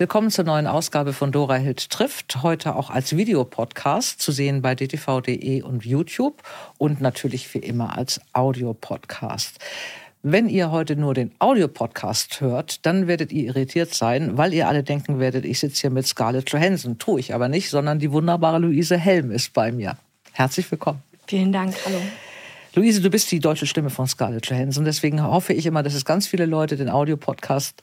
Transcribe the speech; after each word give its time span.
Willkommen 0.00 0.30
zur 0.30 0.46
neuen 0.46 0.66
Ausgabe 0.66 1.12
von 1.12 1.30
Dora 1.30 1.56
Hild 1.56 1.90
trifft. 1.90 2.42
Heute 2.42 2.74
auch 2.74 2.88
als 2.88 3.18
Videopodcast 3.18 4.18
zu 4.18 4.32
sehen 4.32 4.62
bei 4.62 4.74
dtv.de 4.74 5.60
und 5.60 5.84
YouTube 5.84 6.42
und 6.78 7.02
natürlich 7.02 7.52
wie 7.52 7.58
immer 7.58 7.98
als 7.98 8.18
Audiopodcast. 8.32 9.58
Wenn 10.22 10.48
ihr 10.48 10.70
heute 10.70 10.96
nur 10.96 11.12
den 11.12 11.32
Audiopodcast 11.38 12.40
hört, 12.40 12.86
dann 12.86 13.08
werdet 13.08 13.30
ihr 13.30 13.48
irritiert 13.48 13.92
sein, 13.92 14.38
weil 14.38 14.54
ihr 14.54 14.68
alle 14.68 14.82
denken 14.82 15.18
werdet, 15.18 15.44
ich 15.44 15.60
sitze 15.60 15.82
hier 15.82 15.90
mit 15.90 16.06
Scarlett 16.06 16.50
Johansson. 16.50 16.96
Tue 16.96 17.20
ich 17.20 17.34
aber 17.34 17.48
nicht, 17.48 17.68
sondern 17.68 17.98
die 17.98 18.10
wunderbare 18.10 18.58
Luise 18.58 18.96
Helm 18.96 19.30
ist 19.30 19.52
bei 19.52 19.70
mir. 19.70 19.98
Herzlich 20.32 20.70
willkommen. 20.70 21.02
Vielen 21.26 21.52
Dank. 21.52 21.74
Hallo. 21.84 22.00
Luise, 22.74 23.00
du 23.00 23.10
bist 23.10 23.32
die 23.32 23.40
deutsche 23.40 23.66
Stimme 23.66 23.90
von 23.90 24.06
Scarlett 24.06 24.46
Johansson. 24.46 24.84
Deswegen 24.84 25.22
hoffe 25.22 25.52
ich 25.52 25.66
immer, 25.66 25.82
dass 25.82 25.94
es 25.94 26.04
ganz 26.04 26.28
viele 26.28 26.46
Leute 26.46 26.76
den 26.76 26.88
Audiopodcast 26.88 27.82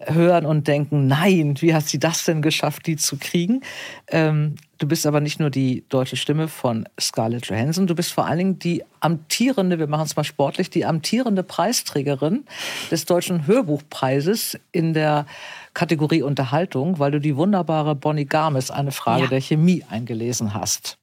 hören 0.00 0.46
und 0.46 0.66
denken, 0.68 1.06
nein, 1.06 1.56
wie 1.60 1.74
hat 1.74 1.86
sie 1.86 1.98
das 1.98 2.24
denn 2.24 2.40
geschafft, 2.40 2.86
die 2.86 2.96
zu 2.96 3.18
kriegen? 3.18 3.60
Ähm, 4.08 4.54
du 4.78 4.88
bist 4.88 5.06
aber 5.06 5.20
nicht 5.20 5.38
nur 5.38 5.50
die 5.50 5.84
deutsche 5.90 6.16
Stimme 6.16 6.48
von 6.48 6.88
Scarlett 6.98 7.46
Johansson, 7.46 7.86
du 7.86 7.94
bist 7.94 8.10
vor 8.10 8.26
allen 8.26 8.38
Dingen 8.38 8.58
die 8.58 8.82
amtierende, 9.00 9.78
wir 9.78 9.86
machen 9.86 10.06
es 10.06 10.16
mal 10.16 10.24
sportlich, 10.24 10.70
die 10.70 10.86
amtierende 10.86 11.42
Preisträgerin 11.42 12.44
des 12.90 13.04
Deutschen 13.04 13.46
Hörbuchpreises 13.46 14.58
in 14.72 14.94
der 14.94 15.26
Kategorie 15.74 16.22
Unterhaltung, 16.22 16.98
weil 16.98 17.10
du 17.10 17.20
die 17.20 17.36
wunderbare 17.36 17.94
Bonnie 17.94 18.24
Garmes, 18.24 18.70
eine 18.70 18.92
Frage 18.92 19.24
ja. 19.24 19.28
der 19.28 19.40
Chemie, 19.40 19.84
eingelesen 19.88 20.54
hast. 20.54 20.98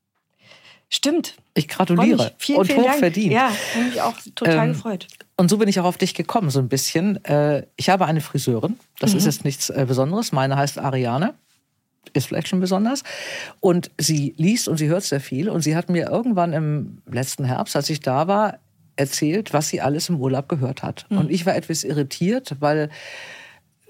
Stimmt. 0.90 1.36
Ich 1.54 1.68
gratuliere. 1.68 2.34
Vielen, 2.40 2.60
und 2.60 2.66
vielen 2.66 2.82
hoch 2.82 2.94
verdient. 2.96 3.32
Ja, 3.32 3.52
habe 3.76 3.86
mich 3.86 4.02
auch 4.02 4.16
total 4.34 4.68
ähm, 4.68 4.74
gefreut. 4.74 5.08
Und 5.38 5.50
so 5.50 5.58
bin 5.58 5.70
ich 5.70 5.80
auch 5.80 5.86
auf 5.86 5.98
dich 5.98 6.16
gekommen, 6.16 6.50
so 6.50 6.60
ein 6.60 6.68
bisschen. 6.68 7.24
Äh, 7.26 7.68
ich 7.76 7.90
habe 7.90 8.06
eine 8.06 8.22
Friseurin. 8.22 8.78
Das 9.00 9.12
mhm. 9.12 9.20
ist 9.20 9.26
jetzt 9.26 9.46
nichts 9.46 9.70
äh, 9.70 9.86
Besonderes. 9.88 10.32
Meine 10.32 10.58
heißt 10.58 10.80
Ariane. 10.80 11.36
Ist 12.14 12.28
vielleicht 12.28 12.48
schon 12.48 12.60
besonders. 12.60 13.04
Und 13.60 13.92
sie 14.00 14.34
liest 14.38 14.68
und 14.68 14.78
sie 14.78 14.88
hört 14.88 15.04
sehr 15.04 15.22
viel. 15.22 15.50
Und 15.50 15.62
sie 15.62 15.76
hat 15.76 15.90
mir 15.90 16.10
irgendwann 16.10 16.54
im 16.54 17.04
letzten 17.06 17.46
Herbst, 17.46 17.76
als 17.76 17.90
ich 17.92 18.00
da 18.00 18.28
war, 18.28 18.58
erzählt, 18.96 19.54
was 19.54 19.70
sie 19.70 19.82
alles 19.82 20.10
im 20.10 20.20
Urlaub 20.20 20.50
gehört 20.50 20.82
hat. 20.82 21.06
Mhm. 21.10 21.18
Und 21.20 21.32
ich 21.32 21.46
war 21.46 21.56
etwas 21.56 21.84
irritiert, 21.84 22.56
weil 22.60 22.90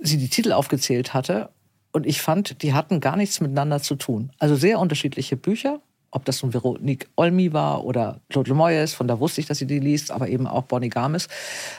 sie 0.02 0.18
die 0.18 0.28
Titel 0.28 0.52
aufgezählt 0.52 1.14
hatte. 1.14 1.50
Und 1.94 2.06
ich 2.06 2.22
fand, 2.22 2.62
die 2.62 2.74
hatten 2.74 3.00
gar 3.00 3.16
nichts 3.16 3.40
miteinander 3.40 3.82
zu 3.82 3.96
tun. 3.96 4.32
Also 4.38 4.56
sehr 4.56 4.80
unterschiedliche 4.80 5.38
Bücher, 5.38 5.82
ob 6.12 6.26
das 6.26 6.42
nun 6.42 6.54
Veronique 6.54 7.08
Olmi 7.16 7.54
war 7.54 7.86
oder 7.86 8.20
Claude 8.30 8.54
Moyes, 8.54 8.94
von 8.94 9.08
da 9.08 9.20
wusste 9.20 9.42
ich, 9.42 9.48
dass 9.48 9.60
sie 9.60 9.68
die 9.68 9.80
liest, 9.80 10.12
aber 10.12 10.30
eben 10.30 10.48
auch 10.48 10.64
Bonnie 10.64 10.90
Games, 10.90 11.28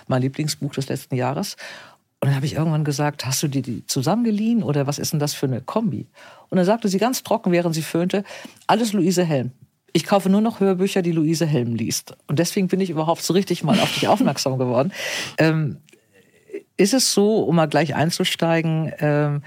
mein 0.08 0.22
Lieblingsbuch 0.22 0.72
des 0.72 0.88
letzten 0.88 1.16
Jahres. 1.16 1.56
Und 2.20 2.28
dann 2.28 2.36
habe 2.36 2.46
ich 2.46 2.54
irgendwann 2.54 2.84
gesagt, 2.84 3.24
hast 3.24 3.42
du 3.42 3.48
dir 3.48 3.62
die 3.62 3.86
zusammengeliehen 3.86 4.62
oder 4.62 4.86
was 4.86 4.98
ist 4.98 5.12
denn 5.12 5.20
das 5.20 5.32
für 5.32 5.46
eine 5.46 5.62
Kombi? 5.62 6.06
Und 6.50 6.56
dann 6.56 6.66
sagte 6.66 6.88
sie 6.88 6.98
ganz 6.98 7.22
trocken, 7.22 7.50
während 7.50 7.74
sie 7.74 7.82
föhnte, 7.82 8.24
alles 8.66 8.92
Luise 8.92 9.24
Helm. 9.24 9.52
Ich 9.92 10.04
kaufe 10.04 10.28
nur 10.28 10.42
noch 10.42 10.60
Hörbücher, 10.60 11.02
die 11.02 11.12
Luise 11.12 11.46
Helm 11.46 11.74
liest. 11.74 12.14
Und 12.26 12.38
deswegen 12.38 12.68
bin 12.68 12.80
ich 12.80 12.90
überhaupt 12.90 13.22
so 13.22 13.32
richtig 13.32 13.64
mal 13.64 13.80
auf 13.80 13.92
dich 13.94 14.06
aufmerksam 14.06 14.58
geworden. 14.58 14.92
Ähm, 15.38 15.78
ist 16.76 16.94
es 16.94 17.12
so, 17.12 17.40
um 17.40 17.56
mal 17.56 17.66
gleich 17.66 17.94
einzusteigen, 17.94 18.92
ähm, 19.00 19.42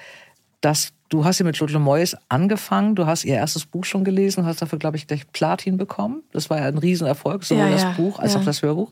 dass 0.61 0.93
du 1.13 1.23
hast 1.23 1.37
ja 1.37 1.45
mit 1.45 1.55
Claude 1.55 1.77
Moyes 1.77 2.17
angefangen, 2.27 2.95
du 2.95 3.05
hast 3.05 3.23
ihr 3.23 3.35
erstes 3.35 3.65
Buch 3.65 3.85
schon 3.85 4.03
gelesen, 4.03 4.47
hast 4.47 4.63
dafür, 4.63 4.79
glaube 4.79 4.97
ich, 4.97 5.05
gleich 5.05 5.31
Platin 5.31 5.77
bekommen. 5.77 6.23
Das 6.31 6.49
war 6.49 6.57
ja 6.59 6.65
ein 6.65 6.79
Riesenerfolg, 6.79 7.43
sowohl 7.43 7.65
ja, 7.65 7.69
das 7.69 7.83
ja, 7.83 7.91
Buch 7.91 8.17
als 8.17 8.33
ja. 8.33 8.39
auch 8.39 8.43
das 8.43 8.63
Hörbuch. 8.63 8.89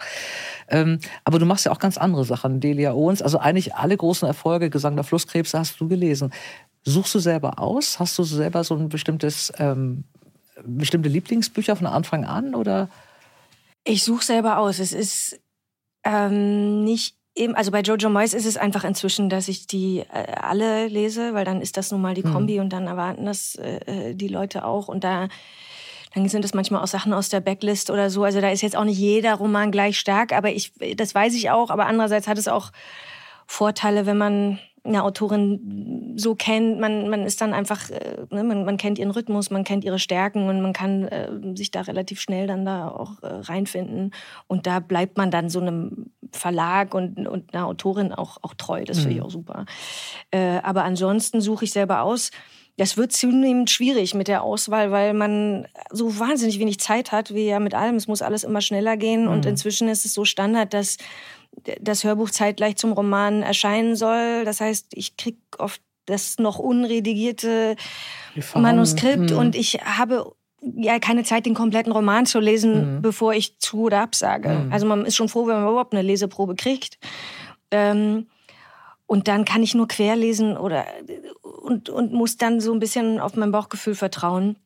Ähm, 0.67 0.99
aber 1.23 1.39
du 1.39 1.47
machst 1.47 1.65
ja 1.65 1.71
auch 1.71 1.79
ganz 1.79 1.97
andere 1.97 2.23
Sachen. 2.23 2.59
Delia 2.59 2.93
Owens, 2.93 3.23
also 3.23 3.39
eigentlich 3.39 3.73
alle 3.73 3.97
großen 3.97 4.27
Erfolge, 4.27 4.69
Gesang 4.69 4.95
der 4.95 5.03
Flusskrebse 5.03 5.57
hast 5.57 5.79
du 5.79 5.87
gelesen. 5.87 6.31
Suchst 6.83 7.15
du 7.15 7.19
selber 7.19 7.57
aus? 7.57 7.99
Hast 7.99 8.17
du 8.19 8.23
selber 8.23 8.63
so 8.63 8.75
ein 8.75 8.89
bestimmtes, 8.89 9.51
ähm, 9.57 10.03
bestimmte 10.63 11.09
Lieblingsbücher 11.09 11.75
von 11.75 11.87
Anfang 11.87 12.23
an 12.25 12.53
oder? 12.53 12.87
Ich 13.83 14.03
suche 14.03 14.23
selber 14.23 14.59
aus. 14.59 14.77
Es 14.77 14.93
ist 14.93 15.39
ähm, 16.03 16.83
nicht 16.83 17.15
Eben, 17.33 17.55
also 17.55 17.71
bei 17.71 17.81
Jojo 17.81 18.09
Moyes 18.09 18.33
ist 18.33 18.45
es 18.45 18.57
einfach 18.57 18.83
inzwischen, 18.83 19.29
dass 19.29 19.47
ich 19.47 19.65
die 19.65 19.99
äh, 19.99 20.33
alle 20.33 20.87
lese, 20.87 21.33
weil 21.33 21.45
dann 21.45 21.61
ist 21.61 21.77
das 21.77 21.91
nun 21.91 22.01
mal 22.01 22.13
die 22.13 22.23
mhm. 22.23 22.33
Kombi 22.33 22.55
mhm. 22.55 22.61
und 22.61 22.69
dann 22.73 22.87
erwarten 22.87 23.25
das 23.25 23.55
äh, 23.55 24.09
äh, 24.09 24.13
die 24.15 24.27
Leute 24.27 24.65
auch 24.65 24.89
und 24.89 25.03
da 25.03 25.29
dann 26.13 26.27
sind 26.27 26.43
es 26.43 26.53
manchmal 26.53 26.83
auch 26.83 26.87
Sachen 26.87 27.13
aus 27.13 27.29
der 27.29 27.39
Backlist 27.39 27.89
oder 27.89 28.09
so. 28.09 28.25
Also 28.25 28.41
da 28.41 28.49
ist 28.49 28.61
jetzt 28.61 28.75
auch 28.75 28.83
nicht 28.83 28.97
jeder 28.97 29.35
Roman 29.35 29.71
gleich 29.71 29.97
stark, 29.97 30.33
aber 30.33 30.51
ich, 30.51 30.73
das 30.97 31.15
weiß 31.15 31.33
ich 31.35 31.51
auch. 31.51 31.69
Aber 31.69 31.85
andererseits 31.85 32.27
hat 32.27 32.37
es 32.37 32.49
auch 32.49 32.71
Vorteile, 33.47 34.05
wenn 34.05 34.17
man 34.17 34.59
eine 34.83 35.03
Autorin 35.03 36.13
so 36.17 36.33
kennt, 36.33 36.79
man, 36.79 37.07
man 37.09 37.23
ist 37.23 37.41
dann 37.41 37.53
einfach, 37.53 37.89
äh, 37.91 38.25
ne, 38.31 38.43
man, 38.43 38.65
man 38.65 38.77
kennt 38.77 38.97
ihren 38.97 39.11
Rhythmus, 39.11 39.51
man 39.51 39.63
kennt 39.63 39.83
ihre 39.83 39.99
Stärken 39.99 40.49
und 40.49 40.61
man 40.61 40.73
kann 40.73 41.03
äh, 41.07 41.29
sich 41.55 41.69
da 41.69 41.81
relativ 41.81 42.19
schnell 42.19 42.47
dann 42.47 42.65
da 42.65 42.87
auch 42.87 43.21
äh, 43.21 43.27
reinfinden. 43.27 44.11
Und 44.47 44.65
da 44.65 44.79
bleibt 44.79 45.17
man 45.17 45.29
dann 45.29 45.49
so 45.49 45.59
einem 45.59 46.11
Verlag 46.31 46.95
und, 46.95 47.27
und 47.27 47.53
einer 47.53 47.67
Autorin 47.67 48.11
auch, 48.11 48.37
auch 48.41 48.55
treu. 48.55 48.83
Das 48.83 48.99
finde 48.99 49.13
ich 49.13 49.19
mhm. 49.19 49.25
auch 49.25 49.31
super. 49.31 49.65
Äh, 50.31 50.59
aber 50.63 50.83
ansonsten 50.83 51.41
suche 51.41 51.65
ich 51.65 51.71
selber 51.71 52.01
aus. 52.01 52.31
Das 52.77 52.97
wird 52.97 53.11
zunehmend 53.11 53.69
schwierig 53.69 54.15
mit 54.15 54.27
der 54.27 54.41
Auswahl, 54.41 54.91
weil 54.91 55.13
man 55.13 55.67
so 55.91 56.17
wahnsinnig 56.19 56.57
wenig 56.57 56.79
Zeit 56.79 57.11
hat, 57.11 57.33
wie 57.35 57.45
ja 57.45 57.59
mit 57.59 57.75
allem. 57.75 57.95
Es 57.95 58.07
muss 58.07 58.23
alles 58.23 58.43
immer 58.43 58.61
schneller 58.61 58.97
gehen. 58.97 59.25
Mhm. 59.25 59.31
Und 59.31 59.45
inzwischen 59.45 59.89
ist 59.89 60.05
es 60.05 60.15
so 60.15 60.25
Standard, 60.25 60.73
dass 60.73 60.97
das 61.81 62.03
Hörbuch 62.03 62.29
zeitgleich 62.29 62.77
zum 62.77 62.91
Roman 62.93 63.43
erscheinen 63.43 63.95
soll. 63.95 64.45
Das 64.45 64.61
heißt, 64.61 64.87
ich 64.93 65.17
krieg 65.17 65.37
oft 65.57 65.81
das 66.05 66.39
noch 66.39 66.59
unredigierte 66.59 67.75
Manuskript 68.55 69.31
mhm. 69.31 69.37
und 69.37 69.55
ich 69.55 69.75
habe 69.83 70.33
ja 70.61 70.99
keine 70.99 71.23
Zeit, 71.23 71.45
den 71.45 71.53
kompletten 71.53 71.91
Roman 71.91 72.25
zu 72.25 72.39
lesen, 72.39 72.97
mhm. 72.97 73.01
bevor 73.01 73.33
ich 73.33 73.59
zu 73.59 73.83
oder 73.83 74.01
absage. 74.01 74.49
Mhm. 74.49 74.73
Also 74.73 74.85
man 74.85 75.05
ist 75.05 75.15
schon 75.15 75.29
froh, 75.29 75.47
wenn 75.47 75.55
man 75.55 75.69
überhaupt 75.69 75.93
eine 75.93 76.01
Leseprobe 76.01 76.55
kriegt. 76.55 76.99
Ähm, 77.71 78.27
und 79.05 79.27
dann 79.27 79.45
kann 79.45 79.63
ich 79.63 79.75
nur 79.75 79.87
querlesen 79.87 80.55
oder 80.55 80.85
und, 81.41 81.89
und 81.89 82.13
muss 82.13 82.37
dann 82.37 82.61
so 82.61 82.73
ein 82.73 82.79
bisschen 82.79 83.19
auf 83.19 83.35
mein 83.35 83.51
Bauchgefühl 83.51 83.95
vertrauen. 83.95 84.57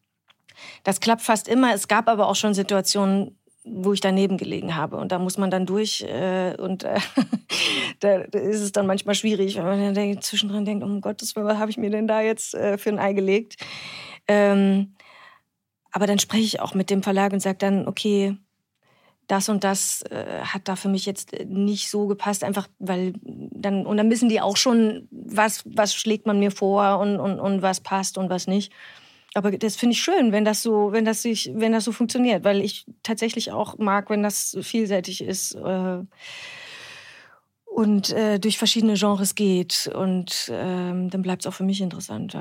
Das 0.84 1.00
klappt 1.00 1.22
fast 1.22 1.48
immer. 1.48 1.74
Es 1.74 1.88
gab 1.88 2.08
aber 2.08 2.28
auch 2.28 2.36
schon 2.36 2.54
Situationen, 2.54 3.38
wo 3.66 3.94
ich 3.94 4.02
daneben 4.02 4.38
gelegen 4.38 4.76
habe. 4.76 4.98
Und 4.98 5.12
da 5.12 5.20
muss 5.20 5.38
man 5.38 5.50
dann 5.50 5.66
durch. 5.66 6.02
Äh, 6.04 6.56
und 6.58 6.84
äh, 6.84 7.00
da, 8.00 8.18
ist 8.18 8.62
es 8.62 8.72
dann 8.72 8.88
manchmal 8.88 9.16
schwierig, 9.16 9.58
wenn 9.58 9.66
man 9.66 9.94
dann 9.94 10.22
zwischendrin 10.22 10.66
denkt, 10.66 10.84
um 10.84 11.02
Gottes 11.02 11.36
Willen, 11.36 11.48
was 11.48 11.58
habe 11.58 11.72
ich 11.72 11.78
mir 11.78 11.90
denn 11.90 12.08
da 12.08 12.22
jetzt 12.22 12.54
äh, 12.54 12.78
für 12.78 12.90
ein 12.90 13.00
Ei 13.00 13.14
gelegt? 13.14 13.58
Ähm, 14.28 14.96
aber 15.92 16.08
dann 16.08 16.20
spreche 16.20 16.44
ich 16.44 16.60
auch 16.60 16.74
mit 16.74 16.90
dem 16.90 17.04
Verlag 17.04 17.34
und 17.34 17.40
sage 17.40 17.58
dann, 17.58 17.88
okay, 17.88 18.38
das 19.28 19.50
und 19.50 19.64
das 19.64 20.04
äh, 20.04 20.42
hat 20.42 20.68
da 20.68 20.76
für 20.76 20.90
mich 20.90 21.06
jetzt 21.06 21.34
nicht 21.46 21.90
so 21.90 22.06
gepasst, 22.06 22.44
einfach 22.44 22.68
weil 22.78 23.14
dann, 23.24 23.86
und 23.86 23.98
dann 23.98 24.12
wissen 24.12 24.30
die 24.30 24.42
auch 24.42 24.58
schon, 24.58 25.08
was, 25.10 25.64
was 25.66 25.96
schlägt 25.96 26.28
man 26.28 26.38
mir 26.38 26.52
vor 26.52 27.00
und, 27.00 27.20
und, 27.20 27.40
und 27.40 27.62
was 27.62 27.82
passt 27.82 28.18
und 28.18 28.30
was 28.30 28.46
nicht 28.46 28.72
aber 29.36 29.52
das 29.52 29.76
finde 29.76 29.94
ich 29.94 30.02
schön, 30.02 30.32
wenn 30.32 30.46
das 30.46 30.64
so, 30.64 30.94
wenn 30.94 31.04
das 31.04 31.22
sich, 31.22 31.52
wenn 31.54 31.74
das 31.74 31.84
so 31.84 31.92
funktioniert, 31.92 32.46
weil 32.46 32.62
ich 32.62 32.86
tatsächlich 33.04 33.52
auch 33.52 33.78
mag, 33.78 34.10
wenn 34.10 34.24
das 34.24 34.58
vielseitig 34.62 35.22
ist 35.22 35.56
äh, 35.56 35.98
und 37.66 38.14
äh, 38.14 38.40
durch 38.40 38.58
verschiedene 38.58 38.94
Genres 38.94 39.36
geht 39.36 39.92
und 39.94 40.50
ähm, 40.52 41.10
dann 41.10 41.22
bleibt 41.22 41.44
es 41.44 41.48
auch 41.48 41.54
für 41.54 41.66
mich 41.66 41.82
interessant. 41.82 42.34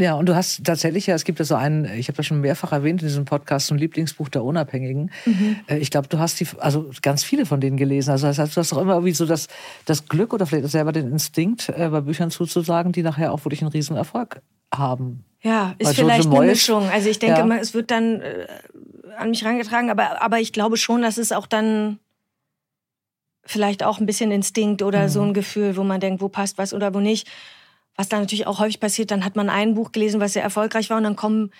Ja. 0.00 0.14
Und 0.14 0.26
du 0.26 0.34
hast 0.34 0.64
tatsächlich 0.64 1.06
ja, 1.06 1.14
es 1.14 1.22
gibt 1.22 1.38
ja 1.38 1.44
so 1.44 1.54
einen, 1.54 1.84
ich 1.84 2.08
habe 2.08 2.16
das 2.16 2.26
schon 2.26 2.40
mehrfach 2.40 2.72
erwähnt 2.72 3.02
in 3.02 3.08
diesem 3.08 3.24
Podcast, 3.24 3.68
so 3.68 3.74
ein 3.76 3.78
Lieblingsbuch 3.78 4.28
der 4.28 4.42
Unabhängigen. 4.42 5.12
Mhm. 5.24 5.56
Äh, 5.68 5.78
ich 5.78 5.92
glaube, 5.92 6.08
du 6.08 6.18
hast 6.18 6.40
die, 6.40 6.48
also 6.58 6.90
ganz 7.02 7.22
viele 7.22 7.46
von 7.46 7.60
denen 7.60 7.76
gelesen. 7.76 8.10
Also 8.10 8.26
das 8.26 8.38
heißt, 8.38 8.56
du 8.56 8.60
hast 8.60 8.72
doch 8.72 8.78
immer 8.78 8.94
irgendwie 8.94 9.12
so 9.12 9.26
das, 9.26 9.46
das 9.84 10.08
Glück 10.08 10.34
oder 10.34 10.46
vielleicht 10.46 10.70
selber 10.70 10.90
den 10.90 11.12
Instinkt, 11.12 11.68
äh, 11.68 11.88
bei 11.88 12.00
Büchern 12.00 12.32
zuzusagen, 12.32 12.90
die 12.90 13.02
nachher 13.02 13.32
auch 13.32 13.44
wirklich 13.44 13.62
einen 13.62 13.70
Riesenerfolg 13.70 14.42
haben. 14.74 15.24
Ja, 15.42 15.74
ist 15.78 15.96
vielleicht 15.96 16.28
eine 16.28 16.46
Mischung. 16.46 16.88
Also 16.88 17.08
ich 17.08 17.18
denke 17.18 17.38
ja. 17.38 17.46
mal, 17.46 17.58
es 17.58 17.74
wird 17.74 17.90
dann 17.90 18.20
äh, 18.20 18.46
an 19.18 19.30
mich 19.30 19.44
rangetragen, 19.44 19.90
aber, 19.90 20.22
aber 20.22 20.38
ich 20.40 20.52
glaube 20.52 20.76
schon, 20.76 21.02
dass 21.02 21.18
es 21.18 21.32
auch 21.32 21.46
dann 21.46 21.98
vielleicht 23.44 23.82
auch 23.82 23.98
ein 23.98 24.06
bisschen 24.06 24.30
Instinkt 24.30 24.82
oder 24.82 25.04
mhm. 25.04 25.08
so 25.08 25.22
ein 25.22 25.34
Gefühl, 25.34 25.76
wo 25.76 25.82
man 25.82 26.00
denkt, 26.00 26.22
wo 26.22 26.28
passt 26.28 26.58
was 26.58 26.72
oder 26.72 26.94
wo 26.94 27.00
nicht. 27.00 27.28
Was 27.96 28.08
dann 28.08 28.20
natürlich 28.20 28.46
auch 28.46 28.60
häufig 28.60 28.80
passiert, 28.80 29.10
dann 29.10 29.24
hat 29.24 29.36
man 29.36 29.50
ein 29.50 29.74
Buch 29.74 29.92
gelesen, 29.92 30.20
was 30.20 30.32
sehr 30.32 30.42
erfolgreich 30.42 30.88
war 30.90 30.96
und 30.96 31.02
dann 31.02 31.16
kommen 31.16 31.50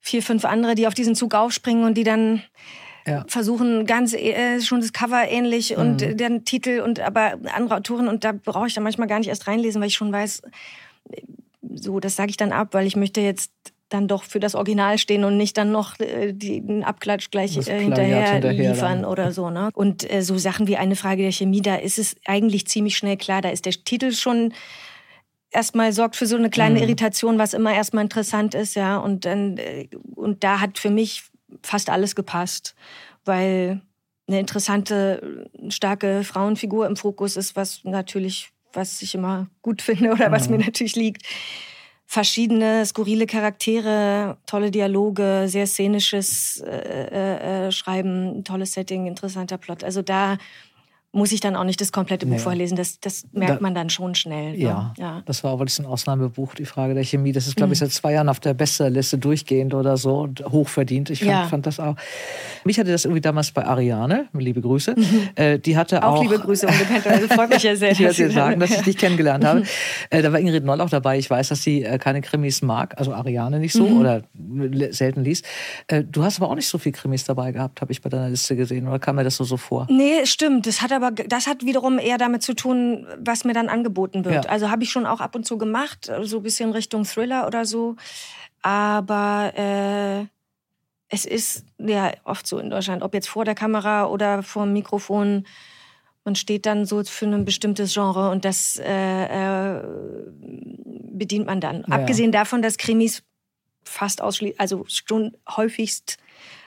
vier, 0.00 0.22
fünf 0.22 0.44
andere, 0.44 0.74
die 0.74 0.86
auf 0.86 0.94
diesen 0.94 1.14
Zug 1.14 1.34
aufspringen 1.34 1.84
und 1.84 1.94
die 1.94 2.04
dann 2.04 2.42
ja. 3.06 3.24
versuchen 3.28 3.86
ganz 3.86 4.14
äh, 4.14 4.60
schon 4.60 4.80
das 4.80 4.92
Cover 4.92 5.28
ähnlich 5.28 5.76
mhm. 5.76 5.82
und 5.82 6.00
den 6.00 6.44
Titel 6.44 6.80
und 6.80 6.98
aber 6.98 7.34
andere 7.54 7.76
Autoren 7.76 8.08
und 8.08 8.24
da 8.24 8.32
brauche 8.32 8.66
ich 8.66 8.74
dann 8.74 8.84
manchmal 8.84 9.06
gar 9.06 9.18
nicht 9.18 9.28
erst 9.28 9.46
reinlesen, 9.46 9.80
weil 9.80 9.88
ich 9.88 9.94
schon 9.94 10.12
weiß, 10.12 10.42
so, 11.74 12.00
das 12.00 12.16
sage 12.16 12.30
ich 12.30 12.36
dann 12.36 12.52
ab, 12.52 12.68
weil 12.72 12.86
ich 12.86 12.96
möchte 12.96 13.20
jetzt 13.20 13.52
dann 13.88 14.08
doch 14.08 14.24
für 14.24 14.40
das 14.40 14.54
Original 14.54 14.96
stehen 14.98 15.24
und 15.24 15.36
nicht 15.36 15.56
dann 15.58 15.70
noch 15.70 16.00
äh, 16.00 16.32
den 16.32 16.82
Abklatsch 16.82 17.30
gleich 17.30 17.56
äh, 17.56 17.80
hinterher, 17.80 18.32
hinterher, 18.32 18.72
liefern 18.72 19.02
dann. 19.02 19.04
oder 19.04 19.32
so. 19.32 19.50
Ne? 19.50 19.70
Und 19.74 20.10
äh, 20.10 20.22
so 20.22 20.38
Sachen 20.38 20.66
wie 20.66 20.76
eine 20.76 20.96
Frage 20.96 21.22
der 21.22 21.32
Chemie, 21.32 21.60
da 21.60 21.76
ist 21.76 21.98
es 21.98 22.16
eigentlich 22.24 22.66
ziemlich 22.66 22.96
schnell 22.96 23.16
klar, 23.16 23.42
da 23.42 23.50
ist 23.50 23.66
der 23.66 23.72
Titel 23.72 24.12
schon 24.12 24.54
erstmal 25.50 25.92
sorgt 25.92 26.16
für 26.16 26.26
so 26.26 26.36
eine 26.36 26.50
kleine 26.50 26.76
mhm. 26.76 26.84
Irritation, 26.84 27.38
was 27.38 27.54
immer 27.54 27.74
erstmal 27.74 28.04
interessant 28.04 28.54
ist, 28.54 28.74
ja. 28.74 28.96
Und 28.96 29.24
dann, 29.24 29.58
äh, 29.58 29.88
und 30.14 30.42
da 30.42 30.60
hat 30.60 30.78
für 30.78 30.90
mich 30.90 31.24
fast 31.62 31.90
alles 31.90 32.14
gepasst, 32.14 32.74
weil 33.24 33.82
eine 34.26 34.40
interessante, 34.40 35.50
starke 35.68 36.24
Frauenfigur 36.24 36.86
im 36.86 36.96
Fokus 36.96 37.36
ist, 37.36 37.56
was 37.56 37.84
natürlich, 37.84 38.50
was 38.72 39.02
ich 39.02 39.14
immer 39.14 39.48
gut 39.62 39.82
finde 39.82 40.10
oder 40.12 40.30
was 40.30 40.48
mhm. 40.48 40.56
mir 40.56 40.64
natürlich 40.64 40.96
liegt. 40.96 41.26
Verschiedene 42.06 42.84
skurrile 42.84 43.26
Charaktere, 43.26 44.36
tolle 44.44 44.70
Dialoge, 44.70 45.44
sehr 45.46 45.66
szenisches 45.66 46.60
äh, 46.60 46.68
äh, 46.70 47.66
äh 47.68 47.72
Schreiben, 47.72 48.44
tolles 48.44 48.74
Setting, 48.74 49.06
interessanter 49.06 49.56
Plot. 49.56 49.82
Also 49.82 50.02
da 50.02 50.36
muss 51.14 51.30
ich 51.30 51.40
dann 51.40 51.56
auch 51.56 51.64
nicht 51.64 51.80
das 51.80 51.92
komplette 51.92 52.24
Buch 52.24 52.36
nee. 52.36 52.38
vorlesen. 52.38 52.74
Das, 52.74 52.98
das 52.98 53.24
merkt 53.32 53.56
da, 53.56 53.60
man 53.60 53.74
dann 53.74 53.90
schon 53.90 54.14
schnell. 54.14 54.52
Ne? 54.52 54.58
Ja, 54.58 54.94
ja, 54.98 55.22
das 55.26 55.44
war 55.44 55.52
aber 55.52 55.66
ein 55.66 55.86
Ausnahmebuch, 55.86 56.54
die 56.54 56.64
Frage 56.64 56.94
der 56.94 57.04
Chemie. 57.04 57.32
Das 57.32 57.46
ist, 57.46 57.56
glaube 57.56 57.74
ich, 57.74 57.80
mhm. 57.80 57.86
seit 57.86 57.92
zwei 57.92 58.12
Jahren 58.14 58.30
auf 58.30 58.40
der 58.40 58.54
Bestsellerliste 58.54 59.18
durchgehend 59.18 59.74
oder 59.74 59.98
so 59.98 60.20
und 60.20 60.42
hochverdient. 60.44 61.10
Ich 61.10 61.20
fand, 61.20 61.30
ja. 61.30 61.46
fand, 61.46 61.66
das 61.66 61.78
auch. 61.78 61.96
Mich 62.64 62.78
hatte 62.78 62.90
das 62.90 63.04
irgendwie 63.04 63.20
damals 63.20 63.50
bei 63.52 63.64
Ariane, 63.66 64.28
liebe 64.32 64.62
Grüße, 64.62 64.94
mhm. 64.96 65.28
äh, 65.34 65.58
die 65.58 65.76
hatte 65.76 66.02
auch... 66.02 66.16
Auch 66.16 66.22
liebe 66.22 66.38
Grüße, 66.38 66.66
unbekannterweise 66.66 67.28
freut 67.28 67.50
mich 67.50 67.62
ja 67.62 67.76
sehr. 67.76 67.92
ich 67.92 68.00
werde 68.00 68.14
dir 68.14 68.30
sagen, 68.30 68.58
dass 68.58 68.70
ich 68.70 68.82
dich 68.82 68.96
kennengelernt 68.96 69.44
habe. 69.44 69.64
Äh, 70.08 70.22
da 70.22 70.32
war 70.32 70.40
Ingrid 70.40 70.64
Noll 70.64 70.80
auch 70.80 70.90
dabei. 70.90 71.18
Ich 71.18 71.28
weiß, 71.28 71.48
dass 71.48 71.62
sie 71.62 71.82
äh, 71.82 71.98
keine 71.98 72.22
Krimis 72.22 72.62
mag, 72.62 72.98
also 72.98 73.12
Ariane 73.12 73.58
nicht 73.58 73.74
so 73.74 73.86
mhm. 73.86 74.00
oder 74.00 74.22
selten 74.90 75.24
liest. 75.24 75.44
Äh, 75.88 76.04
du 76.04 76.24
hast 76.24 76.40
aber 76.40 76.50
auch 76.50 76.54
nicht 76.54 76.68
so 76.68 76.78
viel 76.78 76.92
Krimis 76.92 77.24
dabei 77.24 77.52
gehabt, 77.52 77.82
habe 77.82 77.92
ich 77.92 78.00
bei 78.00 78.08
deiner 78.08 78.30
Liste 78.30 78.56
gesehen. 78.56 78.88
Oder 78.88 78.98
kam 78.98 79.16
mir 79.16 79.24
das 79.24 79.36
so, 79.36 79.44
so 79.44 79.58
vor? 79.58 79.86
Nee, 79.90 80.24
stimmt. 80.24 80.66
Das 80.66 80.80
hat 80.80 80.90
aber 80.92 81.01
aber 81.02 81.24
das 81.24 81.46
hat 81.46 81.64
wiederum 81.64 81.98
eher 81.98 82.18
damit 82.18 82.42
zu 82.42 82.54
tun, 82.54 83.06
was 83.18 83.44
mir 83.44 83.54
dann 83.54 83.68
angeboten 83.68 84.24
wird. 84.24 84.44
Ja. 84.44 84.50
Also 84.50 84.70
habe 84.70 84.82
ich 84.82 84.90
schon 84.90 85.06
auch 85.06 85.20
ab 85.20 85.34
und 85.34 85.46
zu 85.46 85.58
gemacht, 85.58 86.10
so 86.22 86.38
ein 86.38 86.42
bisschen 86.42 86.72
Richtung 86.72 87.04
Thriller 87.04 87.46
oder 87.46 87.64
so. 87.64 87.96
Aber 88.62 89.52
äh, 89.56 90.26
es 91.08 91.24
ist 91.24 91.66
ja 91.78 92.12
oft 92.24 92.46
so 92.46 92.58
in 92.58 92.70
Deutschland, 92.70 93.02
ob 93.02 93.14
jetzt 93.14 93.28
vor 93.28 93.44
der 93.44 93.54
Kamera 93.54 94.06
oder 94.06 94.42
vor 94.42 94.64
dem 94.64 94.72
Mikrofon, 94.72 95.46
man 96.24 96.36
steht 96.36 96.66
dann 96.66 96.86
so 96.86 97.02
für 97.04 97.26
ein 97.26 97.44
bestimmtes 97.44 97.92
Genre 97.92 98.30
und 98.30 98.44
das 98.44 98.80
äh, 98.82 99.24
äh, 99.24 99.82
bedient 101.12 101.46
man 101.46 101.60
dann. 101.60 101.84
Ja. 101.88 101.96
Abgesehen 101.96 102.32
davon, 102.32 102.62
dass 102.62 102.78
Krimis 102.78 103.22
fast 103.84 104.22
ausschließlich, 104.22 104.60
also 104.60 104.84
schon 104.86 105.36
häufigst 105.48 106.18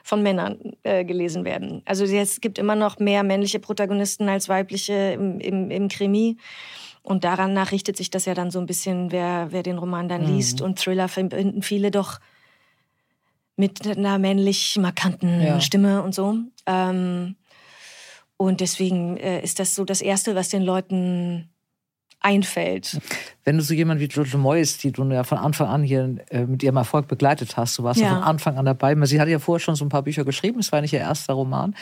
von 0.05 0.21
Männern 0.21 0.59
äh, 0.83 1.03
gelesen 1.03 1.45
werden. 1.45 1.81
Also 1.85 2.05
es 2.05 2.39
gibt 2.39 2.59
immer 2.59 2.75
noch 2.75 2.99
mehr 2.99 3.23
männliche 3.23 3.59
Protagonisten 3.59 4.29
als 4.29 4.47
weibliche 4.47 4.93
im, 4.93 5.39
im, 5.39 5.71
im 5.71 5.87
Krimi. 5.87 6.37
Und 7.01 7.23
daran 7.23 7.53
nach 7.53 7.71
richtet 7.71 7.97
sich 7.97 8.11
das 8.11 8.25
ja 8.25 8.35
dann 8.35 8.51
so 8.51 8.59
ein 8.59 8.67
bisschen, 8.67 9.11
wer, 9.11 9.47
wer 9.49 9.63
den 9.63 9.79
Roman 9.79 10.07
dann 10.07 10.21
mhm. 10.21 10.35
liest. 10.35 10.61
Und 10.61 10.77
Thriller 10.77 11.07
verbinden 11.07 11.63
viele 11.63 11.89
doch 11.89 12.19
mit 13.55 13.87
einer 13.87 14.19
männlich 14.19 14.77
markanten 14.77 15.41
ja. 15.41 15.59
Stimme 15.59 16.03
und 16.03 16.13
so. 16.13 16.37
Ähm, 16.67 17.35
und 18.37 18.61
deswegen 18.61 19.17
äh, 19.17 19.41
ist 19.41 19.59
das 19.59 19.73
so 19.73 19.85
das 19.85 20.01
Erste, 20.01 20.35
was 20.35 20.49
den 20.49 20.61
Leuten 20.61 21.49
einfällt. 22.25 22.99
Wenn 23.43 23.57
du 23.57 23.63
so 23.63 23.73
jemand 23.73 24.01
wie 24.01 24.07
Jojo 24.07 24.37
Moyes, 24.37 24.79
die 24.79 24.91
du 24.91 25.03
ja 25.05 25.23
von 25.23 25.37
Anfang 25.37 25.67
an 25.67 25.83
hier 25.83 26.17
äh, 26.31 26.45
mit 26.45 26.63
ihrem 26.63 26.77
Erfolg 26.77 27.07
begleitet 27.07 27.55
hast, 27.55 27.77
du 27.77 27.83
warst 27.83 28.01
ja. 28.01 28.09
von 28.09 28.23
Anfang 28.23 28.57
an 28.57 28.65
dabei. 28.65 28.95
Sie 29.05 29.21
hatte 29.21 29.29
ja 29.29 29.39
vorher 29.39 29.59
schon 29.59 29.75
so 29.75 29.85
ein 29.85 29.89
paar 29.89 30.01
Bücher 30.01 30.25
geschrieben, 30.25 30.59
es 30.59 30.71
war 30.71 30.81
nicht 30.81 30.93
ihr 30.93 30.99
erster 30.99 31.33
Roman. 31.33 31.75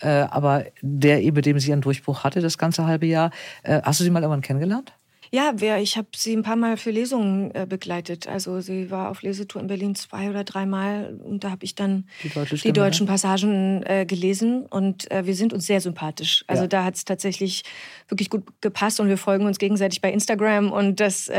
Äh, 0.00 0.26
aber 0.30 0.64
der 0.80 1.22
eben, 1.22 1.36
mit 1.36 1.46
dem 1.46 1.58
sie 1.58 1.70
ihren 1.70 1.80
Durchbruch 1.80 2.22
hatte, 2.24 2.40
das 2.40 2.58
ganze 2.58 2.86
halbe 2.86 3.06
Jahr. 3.06 3.30
Äh, 3.64 3.82
hast 3.82 4.00
du 4.00 4.04
sie 4.04 4.10
mal 4.10 4.22
irgendwann 4.22 4.40
kennengelernt? 4.40 4.94
Ja, 5.34 5.54
ich 5.78 5.96
habe 5.96 6.08
sie 6.14 6.36
ein 6.36 6.42
paar 6.42 6.56
Mal 6.56 6.76
für 6.76 6.90
Lesungen 6.90 7.54
äh, 7.54 7.66
begleitet. 7.66 8.28
Also 8.28 8.60
sie 8.60 8.90
war 8.90 9.10
auf 9.10 9.22
Lesetour 9.22 9.62
in 9.62 9.66
Berlin 9.66 9.94
zwei 9.94 10.28
oder 10.28 10.44
dreimal 10.44 11.18
und 11.24 11.42
da 11.42 11.50
habe 11.50 11.64
ich 11.64 11.74
dann 11.74 12.06
die, 12.22 12.28
Stimme, 12.28 12.46
die 12.46 12.72
deutschen 12.74 13.06
Passagen 13.06 13.82
äh, 13.84 14.04
gelesen 14.04 14.66
und 14.66 15.10
äh, 15.10 15.24
wir 15.24 15.34
sind 15.34 15.54
uns 15.54 15.66
sehr 15.66 15.80
sympathisch. 15.80 16.44
Also 16.48 16.64
ja. 16.64 16.68
da 16.68 16.84
hat 16.84 16.96
es 16.96 17.06
tatsächlich 17.06 17.62
wirklich 18.08 18.28
gut 18.28 18.44
gepasst 18.60 19.00
und 19.00 19.08
wir 19.08 19.16
folgen 19.16 19.46
uns 19.46 19.58
gegenseitig 19.58 20.02
bei 20.02 20.12
Instagram 20.12 20.70
und 20.70 21.00
das 21.00 21.30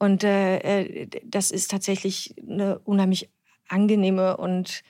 und 0.00 0.22
das 0.22 1.50
ist 1.50 1.70
tatsächlich 1.70 2.34
eine 2.48 2.78
unheimlich 2.80 3.30
angenehme 3.68 4.36
und 4.36 4.82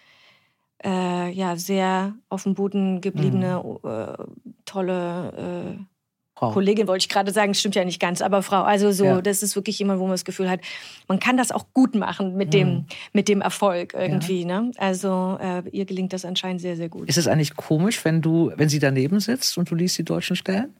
äh, 0.84 1.30
ja 1.30 1.56
sehr 1.56 2.14
auf 2.28 2.44
dem 2.44 2.54
Boden 2.54 3.00
gebliebene, 3.00 3.62
mhm. 3.62 3.88
äh, 3.88 4.16
tolle 4.64 5.76
äh, 5.78 5.97
Frau. 6.38 6.52
Kollegin 6.52 6.86
wollte 6.86 7.02
ich 7.02 7.08
gerade 7.08 7.32
sagen, 7.32 7.52
stimmt 7.52 7.74
ja 7.74 7.84
nicht 7.84 8.00
ganz, 8.00 8.22
aber 8.22 8.42
Frau. 8.42 8.62
Also 8.62 8.92
so, 8.92 9.04
ja. 9.04 9.20
das 9.20 9.42
ist 9.42 9.56
wirklich 9.56 9.76
jemand, 9.80 9.98
wo 9.98 10.04
man 10.04 10.12
das 10.12 10.24
Gefühl 10.24 10.48
hat, 10.48 10.60
man 11.08 11.18
kann 11.18 11.36
das 11.36 11.50
auch 11.50 11.66
gut 11.74 11.96
machen 11.96 12.36
mit 12.36 12.54
dem, 12.54 12.68
mhm. 12.68 12.86
mit 13.12 13.28
dem 13.28 13.40
Erfolg 13.40 13.92
irgendwie. 13.92 14.42
Ja. 14.42 14.60
Ne? 14.60 14.70
Also 14.76 15.36
äh, 15.42 15.68
ihr 15.72 15.84
gelingt 15.84 16.12
das 16.12 16.24
anscheinend 16.24 16.60
sehr, 16.60 16.76
sehr 16.76 16.88
gut. 16.88 17.08
Ist 17.08 17.18
es 17.18 17.26
eigentlich 17.26 17.56
komisch, 17.56 18.04
wenn 18.04 18.22
du, 18.22 18.52
wenn 18.54 18.68
sie 18.68 18.78
daneben 18.78 19.18
sitzt 19.18 19.58
und 19.58 19.68
du 19.68 19.74
liest 19.74 19.98
die 19.98 20.04
deutschen 20.04 20.36
Stellen? 20.36 20.74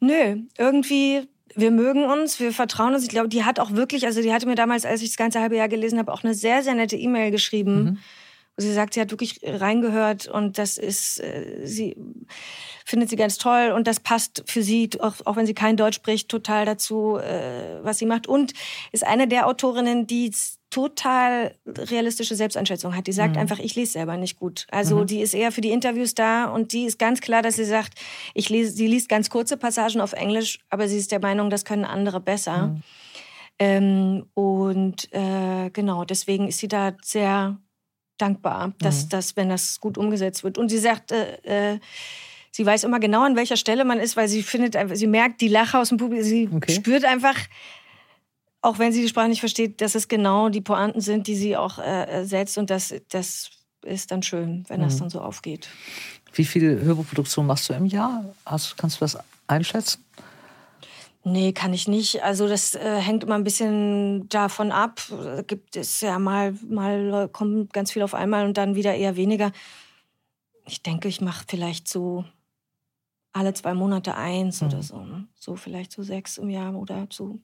Nö, 0.00 0.36
irgendwie 0.56 1.28
wir 1.56 1.72
mögen 1.72 2.04
uns, 2.04 2.38
wir 2.38 2.52
vertrauen 2.52 2.94
uns. 2.94 3.02
Ich 3.02 3.08
glaube, 3.10 3.28
die 3.28 3.44
hat 3.44 3.58
auch 3.58 3.72
wirklich, 3.72 4.06
also 4.06 4.22
die 4.22 4.32
hatte 4.32 4.46
mir 4.46 4.54
damals, 4.54 4.86
als 4.86 5.02
ich 5.02 5.08
das 5.08 5.16
ganze 5.16 5.40
halbe 5.40 5.56
Jahr 5.56 5.68
gelesen 5.68 5.98
habe, 5.98 6.12
auch 6.12 6.22
eine 6.22 6.32
sehr, 6.32 6.62
sehr 6.62 6.74
nette 6.74 6.96
E-Mail 6.96 7.30
geschrieben. 7.30 7.82
Mhm 7.82 7.98
sie 8.60 8.72
sagt, 8.72 8.94
sie 8.94 9.00
hat 9.00 9.10
wirklich 9.10 9.40
reingehört 9.42 10.26
und 10.28 10.58
das 10.58 10.78
ist, 10.78 11.20
äh, 11.20 11.62
sie 11.64 11.96
findet 12.84 13.08
sie 13.10 13.16
ganz 13.16 13.38
toll 13.38 13.72
und 13.74 13.86
das 13.86 14.00
passt 14.00 14.42
für 14.46 14.62
sie, 14.62 14.90
auch, 15.00 15.14
auch 15.24 15.36
wenn 15.36 15.46
sie 15.46 15.54
kein 15.54 15.76
Deutsch 15.76 15.96
spricht, 15.96 16.28
total 16.28 16.64
dazu, 16.64 17.16
äh, 17.16 17.82
was 17.82 17.98
sie 17.98 18.06
macht. 18.06 18.26
Und 18.26 18.52
ist 18.92 19.06
eine 19.06 19.28
der 19.28 19.46
Autorinnen, 19.46 20.06
die 20.06 20.32
total 20.70 21.56
realistische 21.66 22.36
Selbsteinschätzung 22.36 22.94
hat. 22.94 23.06
Die 23.06 23.12
sagt 23.12 23.34
mhm. 23.34 23.40
einfach, 23.40 23.58
ich 23.58 23.74
lese 23.74 23.92
selber 23.92 24.16
nicht 24.16 24.38
gut. 24.38 24.66
Also 24.70 24.98
mhm. 24.98 25.06
die 25.06 25.20
ist 25.20 25.34
eher 25.34 25.50
für 25.52 25.60
die 25.60 25.72
Interviews 25.72 26.14
da 26.14 26.46
und 26.46 26.72
die 26.72 26.84
ist 26.84 26.98
ganz 26.98 27.20
klar, 27.20 27.42
dass 27.42 27.56
sie 27.56 27.64
sagt, 27.64 27.94
ich 28.34 28.48
lese, 28.48 28.70
sie 28.70 28.86
liest 28.86 29.08
ganz 29.08 29.30
kurze 29.30 29.56
Passagen 29.56 30.00
auf 30.00 30.12
Englisch, 30.12 30.60
aber 30.68 30.88
sie 30.88 30.98
ist 30.98 31.10
der 31.10 31.20
Meinung, 31.20 31.50
das 31.50 31.64
können 31.64 31.84
andere 31.84 32.20
besser. 32.20 32.68
Mhm. 32.68 32.82
Ähm, 33.58 34.26
und 34.34 35.12
äh, 35.12 35.70
genau, 35.70 36.04
deswegen 36.04 36.48
ist 36.48 36.58
sie 36.58 36.68
da 36.68 36.92
sehr 37.02 37.58
dankbar, 38.20 38.72
dass, 38.78 39.04
mhm. 39.04 39.08
dass 39.10 39.36
wenn 39.36 39.48
das 39.48 39.80
gut 39.80 39.98
umgesetzt 39.98 40.44
wird. 40.44 40.58
Und 40.58 40.68
sie 40.68 40.78
sagt, 40.78 41.12
äh, 41.12 41.74
äh, 41.74 41.78
sie 42.50 42.64
weiß 42.66 42.84
immer 42.84 43.00
genau, 43.00 43.24
an 43.24 43.36
welcher 43.36 43.56
Stelle 43.56 43.84
man 43.84 43.98
ist, 43.98 44.16
weil 44.16 44.28
sie 44.28 44.42
findet, 44.42 44.76
sie 44.96 45.06
merkt 45.06 45.40
die 45.40 45.48
Lache 45.48 45.78
aus 45.78 45.88
dem 45.90 45.98
Publikum, 45.98 46.24
sie 46.24 46.48
okay. 46.52 46.72
spürt 46.72 47.04
einfach, 47.04 47.36
auch 48.62 48.78
wenn 48.78 48.92
sie 48.92 49.02
die 49.02 49.08
Sprache 49.08 49.28
nicht 49.28 49.40
versteht, 49.40 49.80
dass 49.80 49.94
es 49.94 50.08
genau 50.08 50.48
die 50.48 50.60
Pointen 50.60 51.00
sind, 51.00 51.26
die 51.26 51.36
sie 51.36 51.56
auch 51.56 51.78
äh, 51.78 52.24
setzt. 52.24 52.58
Und 52.58 52.70
das, 52.70 52.94
das 53.08 53.50
ist 53.82 54.10
dann 54.10 54.22
schön, 54.22 54.64
wenn 54.68 54.80
mhm. 54.80 54.84
das 54.84 54.98
dann 54.98 55.10
so 55.10 55.20
aufgeht. 55.20 55.68
Wie 56.32 56.44
viele 56.44 56.80
Hörbuchproduktionen 56.80 57.46
machst 57.46 57.68
du 57.68 57.72
im 57.72 57.86
Jahr? 57.86 58.24
Hast, 58.46 58.76
kannst 58.76 59.00
du 59.00 59.04
das 59.04 59.18
einschätzen? 59.46 60.04
Nee, 61.22 61.52
kann 61.52 61.74
ich 61.74 61.86
nicht. 61.86 62.22
Also 62.22 62.48
das 62.48 62.74
äh, 62.74 63.00
hängt 63.00 63.24
immer 63.24 63.34
ein 63.34 63.44
bisschen 63.44 64.28
davon 64.28 64.72
ab. 64.72 65.02
Gibt 65.46 65.76
es 65.76 66.00
ja 66.00 66.18
mal, 66.18 66.52
mal 66.66 67.28
kommt 67.28 67.72
ganz 67.74 67.92
viel 67.92 68.02
auf 68.02 68.14
einmal 68.14 68.46
und 68.46 68.56
dann 68.56 68.74
wieder 68.74 68.94
eher 68.94 69.16
weniger. 69.16 69.52
Ich 70.66 70.82
denke, 70.82 71.08
ich 71.08 71.20
mache 71.20 71.44
vielleicht 71.46 71.88
so 71.88 72.24
alle 73.32 73.52
zwei 73.52 73.74
Monate 73.74 74.16
eins 74.16 74.60
mhm. 74.62 74.68
oder 74.68 74.82
so. 74.82 75.00
Ne? 75.04 75.28
So 75.34 75.56
vielleicht 75.56 75.92
so 75.92 76.02
sechs 76.02 76.38
im 76.38 76.48
Jahr 76.48 76.74
oder 76.74 77.06
so. 77.10 77.38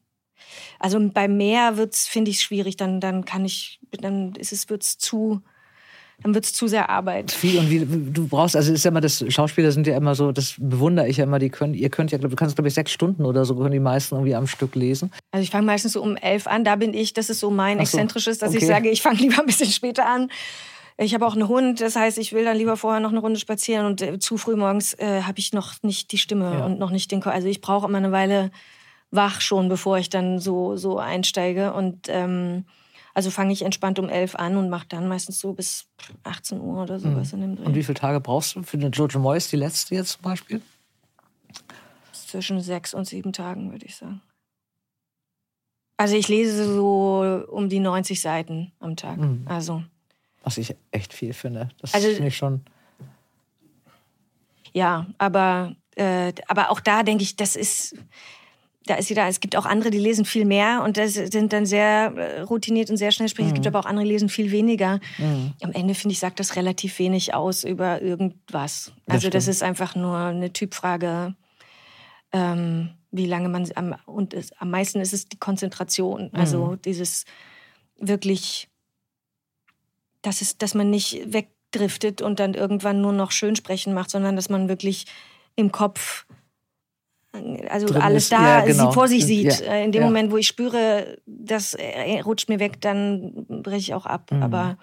Also 0.79 0.99
bei 1.11 1.29
mehr 1.29 1.77
wird's, 1.77 2.07
finde 2.07 2.31
ich, 2.31 2.41
schwierig. 2.43 2.77
Dann, 2.77 3.01
dann 3.01 3.25
kann 3.25 3.45
ich, 3.45 3.81
dann 3.91 4.35
ist 4.37 4.53
es, 4.53 4.71
wird's 4.71 4.97
zu 4.97 5.43
dann 6.23 6.35
wird 6.35 6.45
es 6.45 6.53
zu 6.55 6.67
sehr 6.67 6.89
Arbeit. 6.89 7.31
Viel 7.31 7.59
und 7.59 7.71
wie 7.71 7.85
du 7.85 8.27
brauchst, 8.27 8.57
also 8.57 8.73
ist 8.73 8.85
ja 8.85 8.91
immer 8.91 9.01
das, 9.01 9.25
Schauspieler 9.29 9.71
sind 9.71 9.87
ja 9.87 9.97
immer 9.97 10.15
so, 10.15 10.33
das 10.33 10.55
bewundere 10.59 11.09
ich 11.09 11.19
ja 11.19 11.25
immer, 11.25 11.39
die 11.39 11.51
können, 11.51 11.75
ihr 11.75 11.91
könnt 11.91 12.11
ja, 12.11 12.19
du 12.19 12.35
kannst 12.35 12.57
glaube 12.57 12.69
ich 12.69 12.75
sechs 12.75 12.91
Stunden 12.91 13.25
oder 13.25 13.45
so, 13.45 13.55
können 13.55 13.73
die 13.73 13.81
meisten 13.81 14.15
irgendwie 14.15 14.35
am 14.35 14.47
Stück 14.47 14.75
lesen. 14.75 15.13
Also 15.31 15.43
ich 15.43 15.51
fange 15.51 15.67
meistens 15.67 15.93
so 15.93 16.03
um 16.03 16.17
elf 16.17 16.47
an, 16.47 16.65
da 16.65 16.77
bin 16.77 16.95
ich, 16.95 17.13
das 17.13 17.29
ist 17.29 17.41
so 17.41 17.51
mein 17.51 17.77
so, 17.77 17.83
exzentrisches, 17.83 18.39
dass 18.39 18.51
okay. 18.51 18.59
ich 18.59 18.67
sage, 18.67 18.89
ich 18.89 19.03
fange 19.03 19.19
lieber 19.19 19.41
ein 19.41 19.47
bisschen 19.47 19.71
später 19.71 20.07
an. 20.07 20.31
Ich 20.99 21.13
habe 21.13 21.27
auch 21.27 21.35
einen 21.35 21.49
Hund, 21.49 21.83
das 21.83 21.95
heißt, 21.95 22.17
ich 22.17 22.33
will 22.33 22.45
dann 22.45 22.57
lieber 22.57 22.79
vorher 22.79 23.01
noch 23.01 23.11
eine 23.11 23.21
Runde 23.21 23.39
spazieren 23.39 23.85
und 23.85 24.01
äh, 24.01 24.19
zu 24.19 24.39
früh 24.39 24.57
morgens 24.57 24.95
äh, 24.95 25.23
habe 25.23 25.39
ich 25.39 25.53
noch 25.53 25.75
nicht 25.83 26.11
die 26.13 26.19
Stimme 26.19 26.53
ja. 26.59 26.65
und 26.65 26.79
noch 26.79 26.91
nicht 26.91 27.13
den, 27.13 27.21
Ko 27.21 27.29
also 27.29 27.47
ich 27.49 27.61
brauche 27.61 27.87
immer 27.87 27.99
eine 27.99 28.13
Weile 28.13 28.51
wach 29.11 29.43
schon, 29.43 29.69
bevor 29.69 29.99
ich 29.99 30.09
dann 30.09 30.39
so, 30.39 30.77
so 30.77 30.99
einsteige 30.99 31.75
und 31.75 32.07
ähm, 32.09 32.65
also 33.17 33.31
fange 33.31 33.51
ich 33.55 33.63
entspannt 33.63 33.99
um 33.99 34.11
elf 34.11 34.35
an 34.35 34.59
und 34.59 34.69
mache 34.69 34.89
dann 34.91 35.09
meistens 35.09 35.39
so 35.39 35.55
bis 35.55 35.87
18 36.25 36.61
Uhr 36.61 36.83
oder 36.83 36.99
sowas 36.99 37.33
mhm. 37.33 37.39
in 37.39 37.49
dem 37.49 37.57
Dreh. 37.57 37.65
Und 37.65 37.75
wie 37.75 37.83
viele 37.83 37.95
Tage 37.95 38.21
brauchst 38.21 38.55
du 38.55 38.63
für 38.63 38.77
eine 38.77 38.89
Jojo 38.89 39.19
Moyes, 39.19 39.49
die 39.49 39.57
letzte 39.57 39.95
jetzt 39.95 40.11
zum 40.11 40.23
Beispiel? 40.23 40.61
Zwischen 42.13 42.61
sechs 42.61 42.93
und 42.93 43.07
sieben 43.07 43.33
Tagen, 43.33 43.73
würde 43.73 43.87
ich 43.87 43.97
sagen. 43.97 44.21
Also 45.97 46.15
ich 46.15 46.29
lese 46.29 46.71
so 46.75 47.47
um 47.49 47.71
die 47.71 47.81
90 47.81 48.21
Seiten 48.21 48.73
am 48.81 48.97
Tag. 48.97 49.17
Mhm. 49.17 49.47
Also. 49.47 49.83
Was 50.43 50.59
ich 50.59 50.77
echt 50.91 51.15
viel 51.15 51.33
finde. 51.33 51.71
Das 51.81 51.95
also, 51.95 52.09
finde 52.09 52.29
ich 52.29 52.37
schon. 52.37 52.67
Ja, 54.75 55.07
aber, 55.17 55.75
äh, 55.95 56.35
aber 56.49 56.71
auch 56.71 56.81
da 56.81 57.03
denke 57.03 57.23
ich, 57.23 57.35
das 57.37 57.57
ist 57.57 57.97
da 58.87 58.95
ist 58.95 59.09
sie 59.09 59.15
da. 59.15 59.29
Es 59.29 59.41
gibt 59.41 59.57
auch 59.57 59.67
andere, 59.67 59.91
die 59.91 59.99
lesen 59.99 60.25
viel 60.25 60.45
mehr 60.45 60.83
und 60.85 60.97
das 60.97 61.15
sind 61.15 61.53
dann 61.53 61.67
sehr 61.67 62.13
äh, 62.17 62.41
routiniert 62.43 62.89
und 62.89 62.97
sehr 62.97 63.11
schnell 63.11 63.29
sprechen. 63.29 63.49
Mhm. 63.49 63.53
Es 63.53 63.55
gibt 63.55 63.65
mhm. 63.67 63.77
aber 63.77 63.81
auch 63.81 63.91
andere, 63.91 64.05
die 64.05 64.13
lesen 64.13 64.29
viel 64.29 64.51
weniger. 64.53 65.01
Mhm. 65.19 65.53
Am 65.63 65.73
Ende, 65.73 65.95
finde 65.95 66.13
ich, 66.13 66.21
sagt 66.21 66.41
das 66.41 66.57
relativ 66.57 66.99
wenig 66.99 67.35
aus 67.35 67.65
über 67.65 68.01
irgendwas. 68.01 68.93
Also 69.07 69.29
das, 69.29 69.47
das 69.47 69.57
ist 69.57 69.63
einfach 69.63 69.95
nur 69.95 70.17
eine 70.17 70.53
Typfrage, 70.53 71.35
ähm, 72.33 72.91
wie 73.11 73.27
lange 73.27 73.49
man 73.49 73.69
am, 73.75 73.95
und 74.07 74.35
es, 74.35 74.53
am 74.59 74.71
meisten 74.71 75.01
ist 75.01 75.13
es 75.13 75.27
die 75.27 75.39
Konzentration. 75.39 76.31
Also 76.33 76.67
mhm. 76.67 76.83
dieses 76.83 77.25
wirklich, 77.99 78.69
dass, 80.23 80.43
es, 80.43 80.59
dass 80.59 80.75
man 80.75 80.91
nicht 80.91 81.33
wegdriftet 81.33 82.23
und 82.23 82.41
dann 82.41 82.55
irgendwann 82.55 83.01
nur 83.01 83.13
noch 83.13 83.33
Schönsprechen 83.33 83.95
macht, 83.95 84.11
sondern 84.11 84.37
dass 84.37 84.49
man 84.49 84.69
wirklich 84.69 85.07
im 85.57 85.73
Kopf 85.73 86.26
also 87.69 87.87
Drin 87.87 88.03
alles 88.03 88.25
ist, 88.25 88.33
da 88.33 88.61
ja, 88.61 88.65
genau. 88.65 88.93
vor 88.93 89.09
sich 89.09 89.25
sieht. 89.25 89.61
Ja, 89.61 89.75
in 89.77 89.93
dem 89.93 90.03
ja. 90.03 90.07
Moment, 90.07 90.31
wo 90.31 90.37
ich 90.37 90.47
spüre, 90.47 91.19
das 91.27 91.77
rutscht 92.25 92.49
mir 92.49 92.59
weg, 92.59 92.81
dann 92.81 93.47
breche 93.49 93.79
ich 93.79 93.95
auch 93.95 94.07
ab. 94.07 94.31
Mhm. 94.31 94.43
Aber 94.43 94.77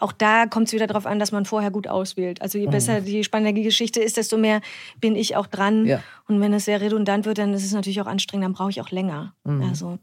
auch 0.00 0.12
da 0.12 0.46
kommt 0.46 0.68
es 0.68 0.74
wieder 0.74 0.86
darauf 0.86 1.06
an, 1.06 1.18
dass 1.18 1.32
man 1.32 1.44
vorher 1.44 1.70
gut 1.70 1.88
auswählt. 1.88 2.42
Also 2.42 2.58
je 2.58 2.66
mhm. 2.66 2.70
besser 2.70 3.00
die 3.00 3.24
spannende 3.24 3.54
die 3.54 3.64
Geschichte 3.64 4.00
ist, 4.00 4.16
desto 4.16 4.36
mehr 4.36 4.60
bin 5.00 5.16
ich 5.16 5.36
auch 5.36 5.46
dran. 5.46 6.00
Und 6.26 6.40
wenn 6.40 6.52
es 6.52 6.66
sehr 6.66 6.80
redundant 6.80 7.26
wird, 7.26 7.38
dann 7.38 7.54
ist 7.54 7.64
es 7.64 7.72
natürlich 7.72 8.00
auch 8.00 8.06
anstrengend, 8.06 8.44
dann 8.44 8.52
brauche 8.52 8.70
ich 8.70 8.80
auch 8.80 8.90
länger. 8.90 9.34
Mhm. 9.44 9.62
Also. 9.62 9.98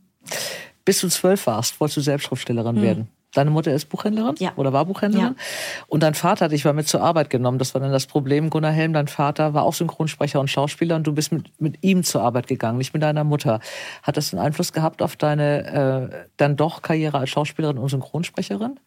Bis 0.84 1.02
du 1.02 1.08
zwölf 1.10 1.46
warst, 1.48 1.80
wolltest 1.80 1.98
du 1.98 2.02
Selbstschriftstellerin 2.02 2.78
mhm. 2.78 2.82
werden. 2.82 3.08
Deine 3.36 3.52
Mutter 3.52 3.74
ist 3.74 3.90
Buchhändlerin 3.90 4.36
ja. 4.40 4.54
oder 4.56 4.72
war 4.72 4.86
Buchhändlerin. 4.86 5.36
Ja. 5.38 5.86
Und 5.88 6.04
dein 6.04 6.14
Vater 6.14 6.46
hat 6.46 6.52
dich 6.52 6.64
mal 6.64 6.74
mit 6.74 6.88
zur 6.88 7.02
Arbeit 7.02 7.30
genommen. 7.30 7.60
Das 7.60 7.74
war 7.74 7.82
dann 7.82 7.92
das 7.92 8.08
Problem. 8.08 8.50
Gunnar 8.50 8.72
Helm, 8.72 8.94
dein 8.94 9.08
Vater, 9.08 9.54
war 9.54 9.64
auch 9.64 9.74
Synchronsprecher 9.74 10.40
und 10.40 10.50
Schauspieler 10.50 10.96
und 10.96 11.06
du 11.06 11.14
bist 11.14 11.32
mit, 11.32 11.50
mit 11.60 11.84
ihm 11.84 12.04
zur 12.04 12.22
Arbeit 12.22 12.48
gegangen, 12.48 12.78
nicht 12.78 12.94
mit 12.94 13.04
deiner 13.04 13.26
Mutter. 13.26 13.60
Hat 14.04 14.16
das 14.16 14.34
einen 14.34 14.42
Einfluss 14.42 14.72
gehabt 14.72 15.02
auf 15.02 15.18
deine 15.18 16.12
äh, 16.14 16.26
dann 16.38 16.56
doch 16.56 16.82
Karriere 16.82 17.20
als 17.20 17.30
Schauspielerin 17.30 17.78
und 17.78 17.90
Synchronsprecherin? 17.90 18.80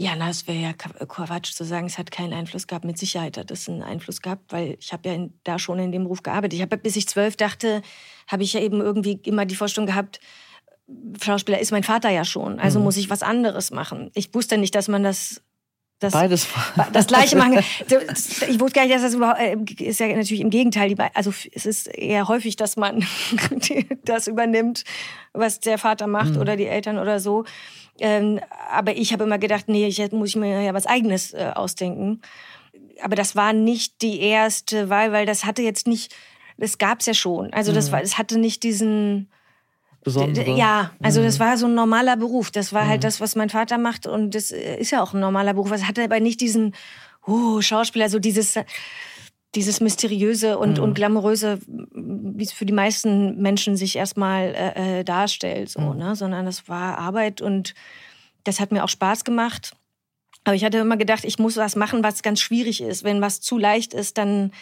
Ja, 0.00 0.12
na, 0.16 0.30
es 0.30 0.46
wäre 0.46 0.58
ja 0.58 0.72
Quatsch 0.72 1.54
zu 1.54 1.64
sagen, 1.64 1.86
es 1.86 1.98
hat 1.98 2.12
keinen 2.12 2.32
Einfluss 2.32 2.68
gehabt. 2.68 2.84
Mit 2.84 2.98
Sicherheit 2.98 3.36
hat 3.36 3.50
es 3.50 3.68
einen 3.68 3.82
Einfluss 3.82 4.22
gehabt, 4.22 4.52
weil 4.52 4.76
ich 4.78 4.92
habe 4.92 5.08
ja 5.08 5.14
in, 5.14 5.34
da 5.42 5.58
schon 5.58 5.80
in 5.80 5.90
dem 5.90 6.04
Beruf 6.04 6.22
gearbeitet. 6.22 6.54
Ich 6.54 6.62
habe 6.62 6.76
bis 6.78 6.94
ich 6.94 7.08
zwölf 7.08 7.36
dachte, 7.36 7.82
habe 8.28 8.44
ich 8.44 8.52
ja 8.52 8.60
eben 8.60 8.80
irgendwie 8.80 9.20
immer 9.24 9.44
die 9.44 9.56
Vorstellung 9.56 9.88
gehabt, 9.88 10.20
Schauspieler 11.22 11.58
ist 11.58 11.70
mein 11.70 11.84
Vater 11.84 12.10
ja 12.10 12.24
schon, 12.24 12.58
also 12.58 12.78
mhm. 12.78 12.86
muss 12.86 12.96
ich 12.96 13.10
was 13.10 13.22
anderes 13.22 13.70
machen. 13.70 14.10
Ich 14.14 14.32
wusste 14.34 14.58
nicht, 14.58 14.74
dass 14.74 14.88
man 14.88 15.02
das 15.02 15.42
das, 15.98 16.12
Beides. 16.12 16.46
Das 16.92 17.08
gleiche 17.08 17.36
machen. 17.38 17.58
Ich 17.58 18.60
wusste 18.60 18.74
gar 18.74 18.82
nicht, 18.84 18.94
dass 18.94 19.02
das 19.02 19.14
überhaupt, 19.14 19.40
äh, 19.40 19.56
ist 19.82 19.98
ja 19.98 20.06
natürlich 20.06 20.40
im 20.40 20.50
Gegenteil. 20.50 20.94
Also 21.14 21.32
es 21.52 21.66
ist 21.66 21.88
eher 21.88 22.28
häufig, 22.28 22.54
dass 22.54 22.76
man 22.76 23.04
das 24.04 24.28
übernimmt, 24.28 24.84
was 25.32 25.58
der 25.58 25.76
Vater 25.76 26.06
macht 26.06 26.34
mhm. 26.34 26.40
oder 26.40 26.56
die 26.56 26.66
Eltern 26.66 26.98
oder 26.98 27.18
so. 27.18 27.44
Ähm, 27.98 28.38
aber 28.70 28.96
ich 28.96 29.12
habe 29.12 29.24
immer 29.24 29.38
gedacht, 29.38 29.64
nee, 29.66 29.88
jetzt 29.88 30.12
muss 30.12 30.28
ich 30.28 30.36
mir 30.36 30.62
ja 30.62 30.72
was 30.72 30.86
Eigenes 30.86 31.34
äh, 31.34 31.50
ausdenken. 31.54 32.20
Aber 33.02 33.16
das 33.16 33.34
war 33.34 33.52
nicht 33.52 34.00
die 34.00 34.20
erste 34.20 34.88
Wahl, 34.90 35.10
weil 35.10 35.26
das 35.26 35.44
hatte 35.44 35.62
jetzt 35.62 35.88
nicht, 35.88 36.14
das 36.58 36.78
gab 36.78 37.00
es 37.00 37.06
ja 37.06 37.14
schon. 37.14 37.52
Also 37.52 37.72
das 37.72 37.88
mhm. 37.88 37.92
war, 37.92 38.02
es 38.02 38.18
hatte 38.18 38.38
nicht 38.38 38.62
diesen, 38.62 39.28
Besondere. 40.02 40.56
Ja, 40.56 40.92
also 41.02 41.22
das 41.22 41.38
mhm. 41.38 41.44
war 41.44 41.56
so 41.56 41.66
ein 41.66 41.74
normaler 41.74 42.16
Beruf. 42.16 42.50
Das 42.50 42.72
war 42.72 42.86
halt 42.86 43.00
mhm. 43.00 43.02
das, 43.02 43.20
was 43.20 43.36
mein 43.36 43.50
Vater 43.50 43.78
macht 43.78 44.06
und 44.06 44.34
das 44.34 44.50
äh, 44.50 44.76
ist 44.76 44.90
ja 44.90 45.02
auch 45.02 45.12
ein 45.12 45.20
normaler 45.20 45.54
Beruf. 45.54 45.72
Es 45.72 45.86
hatte 45.86 46.04
aber 46.04 46.20
nicht 46.20 46.40
diesen 46.40 46.74
oh, 47.26 47.60
Schauspieler, 47.60 48.08
so 48.08 48.18
dieses 48.18 48.54
dieses 49.54 49.80
mysteriöse 49.80 50.58
und, 50.58 50.76
mhm. 50.76 50.84
und 50.84 50.94
glamouröse, 50.94 51.58
wie 51.66 52.44
es 52.44 52.52
für 52.52 52.66
die 52.66 52.72
meisten 52.72 53.40
Menschen 53.40 53.76
sich 53.76 53.96
erstmal 53.96 54.54
äh, 54.54 55.00
äh, 55.00 55.04
darstellt, 55.04 55.70
so, 55.70 55.80
mhm. 55.80 55.98
ne? 55.98 56.16
sondern 56.16 56.44
das 56.44 56.68
war 56.68 56.98
Arbeit 56.98 57.40
und 57.40 57.74
das 58.44 58.60
hat 58.60 58.72
mir 58.72 58.84
auch 58.84 58.88
Spaß 58.88 59.24
gemacht. 59.24 59.74
Aber 60.44 60.54
ich 60.54 60.64
hatte 60.64 60.78
immer 60.78 60.96
gedacht, 60.96 61.24
ich 61.24 61.38
muss 61.38 61.56
was 61.56 61.76
machen, 61.76 62.02
was 62.02 62.22
ganz 62.22 62.40
schwierig 62.40 62.80
ist. 62.82 63.04
Wenn 63.04 63.20
was 63.20 63.40
zu 63.40 63.58
leicht 63.58 63.94
ist, 63.94 64.18
dann 64.18 64.52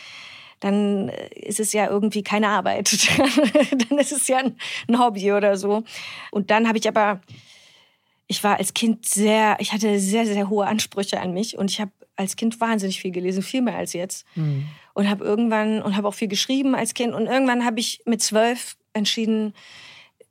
dann 0.61 1.09
äh, 1.09 1.29
ist 1.35 1.61
es 1.61 1.73
ja 1.73 1.89
irgendwie 1.89 2.23
keine 2.23 2.49
Arbeit. 2.49 3.09
dann 3.89 3.99
ist 3.99 4.13
es 4.13 4.29
ja 4.29 4.39
ein, 4.39 4.57
ein 4.89 4.99
Hobby 4.99 5.33
oder 5.33 5.57
so. 5.57 5.85
Und 6.31 6.51
dann 6.51 6.69
habe 6.69 6.79
ich 6.79 6.89
aber, 6.89 7.21
ich 8.27 8.43
war 8.43 8.57
als 8.59 8.75
Kind 8.75 9.07
sehr, 9.07 9.57
ich 9.61 9.73
hatte 9.73 9.99
sehr, 9.99 10.27
sehr 10.27 10.49
hohe 10.49 10.67
Ansprüche 10.67 11.21
an 11.21 11.33
mich 11.33 11.59
und 11.59 11.71
ich 11.71 11.81
habe 11.81 11.93
als 12.17 12.37
Kind 12.37 12.61
wahnsinnig 12.61 13.01
viel 13.01 13.11
gelesen, 13.11 13.43
viel 13.43 13.63
mehr 13.63 13.77
als 13.77 13.93
jetzt. 13.93 14.27
Mhm. 14.35 14.67
Und 14.95 15.11
habe 15.11 15.25
irgendwann, 15.25 15.83
und 15.83 15.97
habe 15.97 16.09
auch 16.09 16.15
viel 16.15 16.29
geschrieben 16.29 16.75
als 16.75 16.95
Kind. 16.95 17.13
Und 17.13 17.27
irgendwann 17.27 17.67
habe 17.67 17.79
ich 17.79 18.01
mit 18.07 18.23
zwölf 18.23 18.77
entschieden, 18.95 19.53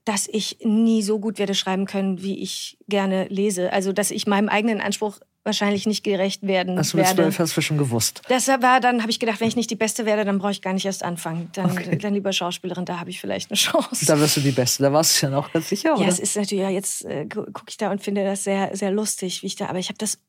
dass 0.05 0.27
ich 0.27 0.58
nie 0.63 1.01
so 1.01 1.20
gut 1.20 1.38
werde 1.38 1.55
schreiben 1.55 1.86
können, 1.86 2.22
wie 2.22 2.39
ich 2.39 2.77
gerne 2.88 3.27
lese. 3.27 3.72
Also, 3.72 3.94
dass 3.94 4.12
ich 4.12 4.27
meinem 4.27 4.50
eigenen 4.50 4.82
Anspruch 4.82 5.20
wahrscheinlich 5.45 5.85
nicht 5.85 6.03
gerecht 6.03 6.43
werden 6.43 6.75
das 6.75 6.95
werde. 6.95 7.23
Das 7.23 7.39
hast 7.39 7.55
du 7.55 7.61
schon 7.61 7.77
gewusst. 7.77 8.21
Das 8.27 8.47
war 8.47 8.79
dann, 8.79 9.01
habe 9.01 9.11
ich 9.11 9.19
gedacht, 9.19 9.39
wenn 9.39 9.47
ich 9.47 9.55
nicht 9.55 9.69
die 9.69 9.75
Beste 9.75 10.05
werde, 10.05 10.25
dann 10.25 10.39
brauche 10.39 10.51
ich 10.51 10.61
gar 10.61 10.73
nicht 10.73 10.85
erst 10.85 11.03
anfangen. 11.03 11.49
Dann, 11.53 11.71
okay. 11.71 11.97
dann 11.97 12.13
lieber 12.13 12.33
Schauspielerin, 12.33 12.85
da 12.85 12.99
habe 12.99 13.09
ich 13.09 13.21
vielleicht 13.21 13.51
eine 13.51 13.57
Chance. 13.57 14.05
Da 14.05 14.19
wirst 14.19 14.37
du 14.37 14.41
die 14.41 14.51
Beste, 14.51 14.83
da 14.83 14.91
warst 14.91 15.21
du 15.21 15.27
ja 15.27 15.31
noch 15.31 15.53
ganz 15.53 15.69
sicher, 15.69 15.93
oder? 15.93 16.03
Ja, 16.03 16.09
es 16.09 16.19
ist 16.19 16.35
natürlich, 16.35 16.63
ja, 16.63 16.69
jetzt 16.69 17.05
äh, 17.05 17.27
gucke 17.27 17.65
ich 17.69 17.77
da 17.77 17.91
und 17.91 18.01
finde 18.01 18.23
das 18.23 18.43
sehr, 18.43 18.75
sehr 18.75 18.91
lustig, 18.91 19.43
wie 19.43 19.47
ich 19.47 19.55
da, 19.55 19.67
aber 19.67 19.79
ich 19.79 19.89
habe 19.89 19.97
das 19.97 20.19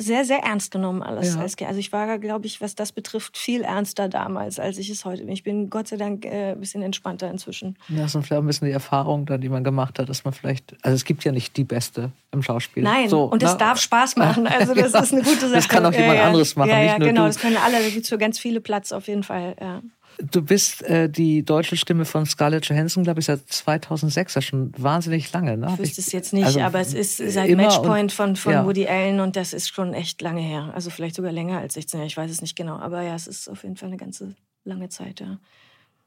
sehr, 0.00 0.24
sehr 0.24 0.38
ernst 0.38 0.70
genommen 0.70 1.02
alles. 1.02 1.34
Ja. 1.34 1.66
Also 1.66 1.80
ich 1.80 1.92
war, 1.92 2.18
glaube 2.18 2.46
ich, 2.46 2.60
was 2.60 2.76
das 2.76 2.92
betrifft, 2.92 3.36
viel 3.36 3.62
ernster 3.62 4.08
damals, 4.08 4.60
als 4.60 4.78
ich 4.78 4.90
es 4.90 5.04
heute 5.04 5.24
bin. 5.24 5.32
Ich 5.32 5.42
bin 5.42 5.70
Gott 5.70 5.88
sei 5.88 5.96
Dank 5.96 6.24
äh, 6.24 6.52
ein 6.52 6.60
bisschen 6.60 6.82
entspannter 6.82 7.28
inzwischen. 7.28 7.76
Ja, 7.88 8.02
das 8.02 8.14
ist 8.14 8.26
vielleicht 8.26 8.40
ein 8.40 8.46
bisschen 8.46 8.66
die 8.66 8.72
Erfahrung, 8.72 9.26
die 9.26 9.48
man 9.48 9.64
gemacht 9.64 9.98
hat, 9.98 10.08
dass 10.08 10.24
man 10.24 10.32
vielleicht, 10.32 10.76
also 10.82 10.94
es 10.94 11.04
gibt 11.04 11.24
ja 11.24 11.32
nicht 11.32 11.56
die 11.56 11.64
Beste 11.64 12.12
im 12.30 12.42
Schauspiel. 12.42 12.84
Nein, 12.84 13.08
so, 13.08 13.24
und 13.24 13.42
es 13.42 13.52
ne? 13.52 13.58
darf 13.58 13.80
Spaß 13.80 14.16
machen. 14.16 14.48
Also 14.58 14.74
das 14.74 14.92
ja. 14.92 15.00
ist 15.00 15.12
eine 15.12 15.22
gute 15.22 15.40
Sache. 15.40 15.52
Das 15.52 15.68
kann 15.68 15.84
auch 15.84 15.92
jemand 15.92 16.16
ja, 16.16 16.24
anderes 16.24 16.56
machen. 16.56 16.70
Ja, 16.70 16.80
ja 16.80 16.98
genau, 16.98 17.26
das 17.26 17.38
können 17.38 17.56
alle, 17.58 17.80
da 17.80 17.88
gibt 17.90 18.04
es 18.04 18.08
für 18.08 18.18
ganz 18.18 18.38
viele 18.38 18.60
Platz 18.60 18.92
auf 18.92 19.06
jeden 19.06 19.22
Fall. 19.22 19.54
Ja. 19.60 19.82
Du 20.20 20.42
bist 20.42 20.82
äh, 20.82 21.08
die 21.08 21.44
deutsche 21.44 21.76
Stimme 21.76 22.04
von 22.04 22.26
Scarlett 22.26 22.66
Johansson, 22.66 23.04
glaube 23.04 23.20
ich, 23.20 23.26
seit 23.26 23.48
2006, 23.48 24.34
das 24.34 24.44
ist 24.44 24.48
schon 24.48 24.72
wahnsinnig 24.76 25.32
lange. 25.32 25.56
Ne? 25.56 25.70
Ich 25.74 25.78
wüsste 25.78 26.00
es 26.00 26.10
jetzt 26.10 26.32
nicht, 26.32 26.46
also, 26.46 26.60
aber 26.60 26.80
es 26.80 26.92
ist 26.92 27.18
seit 27.18 27.50
Matchpoint 27.56 28.10
von, 28.10 28.34
von 28.34 28.52
ja. 28.52 28.66
Woody 28.66 28.88
Allen 28.88 29.20
und 29.20 29.36
das 29.36 29.52
ist 29.52 29.68
schon 29.68 29.94
echt 29.94 30.20
lange 30.20 30.40
her. 30.40 30.72
Also 30.74 30.90
vielleicht 30.90 31.14
sogar 31.14 31.30
länger 31.30 31.58
als 31.58 31.74
16 31.74 31.98
Jahre, 31.98 32.08
ich 32.08 32.16
weiß 32.16 32.30
es 32.30 32.42
nicht 32.42 32.56
genau. 32.56 32.76
Aber 32.76 33.02
ja, 33.02 33.14
es 33.14 33.28
ist 33.28 33.48
auf 33.48 33.62
jeden 33.62 33.76
Fall 33.76 33.88
eine 33.88 33.96
ganze 33.96 34.34
lange 34.64 34.88
Zeit, 34.88 35.20
ja. 35.20 35.38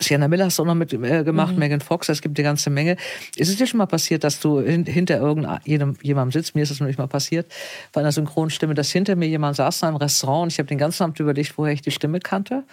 Sienna 0.04 0.28
Miller 0.28 0.46
hast 0.46 0.58
du 0.58 0.64
auch 0.64 0.68
noch 0.68 0.76
mit 0.76 0.94
äh, 0.94 1.24
gemacht, 1.24 1.54
mhm. 1.54 1.60
Megan 1.60 1.82
Fox, 1.82 2.10
es 2.10 2.22
gibt 2.22 2.38
eine 2.38 2.44
ganze 2.44 2.70
Menge. 2.70 2.98
Ist 3.36 3.50
es 3.50 3.58
dir 3.58 3.68
schon 3.68 3.78
mal 3.78 3.86
passiert, 3.86 4.24
dass 4.24 4.40
du 4.40 4.60
hin, 4.60 4.86
hinter 4.86 5.18
irgendjemandem 5.18 5.98
jemandem 6.02 6.32
sitzt? 6.32 6.56
Mir 6.56 6.64
ist 6.64 6.70
das 6.70 6.80
nämlich 6.80 6.98
mal 6.98 7.08
passiert, 7.08 7.52
bei 7.94 8.02
einer 8.02 8.12
Synchronstimme, 8.12 8.74
dass 8.74 8.92
hinter 8.92 9.16
mir 9.16 9.28
jemand 9.28 9.56
saß 9.56 9.82
in 9.82 9.90
einem 9.90 9.98
Restaurant 9.98 10.44
und 10.44 10.54
ich 10.54 10.60
habe 10.60 10.68
den 10.68 10.78
ganzen 10.78 11.04
Abend 11.04 11.20
überlegt, 11.20 11.58
woher 11.58 11.74
ich 11.74 11.82
die 11.82 11.92
Stimme 11.92 12.20
kannte 12.20 12.64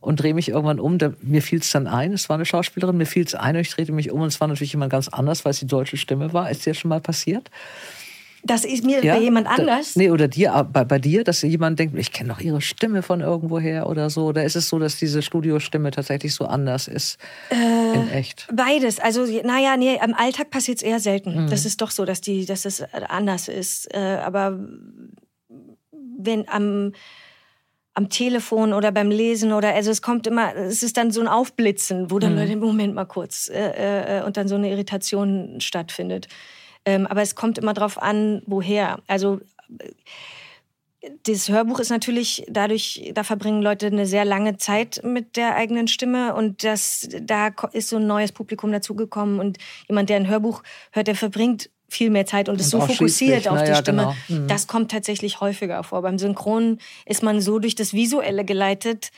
und 0.00 0.20
drehe 0.20 0.34
mich 0.34 0.48
irgendwann 0.50 0.80
um. 0.80 0.98
Da, 0.98 1.12
mir 1.22 1.42
fiel 1.42 1.60
es 1.60 1.70
dann 1.70 1.86
ein, 1.86 2.12
es 2.12 2.28
war 2.28 2.34
eine 2.34 2.44
Schauspielerin, 2.44 2.96
mir 2.96 3.06
fiel 3.06 3.24
es 3.24 3.34
ein 3.34 3.56
und 3.56 3.62
ich 3.62 3.70
drehte 3.70 3.92
mich 3.92 4.10
um 4.10 4.20
und 4.20 4.28
es 4.28 4.40
war 4.40 4.48
natürlich 4.48 4.72
jemand 4.72 4.92
ganz 4.92 5.08
anders, 5.08 5.44
weil 5.44 5.50
es 5.50 5.60
die 5.60 5.66
deutsche 5.66 5.96
Stimme 5.96 6.32
war. 6.32 6.50
Ist 6.50 6.66
dir 6.66 6.70
das 6.70 6.78
schon 6.78 6.90
mal 6.90 7.00
passiert? 7.00 7.50
Das 8.44 8.64
ist 8.66 8.84
mir 8.84 9.02
ja, 9.02 9.14
bei 9.14 9.22
jemand 9.22 9.46
anders? 9.46 9.94
Da, 9.94 10.00
nee, 10.00 10.10
oder 10.10 10.28
dir, 10.28 10.68
bei, 10.70 10.84
bei 10.84 10.98
dir, 10.98 11.24
dass 11.24 11.40
jemand 11.42 11.78
denkt, 11.78 11.98
ich 11.98 12.12
kenne 12.12 12.28
doch 12.28 12.40
ihre 12.40 12.60
Stimme 12.60 13.02
von 13.02 13.22
irgendwoher 13.22 13.88
oder 13.88 14.10
so. 14.10 14.26
Oder 14.26 14.44
ist 14.44 14.54
es 14.54 14.68
so, 14.68 14.78
dass 14.78 14.96
diese 14.98 15.22
Studiostimme 15.22 15.90
tatsächlich 15.90 16.34
so 16.34 16.44
anders 16.44 16.86
ist 16.86 17.18
äh, 17.50 17.94
in 17.94 18.10
echt? 18.10 18.46
Beides. 18.52 19.00
Also, 19.00 19.24
naja, 19.24 19.76
nee, 19.78 19.98
im 20.04 20.14
Alltag 20.14 20.50
passiert 20.50 20.78
es 20.78 20.82
eher 20.82 21.00
selten. 21.00 21.44
Mhm. 21.44 21.50
Das 21.50 21.64
ist 21.64 21.80
doch 21.80 21.90
so, 21.90 22.04
dass, 22.04 22.20
die, 22.20 22.44
dass 22.44 22.66
es 22.66 22.82
anders 23.08 23.48
ist. 23.48 23.92
Äh, 23.94 24.18
aber 24.22 24.58
wenn 26.18 26.48
am 26.48 26.92
am 27.96 28.08
Telefon 28.08 28.72
oder 28.72 28.90
beim 28.90 29.10
Lesen 29.10 29.52
oder 29.52 29.72
also 29.72 29.92
es 29.92 30.02
kommt 30.02 30.26
immer, 30.26 30.54
es 30.56 30.82
ist 30.82 30.96
dann 30.96 31.12
so 31.12 31.20
ein 31.20 31.28
Aufblitzen, 31.28 32.10
wo 32.10 32.18
dann 32.18 32.32
mhm. 32.32 32.38
Leute 32.40 32.52
im 32.52 32.58
Moment 32.58 32.94
mal 32.94 33.04
kurz 33.04 33.48
äh, 33.48 34.18
äh, 34.18 34.24
und 34.24 34.36
dann 34.36 34.48
so 34.48 34.56
eine 34.56 34.68
Irritation 34.68 35.60
stattfindet. 35.60 36.26
Ähm, 36.84 37.06
aber 37.06 37.22
es 37.22 37.34
kommt 37.34 37.58
immer 37.58 37.74
darauf 37.74 38.00
an, 38.00 38.42
woher. 38.46 38.98
Also 39.06 39.40
das 41.24 41.48
Hörbuch 41.48 41.80
ist 41.80 41.90
natürlich 41.90 42.44
dadurch, 42.48 43.10
da 43.14 43.24
verbringen 43.24 43.62
Leute 43.62 43.86
eine 43.86 44.06
sehr 44.06 44.24
lange 44.24 44.56
Zeit 44.56 45.00
mit 45.04 45.36
der 45.36 45.54
eigenen 45.56 45.88
Stimme 45.88 46.34
und 46.34 46.64
das, 46.64 47.08
da 47.20 47.50
ist 47.72 47.88
so 47.88 47.96
ein 47.96 48.06
neues 48.06 48.32
Publikum 48.32 48.72
dazugekommen 48.72 49.40
und 49.40 49.58
jemand, 49.88 50.08
der 50.08 50.16
ein 50.16 50.28
Hörbuch 50.28 50.62
hört, 50.92 51.06
der 51.06 51.14
verbringt 51.14 51.70
viel 51.88 52.10
mehr 52.10 52.26
Zeit 52.26 52.48
und 52.48 52.60
ist 52.60 52.70
so 52.70 52.80
fokussiert 52.80 53.46
auf 53.48 53.62
die 53.62 53.74
Stimme. 53.74 54.14
Genau. 54.28 54.42
Mhm. 54.42 54.48
Das 54.48 54.66
kommt 54.66 54.90
tatsächlich 54.90 55.40
häufiger 55.40 55.82
vor. 55.84 56.02
Beim 56.02 56.18
Synchron 56.18 56.78
ist 57.06 57.22
man 57.22 57.40
so 57.40 57.58
durch 57.58 57.74
das 57.74 57.92
Visuelle 57.92 58.44
geleitet, 58.44 59.10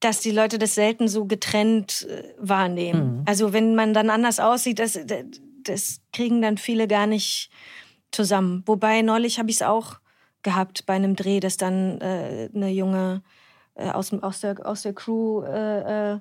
dass 0.00 0.20
die 0.20 0.30
Leute 0.30 0.58
das 0.58 0.74
selten 0.74 1.08
so 1.08 1.24
getrennt 1.24 2.06
äh, 2.08 2.24
wahrnehmen. 2.38 3.18
Mhm. 3.18 3.22
Also 3.26 3.52
wenn 3.52 3.74
man 3.74 3.94
dann 3.94 4.10
anders 4.10 4.38
aussieht, 4.38 4.78
das, 4.78 4.98
das 5.64 6.00
kriegen 6.12 6.42
dann 6.42 6.58
viele 6.58 6.88
gar 6.88 7.06
nicht 7.06 7.50
zusammen. 8.10 8.62
Wobei 8.66 9.02
neulich 9.02 9.38
habe 9.38 9.50
ich 9.50 9.56
es 9.56 9.62
auch 9.62 9.98
gehabt 10.42 10.86
bei 10.86 10.94
einem 10.94 11.16
Dreh, 11.16 11.40
dass 11.40 11.56
dann 11.56 12.00
äh, 12.00 12.48
eine 12.54 12.70
junge 12.70 13.22
äh, 13.74 13.90
aus, 13.90 14.12
aus, 14.12 14.40
der, 14.40 14.66
aus 14.66 14.82
der 14.82 14.92
Crew 14.94 15.42
äh, 15.42 16.14
äh 16.14 16.20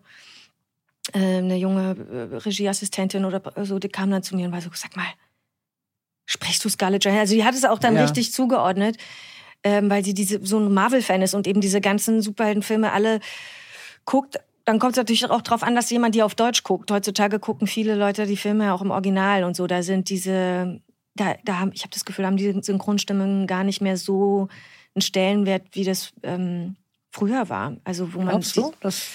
äh, 1.14 1.38
eine 1.38 1.56
junge 1.56 1.96
äh, 2.12 2.36
Regieassistentin 2.38 3.26
oder 3.26 3.42
so, 3.64 3.80
die 3.80 3.90
kam 3.90 4.12
dann 4.12 4.24
zu 4.24 4.36
mir 4.36 4.48
und 4.48 4.52
war 4.52 4.62
so, 4.62 4.70
sag 4.74 4.96
mal, 4.96 5.08
sprichst 6.26 6.64
du 6.66 6.70
Scarlett 6.70 7.06
Johansson? 7.06 7.22
Also 7.22 7.36
die 7.36 7.46
hat 7.46 7.56
es 7.56 7.66
auch 7.66 7.80
dann 7.80 7.96
ja. 7.96 8.04
richtig 8.04 8.34
zugeordnet, 8.34 8.98
ähm, 9.64 9.90
weil 9.90 10.04
sie 10.04 10.14
diese, 10.14 10.46
so 10.46 10.60
ein 10.60 10.74
Marvel-Fan 10.74 11.22
ist 11.22 11.34
und 11.34 11.48
eben 11.48 11.62
diese 11.62 11.82
ganzen 11.82 12.22
Superheldenfilme 12.22 12.92
alle 12.92 13.22
guckt. 14.06 14.40
Dann 14.68 14.80
kommt 14.80 14.92
es 14.92 14.98
natürlich 14.98 15.30
auch 15.30 15.42
darauf 15.42 15.64
an, 15.64 15.76
dass 15.76 15.90
jemand 15.92 16.14
die 16.14 16.24
auf 16.24 16.36
Deutsch 16.36 16.64
guckt. 16.64 16.92
Heutzutage 16.92 17.40
gucken 17.40 17.68
viele 17.68 17.96
Leute 17.96 18.26
die 18.26 18.36
Filme 18.36 18.66
ja 18.66 18.74
auch 18.74 18.82
im 18.82 18.92
Original 18.92 19.46
und 19.46 19.56
so. 19.56 19.66
Da 19.66 19.82
sind 19.82 20.10
diese, 20.10 20.82
da, 21.16 21.36
da 21.46 21.60
haben, 21.60 21.72
ich 21.74 21.84
habe 21.84 21.92
das 21.94 22.04
Gefühl, 22.04 22.26
haben 22.26 22.36
die 22.36 22.54
Synchronstimmen 22.62 23.48
gar 23.48 23.64
nicht 23.64 23.80
mehr 23.80 23.96
so 23.96 24.50
einen 24.94 25.02
Stellenwert, 25.02 25.64
wie 25.72 25.86
das 25.86 26.12
ähm, 26.22 26.76
früher 27.12 27.48
war. 27.48 27.78
Also 27.86 28.14
wo 28.14 28.18
man 28.18 28.28
Glaubst 28.28 28.58
du? 28.58 28.74
Das 28.82 29.10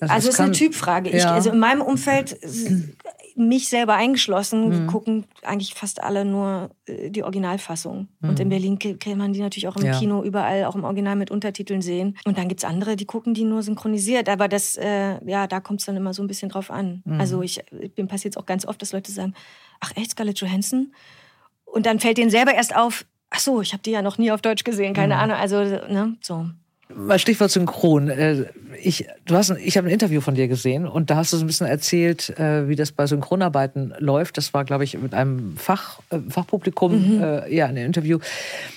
also, 0.00 0.14
also 0.14 0.28
es 0.30 0.34
ist 0.34 0.40
eine 0.40 0.52
Typfrage. 0.52 1.10
Ja. 1.10 1.16
Ich, 1.16 1.26
also 1.26 1.50
in 1.50 1.58
meinem 1.58 1.82
Umfeld, 1.82 2.38
mich 3.36 3.68
selber 3.68 3.94
eingeschlossen, 3.94 4.68
mhm. 4.68 4.86
gucken 4.86 5.24
eigentlich 5.42 5.74
fast 5.74 6.02
alle 6.02 6.24
nur 6.24 6.70
äh, 6.86 7.10
die 7.10 7.22
Originalfassung. 7.22 8.08
Mhm. 8.20 8.28
Und 8.28 8.40
in 8.40 8.48
mhm. 8.48 8.50
Berlin 8.50 8.78
kann 8.78 9.18
man 9.18 9.32
die 9.32 9.40
natürlich 9.40 9.68
auch 9.68 9.76
im 9.76 9.86
ja. 9.86 9.98
Kino 9.98 10.22
überall, 10.22 10.64
auch 10.64 10.74
im 10.74 10.84
Original 10.84 11.16
mit 11.16 11.30
Untertiteln 11.30 11.82
sehen. 11.82 12.16
Und 12.24 12.38
dann 12.38 12.48
gibt 12.48 12.62
es 12.62 12.68
andere, 12.68 12.96
die 12.96 13.06
gucken 13.06 13.34
die 13.34 13.44
nur 13.44 13.62
synchronisiert. 13.62 14.28
Aber 14.28 14.48
das, 14.48 14.76
äh, 14.76 15.24
ja, 15.24 15.46
da 15.46 15.60
kommt 15.60 15.80
es 15.80 15.86
dann 15.86 15.96
immer 15.96 16.14
so 16.14 16.22
ein 16.22 16.26
bisschen 16.28 16.48
drauf 16.48 16.70
an. 16.70 17.02
Mhm. 17.04 17.20
Also 17.20 17.42
ich, 17.42 17.60
bin 17.94 18.08
passiert 18.08 18.36
auch 18.36 18.46
ganz 18.46 18.66
oft, 18.66 18.80
dass 18.82 18.92
Leute 18.92 19.12
sagen, 19.12 19.34
ach 19.80 19.92
echt, 19.96 20.12
Scarlett 20.12 20.38
Johansson? 20.40 20.92
Und 21.64 21.86
dann 21.86 22.00
fällt 22.00 22.18
denen 22.18 22.30
selber 22.30 22.54
erst 22.54 22.74
auf, 22.74 23.06
ach 23.30 23.40
so, 23.40 23.60
ich 23.60 23.72
habe 23.72 23.82
die 23.82 23.92
ja 23.92 24.02
noch 24.02 24.18
nie 24.18 24.30
auf 24.32 24.42
Deutsch 24.42 24.64
gesehen, 24.64 24.94
keine 24.94 25.14
mhm. 25.14 25.20
Ahnung. 25.20 25.36
Also, 25.36 25.56
ne, 25.62 26.16
so. 26.20 26.46
Mal 26.94 27.18
Stichwort 27.18 27.50
Synchron. 27.50 28.08
Äh, 28.08 28.46
ich, 28.82 29.06
du 29.26 29.36
hast, 29.36 29.50
ich 29.50 29.76
habe 29.76 29.88
ein 29.88 29.92
Interview 29.92 30.20
von 30.20 30.34
dir 30.34 30.48
gesehen 30.48 30.86
und 30.86 31.10
da 31.10 31.16
hast 31.16 31.32
du 31.32 31.36
so 31.36 31.44
ein 31.44 31.46
bisschen 31.46 31.66
erzählt, 31.66 32.30
äh, 32.38 32.68
wie 32.68 32.76
das 32.76 32.92
bei 32.92 33.06
Synchronarbeiten 33.06 33.94
läuft. 33.98 34.36
Das 34.36 34.54
war, 34.54 34.64
glaube 34.64 34.84
ich, 34.84 34.98
mit 34.98 35.14
einem 35.14 35.56
Fach, 35.56 36.00
äh, 36.10 36.18
Fachpublikum, 36.28 37.16
mhm. 37.16 37.20
ja, 37.48 37.66
in 37.66 37.76
einem 37.76 37.86
Interview. 37.86 38.18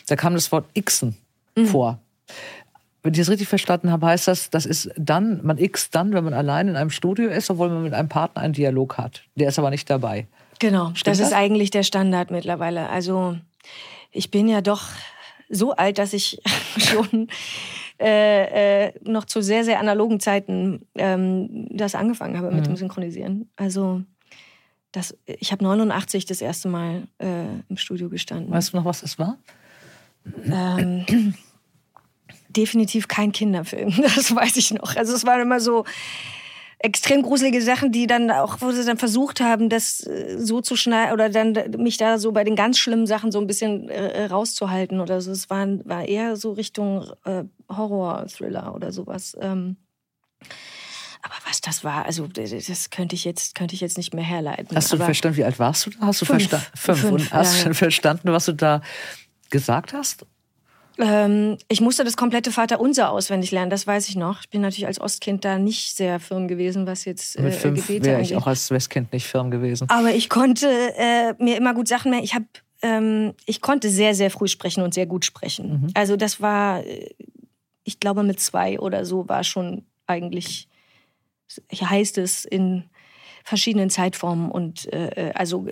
Da 0.08 0.16
kam 0.16 0.34
das 0.34 0.52
Wort 0.52 0.66
Xen 0.80 1.16
mhm. 1.56 1.66
vor. 1.68 2.00
Wenn 3.02 3.14
ich 3.14 3.20
das 3.20 3.30
richtig 3.30 3.50
verstanden 3.50 3.92
habe, 3.92 4.06
heißt 4.06 4.28
das, 4.28 4.50
das 4.50 4.66
ist 4.66 4.90
dann, 4.96 5.42
man 5.44 5.58
X 5.58 5.90
dann, 5.90 6.14
wenn 6.14 6.24
man 6.24 6.34
allein 6.34 6.70
in 6.70 6.78
einem 6.78 6.90
Studio 6.90 7.30
ist, 7.30 7.50
obwohl 7.50 7.70
man 7.70 7.84
mit 7.84 7.94
einem 7.94 8.08
Partner 8.08 8.42
einen 8.42 8.54
Dialog 8.54 8.98
hat. 8.98 9.24
Der 9.36 9.50
ist 9.50 9.60
aber 9.60 9.70
nicht 9.70 9.90
dabei. 9.90 10.28
Genau, 10.60 10.92
Stimmt 10.94 11.08
das, 11.08 11.18
das 11.18 11.28
ist 11.28 11.34
eigentlich 11.34 11.72
der 11.72 11.84
Standard 11.84 12.32
mittlerweile. 12.32 12.88
Also 12.90 13.36
ich 14.12 14.32
bin 14.32 14.48
ja 14.48 14.62
doch 14.62 14.84
so 15.54 15.74
alt, 15.74 15.98
dass 15.98 16.14
ich 16.14 16.42
schon 16.78 17.28
äh, 18.00 18.88
äh, 18.88 18.94
noch 19.04 19.26
zu 19.26 19.42
sehr, 19.42 19.64
sehr 19.64 19.80
analogen 19.80 20.20
Zeiten 20.20 20.86
ähm, 20.96 21.68
das 21.70 21.96
angefangen 21.96 22.38
habe 22.38 22.52
mit 22.52 22.62
mhm. 22.62 22.72
dem 22.72 22.76
Synchronisieren. 22.76 23.50
Also 23.56 24.02
das, 24.92 25.18
ich 25.26 25.52
habe 25.52 25.64
89 25.64 26.26
das 26.26 26.42
erste 26.42 26.68
Mal 26.68 27.08
äh, 27.20 27.46
im 27.70 27.78
Studio 27.78 28.10
gestanden. 28.10 28.52
Weißt 28.52 28.74
du 28.74 28.78
noch, 28.78 28.86
was 28.86 29.02
das 29.02 29.18
war? 29.20 29.38
Ähm, 30.46 31.34
definitiv 32.50 33.08
kein 33.08 33.32
Kinderfilm, 33.32 33.94
das 34.02 34.36
weiß 34.36 34.58
ich 34.58 34.72
noch. 34.72 34.96
Also 34.96 35.14
es 35.14 35.26
war 35.26 35.42
immer 35.42 35.60
so, 35.60 35.86
extrem 36.84 37.22
gruselige 37.22 37.62
Sachen, 37.62 37.92
die 37.94 38.08
dann 38.08 38.30
auch, 38.30 38.60
wo 38.60 38.72
sie 38.72 38.86
dann 38.86 38.98
versucht 38.98 39.40
haben, 39.40 39.70
das 39.70 40.06
äh, 40.06 40.38
so 40.38 40.62
zu 40.62 40.76
schneiden 40.76 41.14
oder 41.14 41.30
dann 41.30 41.54
mich 41.78 41.98
da 41.98 42.20
so 42.20 42.34
bei 42.34 42.44
den 42.44 42.58
ganz 42.58 42.78
schlimmen 42.78 43.08
Sachen 43.08 43.32
so 43.32 43.40
ein 43.40 43.48
bisschen 43.48 43.90
äh, 43.90 44.10
äh, 44.10 44.26
rauszuhalten 44.26 45.00
oder 45.00 45.22
so. 45.22 45.32
Es 45.32 45.50
war, 45.50 45.66
war 45.86 46.06
eher 46.06 46.36
so 46.36 46.52
Richtung 46.52 47.10
äh, 47.24 47.46
Horror-Thriller 47.70 48.76
oder 48.76 48.92
sowas. 48.92 49.36
Ähm, 49.40 49.78
aber 51.22 51.36
was 51.48 51.62
das 51.62 51.86
war, 51.86 52.06
also 52.06 52.28
das 52.28 52.90
könnte 52.90 53.16
ich 53.16 53.24
jetzt, 53.24 53.56
könnte 53.56 53.76
ich 53.76 53.82
jetzt 53.82 53.96
nicht 53.98 54.14
mehr 54.14 54.26
herleiten. 54.26 54.76
Hast 54.76 54.92
du 54.92 54.98
aber 54.98 55.06
verstanden, 55.06 55.38
wie 55.38 55.46
alt 55.46 55.58
warst 55.60 55.86
du 55.86 55.92
da? 55.92 56.02
Hast 56.02 56.22
du 56.22 56.26
fünf. 56.26 56.50
verstanden? 56.50 56.66
Fünf. 56.76 57.00
fünf. 57.00 57.14
Und 57.14 57.34
hast 57.34 57.62
ja, 57.62 57.68
ja. 57.70 57.74
verstanden, 57.74 58.34
was 58.34 58.44
du 58.46 58.54
da 58.54 58.82
gesagt 59.50 59.94
hast? 59.94 60.26
Ähm, 61.00 61.58
ich 61.70 61.82
musste 61.82 62.04
das 62.04 62.18
komplette 62.18 62.52
Vaterunser 62.52 63.12
auswendig 63.12 63.52
lernen, 63.52 63.70
das 63.70 63.88
weiß 63.88 64.10
ich 64.10 64.16
noch. 64.16 64.42
Ich 64.42 64.50
bin 64.50 64.62
natürlich 64.62 64.86
als 64.86 65.02
Ostkind 65.02 65.44
da 65.44 65.58
nicht 65.58 65.96
sehr 65.96 66.20
firm 66.20 66.48
gewesen, 66.48 66.86
was 66.86 67.06
jetzt 67.06 67.38
äh, 67.38 67.44
Mit 67.44 67.56
fünf 67.56 67.88
Gebete 67.88 68.06
wäre 68.06 68.22
ich 68.22 68.36
auch 68.36 68.48
als 68.48 68.70
Westkind 68.70 69.12
nicht 69.12 69.26
firm 69.26 69.50
gewesen. 69.50 69.90
Aber 69.90 70.14
ich 70.14 70.30
konnte 70.30 70.68
äh, 70.96 71.34
mir 71.40 71.58
immer 71.58 71.74
gut 71.74 71.88
Sachen 71.88 72.12
mehr. 72.12 72.24
Ich 72.24 72.36
habe, 72.36 72.46
ähm, 72.82 73.34
ich 73.46 73.62
konnte 73.62 73.90
sehr, 73.90 74.14
sehr 74.14 74.30
früh 74.30 74.48
sprechen 74.48 74.84
und 74.84 74.94
sehr 74.94 75.06
gut 75.06 75.26
sprechen. 75.26 75.82
Mhm. 75.82 75.88
Also 75.96 76.16
das 76.16 76.42
war, 76.42 76.86
äh, 76.86 77.10
ich 77.84 78.00
glaube 78.00 78.24
mit 78.24 78.40
zwei 78.40 78.80
oder 78.80 79.06
so 79.06 79.28
war 79.28 79.44
schon 79.44 79.86
eigentlich, 80.06 80.68
heißt 81.74 82.18
es 82.20 82.46
in 82.46 82.84
verschiedenen 83.44 83.90
Zeitformen 83.90 84.50
und 84.52 84.92
äh, 84.94 85.30
äh 85.30 85.32
also 85.34 85.66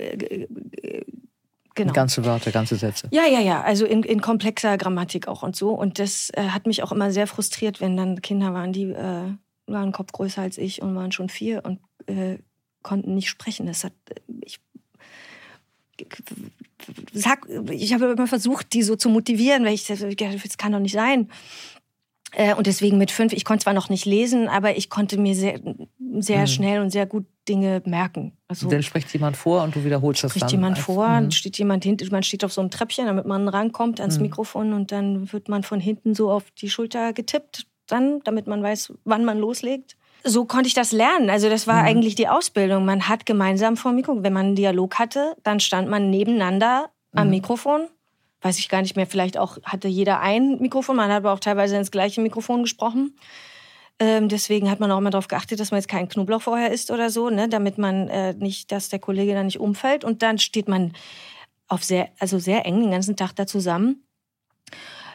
Genau. 1.84 1.94
Ganze 1.94 2.26
Wörter, 2.26 2.52
ganze 2.52 2.76
Sätze. 2.76 3.08
Ja, 3.12 3.26
ja, 3.26 3.40
ja. 3.40 3.62
Also 3.62 3.86
in, 3.86 4.04
in 4.04 4.22
komplexer 4.22 4.78
Grammatik 4.78 5.28
auch 5.28 5.44
und 5.44 5.56
so. 5.56 5.72
Und 5.72 6.00
das 6.00 6.30
äh, 6.34 6.50
hat 6.50 6.68
mich 6.68 6.84
auch 6.84 6.92
immer 6.92 7.12
sehr 7.12 7.28
frustriert, 7.28 7.82
wenn 7.82 7.98
dann 7.98 8.22
Kinder 8.22 8.54
waren, 8.54 8.74
die 8.74 8.84
äh, 8.84 8.96
waren 8.96 9.38
einen 9.68 9.92
Kopf 9.92 10.12
größer 10.12 10.42
als 10.42 10.58
ich 10.58 10.82
und 10.82 10.96
waren 10.96 11.12
schon 11.12 11.30
vier 11.30 11.64
und 11.66 11.80
äh, 12.08 12.38
konnten 12.84 13.16
nicht 13.16 13.30
sprechen. 13.30 13.66
Das 13.66 13.84
hat 13.84 13.94
äh, 14.10 14.20
ich 14.42 14.60
sag, 17.14 17.48
ich 17.70 17.94
habe 17.94 18.06
immer 18.06 18.28
versucht, 18.28 18.74
die 18.74 18.84
so 18.84 18.96
zu 18.96 19.10
motivieren, 19.10 19.66
weil 19.66 19.74
ich 19.74 19.86
das 19.86 20.00
kann 20.58 20.72
doch 20.72 20.80
nicht 20.80 20.94
sein. 20.94 21.30
Äh, 22.34 22.56
und 22.56 22.68
deswegen 22.68 22.98
mit 22.98 23.12
fünf, 23.12 23.34
ich 23.34 23.46
konnte 23.46 23.64
zwar 23.64 23.74
noch 23.74 23.90
nicht 23.90 24.06
lesen, 24.06 24.48
aber 24.48 24.78
ich 24.78 24.90
konnte 24.90 25.18
mir 25.18 25.36
sehr, 25.36 25.60
sehr 26.20 26.42
mhm. 26.42 26.48
schnell 26.48 26.82
und 26.82 26.90
sehr 26.90 27.06
gut 27.06 27.26
Dinge 27.48 27.82
merken. 27.86 28.38
Also, 28.48 28.70
dann 28.70 28.84
spricht 28.84 29.12
jemand 29.14 29.38
vor 29.38 29.64
und 29.64 29.76
du 29.76 29.84
wiederholst 29.84 30.24
das 30.24 30.34
dann. 30.34 30.40
Spricht 30.40 30.52
jemand 30.52 30.78
vor, 30.78 31.08
mhm. 31.08 31.32
steht 31.32 31.58
jemand 31.58 31.84
hinten, 31.84 32.08
man 32.12 32.24
steht 32.24 32.44
auf 32.44 32.54
so 32.54 32.62
einem 32.62 32.70
Treppchen, 32.70 33.06
damit 33.06 33.26
man 33.26 33.48
rankommt 33.48 34.00
ans 34.00 34.18
mhm. 34.18 34.24
Mikrofon 34.24 34.74
und 34.74 34.92
dann 34.92 35.32
wird 35.34 35.50
man 35.50 35.64
von 35.64 35.80
hinten 35.80 36.14
so 36.14 36.32
auf 36.32 36.52
die 36.52 36.70
Schulter 36.70 37.14
getippt, 37.14 37.66
dann, 37.88 38.22
damit 38.24 38.48
man 38.48 38.62
weiß, 38.62 38.94
wann 39.04 39.26
man 39.26 39.40
loslegt. 39.40 39.98
So 40.24 40.46
konnte 40.46 40.68
ich 40.68 40.76
das 40.76 40.92
lernen. 40.92 41.32
Also 41.32 41.50
das 41.50 41.66
war 41.66 41.82
mhm. 41.82 41.88
eigentlich 41.88 42.16
die 42.16 42.28
Ausbildung. 42.28 42.86
Man 42.86 43.08
hat 43.08 43.26
gemeinsam 43.26 43.76
vor 43.76 43.92
dem 43.92 43.96
Mikrofon, 43.96 44.24
wenn 44.24 44.34
man 44.34 44.48
einen 44.48 44.56
Dialog 44.56 45.00
hatte, 45.00 45.36
dann 45.44 45.60
stand 45.60 45.90
man 45.90 46.10
nebeneinander 46.10 46.90
am 47.14 47.26
mhm. 47.26 47.32
Mikrofon 47.32 47.88
weiß 48.42 48.58
ich 48.60 48.70
gar 48.70 48.82
nicht 48.82 48.96
mehr, 48.96 49.06
vielleicht 49.06 49.38
auch 49.38 49.58
hatte 49.64 49.88
jeder 49.88 50.20
ein 50.20 50.58
Mikrofon, 50.60 50.96
man 50.96 51.10
hat 51.10 51.18
aber 51.18 51.34
auch 51.34 51.40
teilweise 51.40 51.78
ins 51.78 51.92
gleiche 51.92 52.22
Mikrofon 52.22 52.64
gesprochen. 52.64 53.16
Ähm, 54.02 54.30
deswegen 54.30 54.72
hat 54.72 54.80
man 54.80 54.92
auch 54.92 54.98
immer 54.98 55.12
darauf 55.12 55.28
geachtet, 55.28 55.60
dass 55.60 55.70
man 55.70 55.80
jetzt 55.80 55.88
keinen 55.88 56.10
Knoblauch 56.10 56.42
vorher 56.42 56.72
isst 56.72 56.90
oder 56.90 57.12
so, 57.12 57.30
ne, 57.30 57.48
damit 57.48 57.78
man 57.78 58.08
äh, 58.10 58.34
nicht, 58.34 58.72
dass 58.72 58.90
der 58.90 58.98
Kollege 58.98 59.36
dann 59.36 59.46
nicht 59.46 59.60
umfällt. 59.60 60.04
Und 60.04 60.24
dann 60.24 60.40
steht 60.40 60.68
man 60.68 60.94
auf 61.68 61.84
sehr, 61.84 62.10
also 62.18 62.40
sehr 62.40 62.66
eng 62.66 62.82
den 62.82 62.90
ganzen 62.90 63.16
Tag 63.16 63.36
da 63.36 63.46
zusammen 63.46 64.04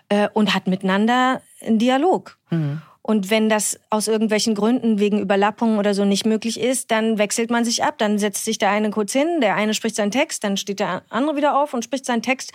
äh, 0.09 0.29
und 0.33 0.55
hat 0.55 0.69
miteinander 0.69 1.43
einen 1.61 1.81
Dialog. 1.81 2.39
Mhm. 2.51 2.81
Und 3.03 3.29
wenn 3.29 3.49
das 3.49 3.81
aus 3.91 4.07
irgendwelchen 4.07 4.55
Gründen 4.55 5.01
wegen 5.01 5.19
Überlappungen 5.19 5.81
oder 5.81 5.93
so 5.93 6.05
nicht 6.05 6.25
möglich 6.25 6.61
ist, 6.61 6.93
dann 6.93 7.19
wechselt 7.19 7.51
man 7.51 7.65
sich 7.65 7.83
ab. 7.83 7.99
Dann 7.99 8.21
setzt 8.21 8.45
sich 8.45 8.59
der 8.59 8.71
eine 8.71 8.91
kurz 8.91 9.13
hin, 9.13 9.41
der 9.41 9.57
eine 9.57 9.75
spricht 9.75 9.97
seinen 9.97 10.13
Text, 10.13 10.45
dann 10.45 10.57
steht 10.57 10.79
der 10.79 11.03
andere 11.09 11.35
wieder 11.35 11.61
auf 11.61 11.75
und 11.75 11.83
spricht 11.83 12.07
seinen 12.07 12.23
Text. 12.23 12.53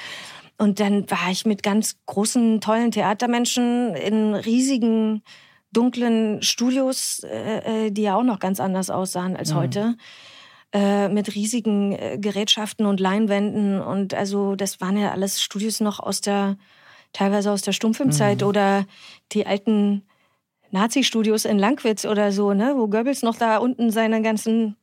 Und 0.58 0.80
dann 0.80 1.12
war 1.12 1.30
ich 1.30 1.46
mit 1.46 1.62
ganz 1.62 1.98
großen, 2.06 2.62
tollen 2.62 2.92
Theatermenschen 2.92 3.96
in 3.96 4.34
riesigen, 4.34 5.24
dunklen 5.72 6.42
Studios, 6.42 7.24
äh, 7.24 7.88
äh, 7.88 7.92
die 7.92 8.04
ja 8.04 8.16
auch 8.16 8.24
noch 8.24 8.40
ganz 8.40 8.60
anders 8.60 8.90
aussahen 8.90 9.36
als 9.36 9.54
mhm. 9.54 9.58
heute. 9.58 9.96
Äh, 10.74 11.10
mit 11.10 11.36
riesigen 11.36 11.92
äh, 11.92 12.18
Gerätschaften 12.18 12.86
und 12.86 13.02
Leinwänden. 13.02 13.82
Und 13.82 14.14
also 14.14 14.56
das 14.56 14.80
waren 14.80 14.96
ja 14.96 15.12
alles 15.12 15.42
Studios 15.42 15.82
noch 15.82 16.00
aus 16.00 16.22
der, 16.22 16.56
teilweise 17.12 17.52
aus 17.52 17.62
der 17.62 17.74
Stummfilmzeit 17.74 18.40
mhm. 18.40 18.48
oder 18.48 18.86
die 19.34 19.46
alten 19.46 20.04
Nazi-Studios 20.70 21.44
in 21.44 21.60
Langwitz 21.60 22.06
oder 22.06 22.32
so, 22.32 22.54
ne, 22.54 22.76
wo 22.78 22.88
Goebbels 22.88 23.22
noch 23.22 23.36
da 23.36 23.58
unten 23.58 23.92
seine 23.92 24.22
ganzen 24.22 24.78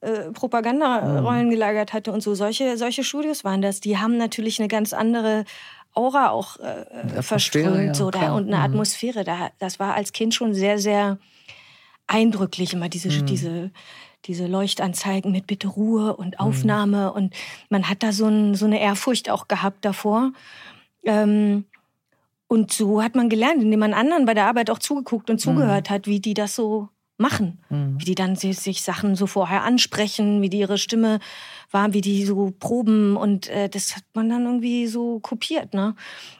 äh, 0.00 0.32
Propagandarollen 0.32 1.46
mhm. 1.46 1.50
gelagert 1.50 1.92
hatte 1.92 2.10
und 2.10 2.20
so. 2.20 2.34
Solche, 2.34 2.76
solche 2.76 3.04
Studios 3.04 3.44
waren 3.44 3.62
das. 3.62 3.78
Die 3.78 3.98
haben 3.98 4.16
natürlich 4.16 4.58
eine 4.58 4.66
ganz 4.66 4.92
andere 4.92 5.44
Aura 5.94 6.30
auch 6.30 6.58
äh, 6.58 7.22
verströmt 7.22 7.86
ja, 7.86 7.94
so, 7.94 8.10
da, 8.10 8.34
und 8.34 8.46
eine 8.46 8.56
mhm. 8.56 8.74
Atmosphäre. 8.74 9.24
Da, 9.24 9.50
das 9.58 9.78
war 9.78 9.94
als 9.94 10.12
Kind 10.12 10.34
schon 10.34 10.54
sehr, 10.54 10.78
sehr 10.78 11.18
eindrücklich, 12.06 12.72
immer 12.72 12.88
diese, 12.88 13.10
mhm. 13.10 13.26
diese, 13.26 13.70
diese 14.24 14.46
Leuchtanzeigen 14.46 15.32
mit 15.32 15.46
Bitte 15.46 15.68
Ruhe 15.68 16.16
und 16.16 16.34
mhm. 16.34 16.40
Aufnahme. 16.40 17.10
Mhm. 17.10 17.16
Und 17.16 17.34
man 17.68 17.88
hat 17.88 18.02
da 18.02 18.12
so, 18.12 18.26
ein, 18.26 18.54
so 18.54 18.66
eine 18.66 18.80
Ehrfurcht 18.80 19.30
auch 19.30 19.48
gehabt 19.48 19.84
davor. 19.84 20.32
Ähm, 21.04 21.66
und 22.48 22.72
so 22.72 23.02
hat 23.02 23.14
man 23.14 23.28
gelernt, 23.28 23.62
indem 23.62 23.80
man 23.80 23.94
anderen 23.94 24.26
bei 24.26 24.34
der 24.34 24.46
Arbeit 24.46 24.70
auch 24.70 24.78
zugeguckt 24.78 25.30
und 25.30 25.38
zugehört 25.38 25.88
mhm. 25.88 25.94
hat, 25.94 26.06
wie 26.06 26.20
die 26.20 26.34
das 26.34 26.54
so 26.54 26.88
machen. 27.22 27.58
Mhm. 27.70 27.98
Wie 27.98 28.04
die 28.04 28.14
dann 28.14 28.36
sich 28.36 28.82
Sachen 28.82 29.16
so 29.16 29.26
vorher 29.26 29.62
ansprechen, 29.62 30.42
wie 30.42 30.50
die 30.50 30.58
ihre 30.58 30.76
Stimme 30.76 31.20
war, 31.70 31.94
wie 31.94 32.02
die 32.02 32.24
so 32.24 32.52
proben 32.58 33.16
und 33.16 33.48
äh, 33.48 33.70
das 33.70 33.96
hat 33.96 34.04
man 34.12 34.28
dann 34.28 34.44
irgendwie 34.44 34.86
so 34.86 35.20
kopiert. 35.20 35.72
Ne? 35.72 35.94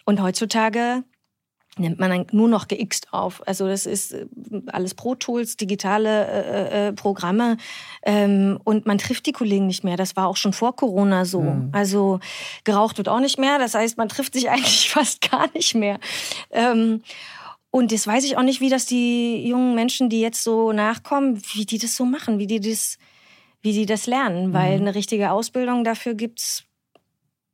Und 0.05 0.21
heutzutage 0.21 1.05
nimmt 1.79 1.99
man 1.99 2.11
dann 2.11 2.27
nur 2.33 2.49
noch 2.49 2.69
geixt 2.69 3.13
auf. 3.13 3.47
Also 3.47 3.67
das 3.67 3.87
ist 3.87 4.13
äh, 4.13 4.27
alles 4.67 4.95
Pro 4.95 5.15
Tools, 5.15 5.57
digitale 5.57 6.27
äh, 6.27 6.89
äh, 6.89 6.93
Programme 6.93 7.57
ähm, 8.03 8.59
und 8.65 8.85
man 8.85 8.99
trifft 8.99 9.27
die 9.27 9.33
Kollegen 9.33 9.67
nicht 9.67 9.83
mehr. 9.83 9.97
Das 9.97 10.17
war 10.17 10.27
auch 10.27 10.37
schon 10.37 10.53
vor 10.53 10.77
Corona 10.77 11.25
so. 11.25 11.41
Mhm. 11.41 11.71
Also 11.73 12.21
geraucht 12.65 12.99
wird 12.99 13.09
auch 13.09 13.21
nicht 13.21 13.39
mehr. 13.39 13.59
Das 13.59 13.75
heißt, 13.75 13.97
man 13.97 14.09
trifft 14.09 14.35
sich 14.35 14.51
eigentlich 14.51 14.91
fast 14.91 15.23
gar 15.31 15.49
nicht 15.55 15.75
mehr. 15.75 15.99
Ähm, 16.51 17.03
und 17.73 17.91
das 17.91 18.07
weiß 18.07 18.25
ich 18.25 18.37
auch 18.37 18.43
nicht, 18.43 18.61
wie 18.61 18.69
das 18.69 18.85
die 18.85 19.49
jungen 19.49 19.75
Menschen, 19.75 20.11
die 20.11 20.21
jetzt 20.21 20.45
so 20.45 20.73
nachkommen, 20.73 21.43
wie 21.55 21.65
die 21.65 21.79
das 21.79 21.97
so 21.97 22.05
machen, 22.05 22.39
wie 22.39 22.47
die 22.47 22.61
das, 22.61 22.99
wie 23.63 23.73
die 23.73 23.87
das 23.87 24.07
lernen. 24.07 24.53
Weil 24.53 24.77
mhm. 24.77 24.83
eine 24.83 24.95
richtige 24.95 25.31
Ausbildung 25.31 25.83
dafür 25.83 26.13
gibt's 26.13 26.65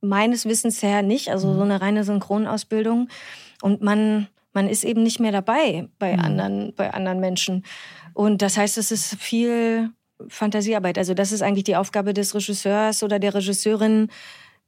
meines 0.01 0.45
Wissens 0.45 0.83
her 0.83 1.03
nicht. 1.03 1.29
Also 1.29 1.53
so 1.53 1.59
mhm. 1.65 1.71
eine 1.71 1.81
reine 1.81 2.03
Synchronausbildung. 2.03 3.09
Und 3.63 3.81
man, 3.81 4.27
man 4.53 4.69
ist 4.69 4.83
eben 4.83 5.05
nicht 5.05 5.21
mehr 5.21 5.31
dabei 5.31 5.89
bei, 6.01 6.17
mhm. 6.17 6.25
anderen, 6.25 6.75
bei 6.75 6.93
anderen 6.93 7.21
Menschen. 7.21 7.65
Und 8.13 8.43
das 8.43 8.57
heißt, 8.57 8.77
es 8.77 8.91
ist 8.91 9.15
viel 9.21 9.91
Fantasiearbeit. 10.27 10.99
Also 10.99 11.15
das 11.15 11.31
ist 11.31 11.43
eigentlich 11.43 11.63
die 11.63 11.77
Aufgabe 11.77 12.13
des 12.13 12.35
Regisseurs 12.35 13.05
oder 13.05 13.21
der 13.21 13.35
Regisseurin, 13.35 14.09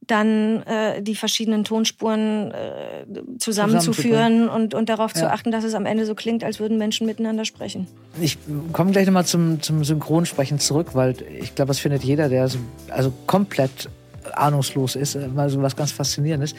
dann 0.06 0.62
äh, 0.62 1.02
die 1.02 1.14
verschiedenen 1.14 1.64
Tonspuren 1.64 2.50
äh, 2.50 3.04
zusammenzuführen 3.38 4.48
und, 4.48 4.74
und 4.74 4.88
darauf 4.88 5.14
ja. 5.14 5.20
zu 5.20 5.30
achten, 5.30 5.50
dass 5.50 5.64
es 5.64 5.74
am 5.74 5.86
Ende 5.86 6.06
so 6.06 6.14
klingt, 6.14 6.42
als 6.42 6.58
würden 6.58 6.78
Menschen 6.78 7.06
miteinander 7.06 7.44
sprechen. 7.44 7.86
Ich 8.20 8.38
komme 8.72 8.92
gleich 8.92 9.06
nochmal 9.06 9.26
zum, 9.26 9.62
zum 9.62 9.84
Synchronsprechen 9.84 10.58
zurück, 10.58 10.94
weil 10.94 11.14
ich 11.40 11.54
glaube, 11.54 11.68
das 11.68 11.78
findet 11.78 12.02
jeder, 12.02 12.28
der 12.28 12.48
so, 12.48 12.58
also 12.88 13.12
komplett 13.26 13.88
ahnungslos 14.34 14.96
ist, 14.96 15.14
äh, 15.14 15.28
mal 15.28 15.50
so 15.50 15.62
was 15.62 15.76
ganz 15.76 15.92
Faszinierendes. 15.92 16.54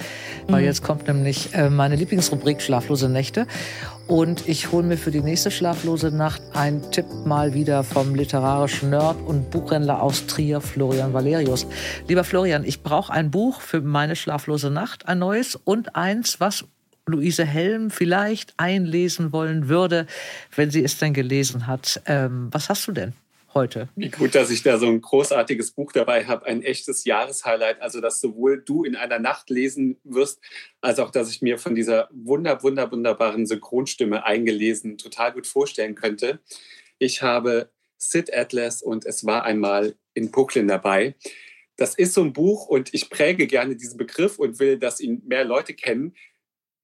Weil 0.47 0.61
mhm. 0.61 0.67
jetzt 0.67 0.83
kommt 0.83 1.07
nämlich 1.07 1.53
äh, 1.53 1.69
meine 1.69 1.95
Lieblingsrubrik 1.95 2.61
Schlaflose 2.61 3.09
Nächte. 3.09 3.47
Und 4.11 4.49
ich 4.49 4.73
hole 4.73 4.83
mir 4.83 4.97
für 4.97 5.09
die 5.09 5.21
nächste 5.21 5.51
Schlaflose 5.51 6.11
Nacht 6.11 6.41
einen 6.51 6.91
Tipp 6.91 7.05
mal 7.23 7.53
wieder 7.53 7.81
vom 7.81 8.13
literarischen 8.13 8.89
Nerd 8.89 9.15
und 9.25 9.49
Buchhändler 9.51 10.01
aus 10.01 10.27
Trier, 10.27 10.59
Florian 10.59 11.13
Valerius. 11.13 11.65
Lieber 12.09 12.25
Florian, 12.25 12.65
ich 12.65 12.83
brauche 12.83 13.13
ein 13.13 13.31
Buch 13.31 13.61
für 13.61 13.79
meine 13.79 14.17
schlaflose 14.17 14.69
Nacht, 14.69 15.07
ein 15.07 15.19
neues 15.19 15.55
und 15.55 15.95
eins, 15.95 16.41
was 16.41 16.65
Luise 17.05 17.45
Helm 17.45 17.89
vielleicht 17.89 18.53
einlesen 18.57 19.31
wollen 19.31 19.69
würde, 19.69 20.07
wenn 20.53 20.71
sie 20.71 20.83
es 20.83 20.97
denn 20.97 21.13
gelesen 21.13 21.65
hat. 21.65 22.01
Ähm, 22.05 22.49
was 22.51 22.67
hast 22.67 22.85
du 22.89 22.91
denn? 22.91 23.13
Heute. 23.53 23.89
Wie 23.95 24.09
gut, 24.09 24.35
dass 24.35 24.49
ich 24.49 24.63
da 24.63 24.77
so 24.77 24.87
ein 24.87 25.01
großartiges 25.01 25.71
Buch 25.71 25.91
dabei 25.91 26.25
habe, 26.25 26.45
ein 26.45 26.63
echtes 26.63 27.05
Jahreshighlight. 27.05 27.81
Also, 27.81 28.01
dass 28.01 28.21
sowohl 28.21 28.61
du 28.61 28.83
in 28.83 28.95
einer 28.95 29.19
Nacht 29.19 29.49
lesen 29.49 29.99
wirst, 30.03 30.39
als 30.81 30.99
auch, 30.99 31.11
dass 31.11 31.29
ich 31.29 31.41
mir 31.41 31.57
von 31.57 31.75
dieser 31.75 32.09
wunder, 32.11 32.63
wunder, 32.63 32.91
wunderbaren 32.91 33.45
Synchronstimme 33.45 34.25
eingelesen 34.25 34.97
total 34.97 35.33
gut 35.33 35.47
vorstellen 35.47 35.95
könnte. 35.95 36.39
Ich 36.99 37.21
habe 37.21 37.71
Sid 37.97 38.33
Atlas 38.33 38.81
und 38.81 39.05
es 39.05 39.25
war 39.25 39.43
einmal 39.43 39.95
in 40.13 40.31
Brooklyn 40.31 40.67
dabei. 40.67 41.15
Das 41.77 41.95
ist 41.95 42.13
so 42.13 42.21
ein 42.21 42.33
Buch 42.33 42.67
und 42.67 42.93
ich 42.93 43.09
präge 43.09 43.47
gerne 43.47 43.75
diesen 43.75 43.97
Begriff 43.97 44.37
und 44.37 44.59
will, 44.59 44.77
dass 44.77 44.99
ihn 44.99 45.21
mehr 45.25 45.45
Leute 45.45 45.73
kennen. 45.73 46.15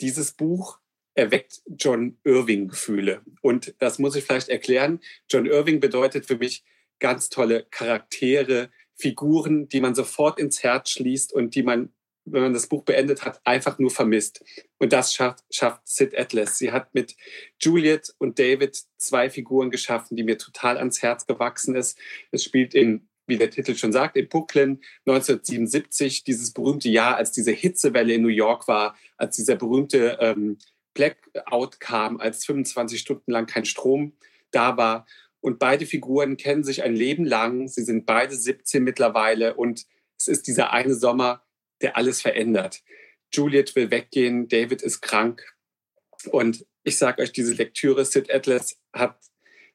Dieses 0.02 0.32
Buch 0.32 0.80
erweckt 1.18 1.62
John 1.78 2.18
Irving 2.24 2.68
Gefühle. 2.68 3.22
Und 3.42 3.74
das 3.80 3.98
muss 3.98 4.16
ich 4.16 4.24
vielleicht 4.24 4.50
erklären. 4.50 5.00
John 5.30 5.48
Irving 5.48 5.80
bedeutet 5.80 6.28
für 6.28 6.38
mich 6.38 6.64
ganz 7.00 7.30
tolle 7.30 7.66
Charaktere, 7.72 8.70
Figuren, 8.96 9.68
die 9.68 9.82
man 9.82 9.96
sofort 9.96 10.40
ins 10.40 10.64
Herz 10.64 10.92
schließt 10.92 11.34
und 11.34 11.56
die 11.56 11.64
man, 11.64 11.92
wenn 12.26 12.42
man 12.42 12.54
das 12.54 12.68
Buch 12.68 12.84
beendet 12.84 13.26
hat, 13.26 13.42
einfach 13.46 13.80
nur 13.80 13.92
vermisst. 13.92 14.44
Und 14.80 14.94
das 14.94 15.14
schafft, 15.14 15.44
schafft 15.52 15.88
Sid 15.88 16.18
Atlas. 16.18 16.58
Sie 16.58 16.72
hat 16.72 16.94
mit 16.94 17.16
Juliet 17.60 18.14
und 18.20 18.40
David 18.40 18.80
zwei 18.98 19.30
Figuren 19.30 19.72
geschaffen, 19.72 20.18
die 20.18 20.24
mir 20.24 20.38
total 20.38 20.78
ans 20.78 21.02
Herz 21.02 21.26
gewachsen 21.26 21.76
ist. 21.76 21.98
Es 22.32 22.44
spielt 22.44 22.74
in 22.74 23.08
wie 23.30 23.38
der 23.38 23.50
Titel 23.50 23.76
schon 23.76 23.92
sagt, 23.92 24.16
in 24.16 24.30
Brooklyn 24.30 24.80
1977, 25.06 26.24
dieses 26.24 26.54
berühmte 26.54 26.88
Jahr, 26.88 27.18
als 27.18 27.34
diese 27.34 27.52
Hitzewelle 27.52 28.14
in 28.14 28.22
New 28.22 28.30
York 28.30 28.70
war, 28.70 28.96
als 29.18 29.36
dieser 29.36 29.58
berühmte 29.58 30.18
ähm, 30.22 30.58
Blackout 30.98 31.80
kam, 31.80 32.20
als 32.20 32.44
25 32.46 33.00
Stunden 33.00 33.32
lang 33.32 33.46
kein 33.46 33.66
Strom 33.66 34.14
da 34.52 34.78
war. 34.78 35.06
Und 35.40 35.60
beide 35.60 35.86
Figuren 35.86 36.38
kennen 36.38 36.64
sich 36.64 36.82
ein 36.84 36.96
Leben 36.96 37.24
lang. 37.24 37.68
Sie 37.68 37.84
sind 37.84 38.06
beide 38.06 38.36
17 38.36 38.84
mittlerweile 38.84 39.54
und 39.54 39.86
es 40.18 40.28
ist 40.28 40.48
dieser 40.48 40.74
eine 40.74 40.96
Sommer, 40.96 41.44
der 41.82 41.96
alles 41.96 42.22
verändert. 42.22 42.82
Juliet 43.32 43.76
will 43.76 43.92
weggehen, 43.92 44.48
David 44.48 44.82
ist 44.82 45.02
krank. 45.02 45.46
Und 46.32 46.66
ich 46.84 46.98
sage 46.98 47.22
euch, 47.22 47.32
diese 47.32 47.54
Lektüre, 47.54 48.04
Sid 48.04 48.34
Atlas, 48.34 48.80
hat, 48.92 49.20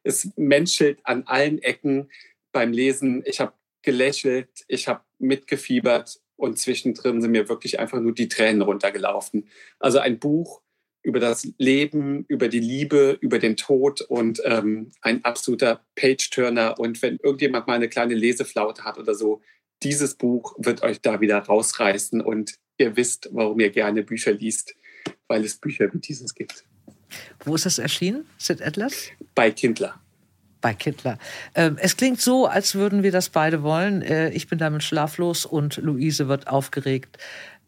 es 0.03 0.31
menschelt 0.37 0.99
an 1.05 1.23
allen 1.27 1.63
Ecken 1.63 2.11
beim 2.51 2.73
Lesen. 2.73 3.23
Ich 3.25 3.39
habe 3.39 3.53
gelächelt, 3.83 4.65
ich 4.67 4.89
habe 4.89 5.05
mitgefiebert 5.19 6.21
und 6.35 6.59
zwischendrin 6.59 7.23
sind 7.23 7.31
mir 7.31 7.49
wirklich 7.49 7.79
einfach 7.79 8.01
nur 8.01 8.13
die 8.13 8.27
Tränen 8.27 8.63
runtergelaufen. 8.63 9.49
Also 9.79 10.01
ein 10.01 10.19
Buch, 10.19 10.63
über 11.03 11.21
das 11.21 11.53
Leben, 11.59 12.25
über 12.29 12.49
die 12.49 12.61
Liebe, 12.61 13.19
über 13.21 13.39
den 13.39 13.57
Tod 13.57 14.01
und 14.03 14.41
ähm, 14.45 14.93
ein 15.01 15.25
absoluter 15.25 15.81
Page-Turner. 15.97 16.79
Und 16.79 17.03
wenn 17.03 17.19
irgendjemand 17.23 17.67
mal 17.67 17.75
eine 17.75 17.89
kleine 17.89 18.15
Leseflaute 18.15 18.85
hat 18.85 18.99
oder 18.99 19.15
so, 19.15 19.43
dieses 19.83 20.15
Buch 20.15 20.55
wird 20.59 20.83
euch 20.83 21.01
da 21.01 21.21
wieder 21.21 21.39
rausreißen 21.39 22.21
und 22.21 22.55
ihr 22.79 22.97
wisst, 22.97 23.29
warum 23.33 23.59
ihr 23.61 23.71
gerne 23.71 24.03
Bücher 24.03 24.33
liest, 24.33 24.75
weil 25.27 25.45
es 25.45 25.57
Bücher 25.57 25.93
wie 25.93 25.99
dieses 25.99 26.35
gibt. 26.35 26.65
Wo 27.45 27.55
ist 27.55 27.67
das 27.67 27.79
erschienen, 27.79 28.25
Sid 28.39 28.63
Atlas? 28.63 29.09
Bei 29.35 29.51
Kindler 29.51 30.01
bei 30.63 30.73
Kittler. 30.73 31.19
Ähm, 31.55 31.77
es 31.79 31.99
klingt 31.99 32.23
so, 32.23 32.47
als 32.47 32.75
würden 32.75 33.03
wir 33.03 33.13
das 33.13 33.29
beide 33.29 33.63
wollen. 33.63 34.01
Äh, 34.01 34.31
ich 34.31 34.49
bin 34.49 34.59
damit 34.59 34.83
schlaflos 34.83 35.45
und 35.45 35.77
Luise 35.77 36.29
wird 36.29 36.47
aufgeregt 36.47 37.19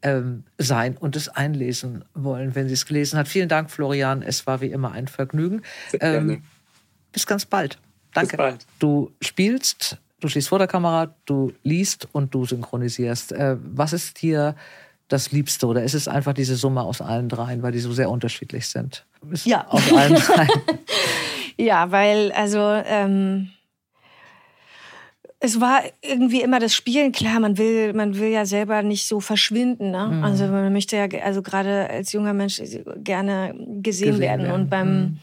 ähm, 0.05 0.45
sein 0.59 0.97
und 0.97 1.17
es 1.17 1.29
einlesen 1.29 2.05
wollen, 2.15 2.55
wenn 2.55 2.69
sie 2.69 2.75
es 2.75 2.87
gelesen 2.87 3.19
hat. 3.19 3.27
Vielen 3.27 3.49
Dank, 3.49 3.71
Florian. 3.71 4.23
Es 4.23 4.47
war 4.47 4.61
wie 4.61 4.71
immer 4.71 4.93
ein 4.93 5.09
Vergnügen. 5.09 5.63
Ähm, 5.99 6.45
bis 7.11 7.27
ganz 7.27 7.47
bald. 7.47 7.79
Danke. 8.13 8.37
Bald. 8.37 8.67
Du 8.79 9.13
spielst, 9.21 9.99
du 10.21 10.29
stehst 10.29 10.49
vor 10.49 10.59
der 10.59 10.69
Kamera, 10.69 11.15
du 11.25 11.53
liest 11.63 12.07
und 12.13 12.35
du 12.35 12.45
synchronisierst. 12.45 13.33
Äh, 13.33 13.57
was 13.61 13.93
ist 13.95 14.21
dir 14.21 14.55
das 15.09 15.33
Liebste 15.33 15.67
oder 15.67 15.83
ist 15.83 15.95
es 15.95 16.07
einfach 16.07 16.35
diese 16.35 16.57
Summe 16.57 16.83
aus 16.83 17.01
allen 17.01 17.29
dreien, 17.31 17.63
weil 17.63 17.73
die 17.73 17.81
so 17.81 17.93
sehr 17.93 18.11
unterschiedlich 18.11 18.69
sind? 18.69 19.07
Ist 19.31 19.47
ja. 19.47 19.67
Aus 19.69 19.91
allen 19.91 20.15
dreien. 20.15 20.51
ja, 21.57 21.91
weil 21.91 22.31
also 22.33 22.61
ähm, 22.85 23.49
es 25.45 25.61
war 25.61 25.83
irgendwie 26.01 26.41
immer 26.41 26.59
das 26.59 26.75
Spielen, 26.75 27.13
klar, 27.13 27.39
man 27.39 27.59
will, 27.59 27.93
man 27.93 28.19
will 28.19 28.29
ja 28.29 28.47
selber 28.47 28.83
nicht 28.83 29.07
so 29.07 29.21
verschwinden. 29.21 29.91
Ne? 29.91 30.09
Mhm. 30.11 30.25
Also 30.25 30.47
man 30.47 30.73
möchte 30.73 30.97
ja, 30.97 31.07
also 31.23 31.43
gerade 31.43 31.91
als 31.91 32.13
junger 32.13 32.33
Mensch 32.33 32.63
gerne 32.97 33.55
gesehen, 33.55 33.83
gesehen 33.83 34.19
werden. 34.21 34.47
werden. 34.47 34.61
Und 34.63 34.71
beim 34.71 35.19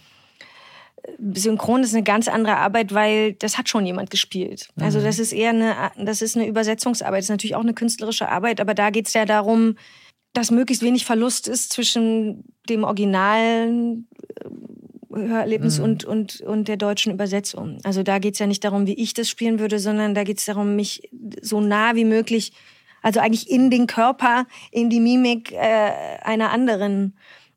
mhm. 1.17 1.33
Synchron 1.33 1.81
ist 1.81 1.95
eine 1.95 2.03
ganz 2.03 2.27
andere 2.27 2.57
Arbeit, 2.57 2.93
weil 2.93 3.33
das 3.33 3.57
hat 3.57 3.67
schon 3.67 3.83
jemand 3.83 4.11
gespielt. 4.11 4.69
Also 4.75 4.75
mhm. 4.75 4.83
Also 4.83 5.01
das 5.01 5.17
ist 5.17 5.33
eher 5.33 5.49
eine, 5.49 5.75
das 5.97 6.21
ist 6.21 6.37
eine 6.37 6.45
Übersetzungsarbeit, 6.45 7.19
das 7.19 7.25
ist 7.25 7.31
natürlich 7.31 7.55
auch 7.55 7.61
eine 7.61 7.73
künstlerische 7.73 8.29
Arbeit, 8.29 8.61
aber 8.61 8.75
da 8.75 8.91
geht 8.91 9.07
es 9.07 9.13
ja 9.13 9.25
darum, 9.25 9.75
dass 10.33 10.51
möglichst 10.51 10.83
wenig 10.83 11.03
Verlust 11.03 11.47
ist 11.47 11.73
zwischen 11.73 12.43
dem 12.69 12.83
originalen 12.83 14.07
Hörerlebnis 15.13 15.77
mhm. 15.77 15.83
und, 15.83 16.05
und, 16.05 16.41
und 16.41 16.67
der 16.67 16.77
deutschen 16.77 17.13
Übersetzung. 17.13 17.77
Also 17.83 18.03
da 18.03 18.19
geht 18.19 18.33
es 18.33 18.39
ja 18.39 18.47
nicht 18.47 18.63
darum, 18.63 18.87
wie 18.87 18.93
ich 18.93 19.13
das 19.13 19.29
spielen 19.29 19.59
würde, 19.59 19.79
sondern 19.79 20.15
da 20.15 20.23
geht 20.23 20.39
es 20.39 20.45
darum, 20.45 20.75
mich 20.75 21.09
so 21.41 21.61
nah 21.61 21.95
wie 21.95 22.05
möglich, 22.05 22.53
also 23.01 23.19
eigentlich 23.19 23.49
in 23.49 23.69
den 23.69 23.87
Körper, 23.87 24.45
in 24.71 24.89
die 24.89 24.99
Mimik 24.99 25.51
äh, 25.51 25.91
einer 26.21 26.51
anderen 26.51 27.15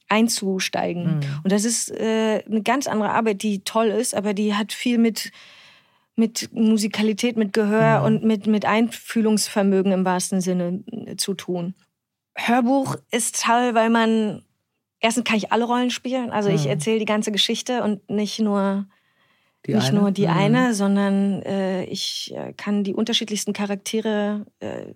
einzusteigen. 0.09 1.17
Mhm. 1.17 1.41
Und 1.45 1.53
das 1.53 1.65
ist 1.65 1.91
äh, 1.91 2.43
eine 2.47 2.63
ganz 2.63 2.87
andere 2.87 3.11
Arbeit, 3.11 3.43
die 3.43 3.65
toll 3.65 3.89
ist, 3.89 4.15
aber 4.15 4.35
die 4.35 4.55
hat 4.55 4.73
viel 4.73 4.99
mit 4.99 5.31
mit 6.17 6.51
Musikalität, 6.53 7.37
mit 7.37 7.53
Gehör 7.53 8.01
mhm. 8.01 8.07
und 8.07 8.25
mit, 8.25 8.47
mit 8.47 8.65
Einfühlungsvermögen 8.65 9.91
im 9.91 10.05
wahrsten 10.05 10.41
Sinne 10.41 10.85
äh, 10.93 11.17
zu 11.17 11.35
tun. 11.35 11.75
Hörbuch 12.37 12.97
ist 13.11 13.43
toll, 13.43 13.75
weil 13.75 13.91
man 13.91 14.44
erstens 15.05 15.25
kann 15.25 15.37
ich 15.37 15.53
alle 15.53 15.65
Rollen 15.65 15.91
spielen. 15.91 16.31
Also 16.31 16.49
ich 16.49 16.65
mhm. 16.65 16.71
erzähle 16.71 16.99
die 16.99 17.05
ganze 17.05 17.31
Geschichte 17.31 17.83
und 17.83 18.09
nicht 18.09 18.41
nur 18.41 18.87
die 19.67 19.75
nicht 19.75 19.89
eine? 19.89 20.01
nur 20.01 20.11
die 20.11 20.27
mhm. 20.27 20.33
eine, 20.33 20.75
sondern 20.75 21.43
äh, 21.43 21.85
ich 21.85 22.33
äh, 22.35 22.55
kann 22.55 22.85
die 22.85 22.95
unterschiedlichsten 22.95 23.53
Charaktere 23.53 24.47
äh, 24.61 24.87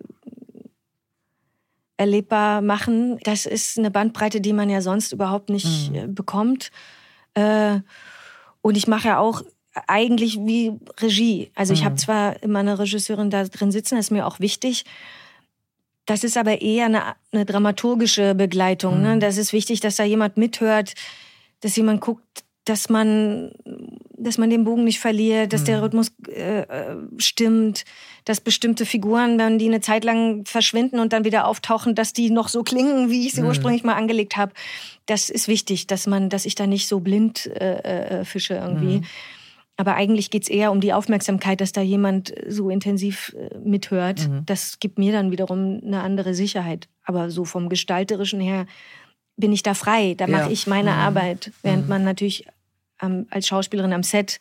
erlebbar 1.97 2.61
machen. 2.61 3.19
Das 3.23 3.45
ist 3.45 3.77
eine 3.77 3.91
Bandbreite, 3.91 4.41
die 4.41 4.53
man 4.53 4.69
ja 4.69 4.81
sonst 4.81 5.13
überhaupt 5.13 5.49
nicht 5.49 5.91
mhm. 5.91 5.95
Äh, 5.95 6.07
bekommt. 6.07 6.71
Äh, 7.35 7.79
und 8.61 8.77
ich 8.77 8.87
mache 8.87 9.09
ja 9.09 9.19
auch 9.19 9.43
eigentlich 9.87 10.37
wie 10.37 10.73
Regie. 10.99 11.51
Also 11.53 11.73
ich 11.73 11.83
habe 11.83 11.93
mhm. 11.93 11.99
zwar 11.99 12.43
immer 12.43 12.59
eine 12.59 12.79
Regisseurin 12.79 13.29
da 13.29 13.43
drin 13.43 13.71
sitzen, 13.71 13.95
das 13.95 14.07
ist 14.07 14.11
mir 14.11 14.25
auch 14.25 14.39
wichtig, 14.39 14.85
das 16.09 16.23
ist 16.23 16.37
aber 16.37 16.59
eher 16.61 16.85
eine, 16.85 17.15
eine 17.31 17.45
dramaturgische 17.45 18.33
Begleitung. 18.33 19.01
Ne? 19.01 19.15
Mhm. 19.15 19.19
Das 19.19 19.37
ist 19.37 19.53
wichtig, 19.53 19.79
dass 19.79 19.97
da 19.97 20.03
jemand 20.03 20.37
mithört, 20.37 20.93
dass 21.61 21.75
jemand 21.75 22.01
guckt, 22.01 22.43
dass 22.65 22.89
man, 22.89 23.51
dass 24.17 24.39
man 24.39 24.49
den 24.49 24.63
Bogen 24.63 24.85
nicht 24.85 24.99
verliert, 24.99 25.53
dass 25.53 25.61
mhm. 25.61 25.65
der 25.65 25.81
Rhythmus 25.83 26.11
äh, 26.27 26.61
äh, 26.61 26.95
stimmt, 27.17 27.85
dass 28.25 28.41
bestimmte 28.41 28.87
Figuren, 28.87 29.37
wenn 29.37 29.59
die 29.59 29.67
eine 29.67 29.81
Zeit 29.81 30.03
lang 30.03 30.45
verschwinden 30.45 30.99
und 30.99 31.13
dann 31.13 31.25
wieder 31.25 31.45
auftauchen, 31.47 31.93
dass 31.93 32.11
die 32.11 32.31
noch 32.31 32.47
so 32.47 32.63
klingen, 32.63 33.11
wie 33.11 33.27
ich 33.27 33.33
sie 33.33 33.41
mhm. 33.41 33.47
ursprünglich 33.47 33.83
mal 33.83 33.95
angelegt 33.95 34.35
habe. 34.35 34.53
Das 35.05 35.29
ist 35.29 35.47
wichtig, 35.47 35.85
dass 35.85 36.07
man, 36.07 36.29
dass 36.29 36.45
ich 36.45 36.55
da 36.55 36.65
nicht 36.65 36.87
so 36.87 37.01
blind 37.01 37.45
äh, 37.45 38.19
äh, 38.19 38.25
fische 38.25 38.55
irgendwie. 38.55 39.01
Aber 39.79 39.95
eigentlich 39.95 40.29
geht's 40.29 40.49
eher 40.49 40.73
um 40.73 40.81
die 40.81 40.91
Aufmerksamkeit, 40.91 41.61
dass 41.61 41.71
da 41.71 41.79
jemand 41.79 42.33
so 42.49 42.69
intensiv 42.69 43.33
äh, 43.39 43.57
mithört. 43.59 44.27
Mhm. 44.27 44.45
Das 44.45 44.81
gibt 44.81 44.97
mir 44.97 45.13
dann 45.13 45.31
wiederum 45.31 45.79
eine 45.81 46.01
andere 46.01 46.33
Sicherheit. 46.33 46.89
Aber 47.05 47.29
so 47.29 47.45
vom 47.45 47.69
Gestalterischen 47.69 48.41
her 48.41 48.65
bin 49.37 49.53
ich 49.53 49.63
da 49.63 49.73
frei. 49.73 50.15
Da 50.17 50.25
ja. 50.25 50.37
mache 50.37 50.51
ich 50.51 50.67
meine 50.67 50.91
mhm. 50.91 50.97
Arbeit. 50.97 51.53
Während 51.63 51.83
mhm. 51.83 51.89
man 51.89 52.03
natürlich 52.03 52.45
ähm, 53.01 53.27
als 53.29 53.47
Schauspielerin 53.47 53.93
am 53.93 54.03
Set 54.03 54.39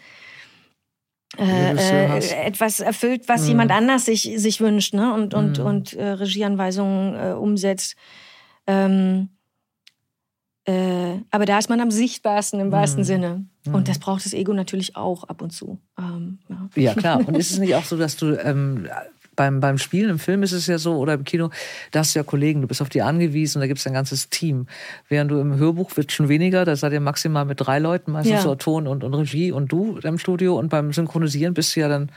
äh, 1.39 1.77
äh, 1.77 2.47
etwas 2.47 2.81
erfüllt, 2.81 3.29
was 3.29 3.43
mhm. 3.43 3.49
jemand 3.49 3.71
anders 3.71 4.07
sich, 4.07 4.23
sich 4.35 4.61
wünscht 4.61 4.93
ne? 4.93 5.15
und, 5.15 5.35
und, 5.35 5.61
mhm. 5.61 5.67
und 5.67 5.93
äh, 5.93 6.05
Regieanweisungen 6.05 7.15
äh, 7.15 7.35
umsetzt. 7.35 7.95
Ähm, 8.67 9.29
äh, 10.69 11.23
aber 11.31 11.47
da 11.47 11.59
ist 11.59 11.71
man 11.71 11.81
am 11.81 11.91
sichtbarsten 11.91 12.61
im 12.61 12.71
wahrsten 12.71 13.01
mhm. 13.01 13.07
Sinne. 13.07 13.47
Und 13.73 13.89
das 13.89 13.99
braucht 13.99 14.25
das 14.25 14.35
Ego 14.35 14.53
natürlich 14.53 14.97
auch 14.97 15.25
ab 15.25 15.41
und 15.41 15.51
zu. 15.51 15.79
Ähm, 15.99 16.39
ja. 16.49 16.69
ja. 16.83 16.95
klar. 16.95 17.27
Und 17.27 17.37
ist 17.37 17.51
es 17.51 17.59
nicht 17.59 17.75
auch 17.75 17.85
so, 17.85 17.97
dass 17.97 18.17
du 18.17 18.35
ähm, 18.43 18.87
beim, 19.35 19.61
beim 19.61 19.79
Spielen 19.79 20.11
im 20.11 20.19
Film 20.19 20.43
ist 20.43 20.53
es 20.53 20.67
ja 20.67 20.77
so 20.77 20.97
oder 20.97 21.15
im 21.15 21.25
Kino, 21.25 21.49
da 21.93 22.01
hast 22.01 22.15
du 22.15 22.19
ja 22.19 22.23
Kollegen, 22.23 22.61
du 22.61 22.69
bist 22.69 22.83
auf 22.83 22.91
die 22.91 23.01
angewiesen, 23.01 23.61
da 23.61 23.67
gibt 23.67 23.79
es 23.79 23.87
ein 23.87 23.95
ganzes 23.95 24.29
Team. 24.29 24.67
Während 25.09 25.31
du 25.31 25.41
im 25.41 25.57
Hörbuch 25.57 25.97
wird 25.97 26.13
schon 26.13 26.29
weniger, 26.29 26.67
da 26.67 26.77
seid 26.77 26.93
ihr 26.93 27.01
maximal 27.01 27.47
mit 27.47 27.61
drei 27.61 27.79
Leuten, 27.79 28.13
meistens 28.13 28.33
ja. 28.33 28.43
so 28.43 28.55
Ton 28.55 28.87
und, 28.87 29.05
und 29.05 29.15
Regie 29.15 29.53
und 29.53 29.73
du 29.73 29.99
im 30.03 30.19
Studio 30.19 30.59
und 30.59 30.69
beim 30.69 30.93
Synchronisieren 30.93 31.55
bist 31.55 31.75
du 31.77 31.81
ja 31.81 31.89
dann 31.89 32.11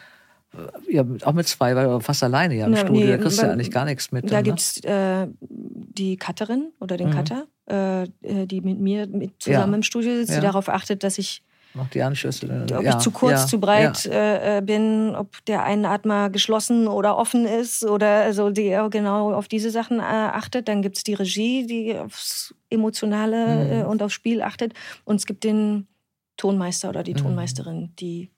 äh, 0.54 0.96
ja, 0.96 1.06
auch 1.24 1.34
mit 1.34 1.48
zwei, 1.48 1.76
weil 1.76 1.86
du 1.86 2.00
fast 2.00 2.24
alleine 2.24 2.56
ja 2.56 2.66
im 2.66 2.74
ja, 2.74 2.80
Studio, 2.80 3.06
nee, 3.06 3.12
da 3.12 3.18
kriegst 3.18 3.42
du 3.42 3.46
ja 3.46 3.52
eigentlich 3.52 3.72
gar 3.72 3.86
nichts 3.86 4.12
mit. 4.12 4.30
Da 4.32 4.38
ne? 4.38 4.44
gibt 4.44 4.60
es 4.60 4.84
äh, 4.84 5.28
die 5.40 6.18
Cutterin 6.18 6.72
oder 6.80 6.98
den 6.98 7.10
mhm. 7.10 7.14
Cutter, 7.14 7.46
äh, 7.70 8.04
äh, 8.04 8.46
die 8.46 8.62
mit 8.62 8.80
mir 8.80 9.08
mit 9.08 9.42
zusammen 9.42 9.74
ja. 9.74 9.78
im 9.78 9.84
Studio 9.84 10.16
sitzt, 10.16 10.36
die 10.36 10.42
darauf 10.42 10.70
achtet, 10.70 11.04
dass 11.04 11.18
ich 11.18 11.44
noch 11.74 11.88
die 11.90 12.02
Anschlüsse. 12.02 12.66
Ob 12.76 12.84
ja, 12.84 12.92
ich 12.92 12.98
zu 12.98 13.12
kurz, 13.12 13.48
zu 13.48 13.60
breit. 13.60 14.06
Äh, 14.06 14.58
äh, 14.58 14.62
bin, 14.62 15.16
ob 15.16 15.44
der 15.46 15.64
Einatmer 15.64 16.30
geschlossen 16.30 16.88
oder 16.88 17.18
offen 17.18 17.46
ist 17.46 17.84
oder 17.84 18.24
also 18.24 18.50
die 18.50 18.78
genau 18.90 19.34
auf 19.34 19.48
diese 19.48 19.72
Sachen 19.72 20.00
äh, 20.00 20.04
achtet. 20.04 20.68
Dann 20.68 20.82
gibt 20.82 20.98
es 20.98 21.04
die 21.04 21.14
Regie, 21.14 21.66
die 21.66 21.98
aufs 21.98 22.54
Emotionale 22.70 23.46
mhm. 23.46 23.72
äh, 23.72 23.84
und 23.86 24.04
aufs 24.04 24.14
Spiel 24.14 24.42
achtet. 24.42 24.74
Und 25.06 25.18
es 25.18 25.26
gibt 25.26 25.44
den 25.44 25.88
Tonmeister 26.36 26.90
oder 26.90 27.04
die 27.04 27.14
mhm. 27.14 27.20
Tonmeisterin, 27.20 27.94
die 28.00 28.32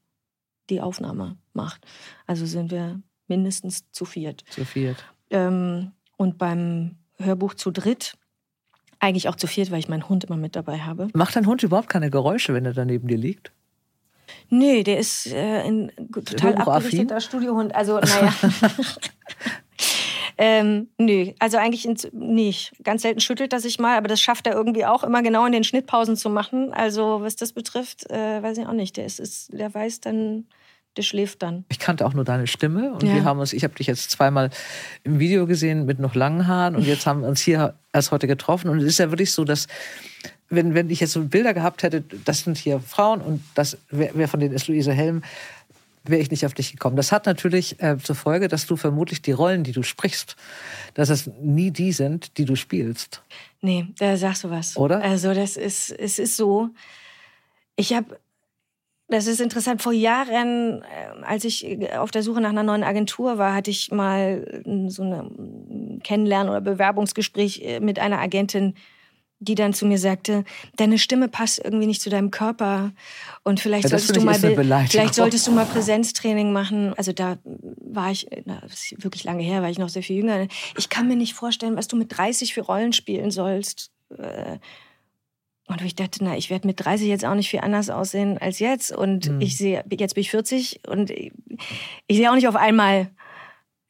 die 0.69 0.81
Aufnahme 0.81 1.37
macht. 1.53 1.85
Also 2.27 2.45
sind 2.45 2.71
wir 2.71 3.01
mindestens 3.27 3.89
zu 3.91 4.05
viert. 4.05 4.43
Zu 4.49 4.63
viert. 4.63 5.03
Ähm, 5.31 5.91
und 6.17 6.37
beim 6.37 6.97
Hörbuch 7.17 7.55
zu 7.55 7.71
dritt 7.71 8.15
eigentlich 9.03 9.27
auch 9.27 9.35
zu 9.35 9.47
viert, 9.47 9.69
weil 9.69 9.79
ich 9.79 9.89
meinen 9.89 10.07
Hund 10.07 10.23
immer 10.23 10.37
mit 10.37 10.55
dabei 10.55 10.79
habe. 10.79 11.09
Macht 11.13 11.35
dein 11.35 11.45
Hund 11.45 11.61
überhaupt 11.61 11.89
keine 11.89 12.09
Geräusche, 12.09 12.53
wenn 12.53 12.65
er 12.65 12.73
da 12.73 12.85
neben 12.85 13.07
dir 13.07 13.17
liegt? 13.17 13.51
Nee, 14.49 14.83
der 14.83 14.97
ist 14.97 15.27
äh, 15.27 15.61
ein 15.61 15.91
total 16.11 16.55
abgerichteter 16.55 17.19
Studiohund. 17.19 17.75
Also, 17.75 17.99
naja. 17.99 18.33
ähm, 20.37 20.87
nö, 20.97 21.31
also 21.39 21.57
eigentlich 21.57 21.87
nicht. 22.13 22.73
Ganz 22.83 23.01
selten 23.01 23.19
schüttelt 23.19 23.51
er 23.51 23.59
sich 23.59 23.77
mal, 23.77 23.97
aber 23.97 24.07
das 24.07 24.21
schafft 24.21 24.47
er 24.47 24.53
irgendwie 24.53 24.85
auch 24.85 25.03
immer 25.03 25.21
genau 25.21 25.45
in 25.45 25.51
den 25.51 25.63
Schnittpausen 25.63 26.15
zu 26.15 26.29
machen. 26.29 26.73
Also, 26.73 27.21
was 27.21 27.35
das 27.35 27.51
betrifft, 27.51 28.09
äh, 28.09 28.41
weiß 28.41 28.57
ich 28.57 28.67
auch 28.67 28.73
nicht. 28.73 28.95
Der, 28.95 29.05
ist, 29.05 29.19
ist, 29.19 29.51
der 29.53 29.73
weiß 29.73 29.99
dann, 29.99 30.45
der 30.97 31.03
schläft 31.03 31.41
dann. 31.41 31.65
Ich 31.69 31.79
kannte 31.79 32.05
auch 32.05 32.13
nur 32.13 32.23
deine 32.23 32.47
Stimme 32.47 32.93
und 32.93 33.03
ja. 33.03 33.15
wir 33.15 33.23
haben 33.23 33.39
uns, 33.39 33.53
ich 33.53 33.63
habe 33.63 33.73
dich 33.75 33.87
jetzt 33.87 34.11
zweimal 34.11 34.49
im 35.03 35.19
Video 35.19 35.47
gesehen 35.47 35.85
mit 35.85 35.99
noch 35.99 36.15
langen 36.15 36.47
Haaren 36.47 36.75
und 36.75 36.85
jetzt 36.85 37.05
haben 37.07 37.21
wir 37.21 37.27
uns 37.27 37.41
hier 37.41 37.73
erst 37.91 38.11
heute 38.11 38.27
getroffen 38.27 38.69
und 38.69 38.79
es 38.79 38.85
ist 38.85 38.99
ja 38.99 39.11
wirklich 39.11 39.31
so, 39.31 39.43
dass 39.43 39.67
wenn, 40.49 40.75
wenn 40.75 40.89
ich 40.89 40.99
jetzt 40.99 41.13
so 41.13 41.23
Bilder 41.23 41.53
gehabt 41.53 41.83
hätte, 41.83 42.01
das 42.01 42.41
sind 42.41 42.57
hier 42.57 42.79
Frauen 42.79 43.21
und 43.21 43.43
das 43.55 43.77
wer, 43.89 44.11
wer 44.13 44.27
von 44.27 44.39
denen 44.39 44.53
ist 44.53 44.67
Luise 44.67 44.93
Helm, 44.93 45.23
wäre 46.03 46.21
ich 46.21 46.31
nicht 46.31 46.45
auf 46.45 46.53
dich 46.53 46.71
gekommen. 46.71 46.95
Das 46.95 47.11
hat 47.11 47.25
natürlich 47.25 47.81
äh, 47.81 47.97
zur 47.97 48.15
Folge, 48.15 48.47
dass 48.47 48.67
du 48.67 48.75
vermutlich 48.75 49.21
die 49.21 49.31
Rollen, 49.31 49.63
die 49.63 49.71
du 49.71 49.83
sprichst, 49.83 50.35
dass 50.93 51.09
es 51.09 51.27
nie 51.41 51.71
die 51.71 51.93
sind, 51.93 52.37
die 52.37 52.45
du 52.45 52.55
spielst. 52.55 53.21
Nee, 53.61 53.87
da 53.97 54.17
sagst 54.17 54.43
du 54.43 54.49
was. 54.49 54.75
Oder? 54.75 55.01
Also 55.01 55.33
das 55.33 55.55
ist, 55.55 55.91
es 55.91 56.19
ist 56.19 56.35
so. 56.35 56.69
Ich 57.75 57.93
habe 57.93 58.19
das 59.13 59.27
ist 59.27 59.39
interessant. 59.39 59.81
Vor 59.81 59.93
Jahren, 59.93 60.81
äh, 60.81 61.23
als 61.23 61.43
ich 61.45 61.65
äh, 61.65 61.95
auf 61.97 62.11
der 62.11 62.23
Suche 62.23 62.41
nach 62.41 62.49
einer 62.49 62.63
neuen 62.63 62.83
Agentur 62.83 63.37
war, 63.37 63.53
hatte 63.53 63.71
ich 63.71 63.91
mal 63.91 64.63
äh, 64.65 64.89
so 64.89 65.03
ein 65.03 66.01
Kennenlernen- 66.03 66.49
oder 66.49 66.61
Bewerbungsgespräch 66.61 67.79
mit 67.79 67.99
einer 67.99 68.19
Agentin, 68.19 68.73
die 69.39 69.55
dann 69.55 69.73
zu 69.73 69.85
mir 69.85 69.97
sagte, 69.97 70.43
deine 70.77 70.97
Stimme 70.97 71.27
passt 71.27 71.61
irgendwie 71.63 71.85
nicht 71.85 72.01
zu 72.01 72.09
deinem 72.09 72.31
Körper 72.31 72.91
und 73.43 73.59
vielleicht 73.59 73.83
ja, 73.83 73.89
solltest 73.89 74.15
du 74.15 74.21
mal 74.21 74.35
vielleicht 74.89 75.15
solltest 75.15 75.47
du 75.47 75.51
mal 75.51 75.65
Präsenztraining 75.65 76.51
machen. 76.51 76.93
Also 76.95 77.11
da 77.11 77.37
war 77.43 78.11
ich 78.11 78.27
na, 78.45 78.59
das 78.61 78.91
ist 78.91 79.03
wirklich 79.03 79.23
lange 79.23 79.43
her, 79.43 79.61
war 79.61 79.69
ich 79.69 79.79
noch 79.79 79.89
sehr 79.89 80.03
viel 80.03 80.17
jünger. 80.17 80.47
Ich 80.77 80.89
kann 80.89 81.07
mir 81.07 81.15
nicht 81.15 81.33
vorstellen, 81.33 81.77
was 81.77 81.87
du 81.87 81.95
mit 81.95 82.17
30 82.17 82.53
für 82.53 82.61
Rollen 82.61 82.93
spielen 82.93 83.31
sollst. 83.31 83.91
Und 85.79 85.85
ich 85.85 85.95
dachte, 85.95 86.23
na, 86.23 86.37
ich 86.37 86.49
werde 86.49 86.67
mit 86.67 86.83
30 86.83 87.07
jetzt 87.07 87.25
auch 87.25 87.35
nicht 87.35 87.49
viel 87.49 87.61
anders 87.61 87.89
aussehen 87.89 88.37
als 88.37 88.59
jetzt. 88.59 88.91
Und 88.91 89.29
mhm. 89.29 89.41
ich 89.41 89.57
sehe, 89.57 89.83
jetzt 89.91 90.13
bin 90.13 90.21
ich 90.21 90.31
40 90.31 90.81
und 90.87 91.09
ich, 91.09 91.31
ich 92.07 92.17
sehe 92.17 92.29
auch 92.29 92.35
nicht 92.35 92.47
auf 92.47 92.55
einmal. 92.55 93.09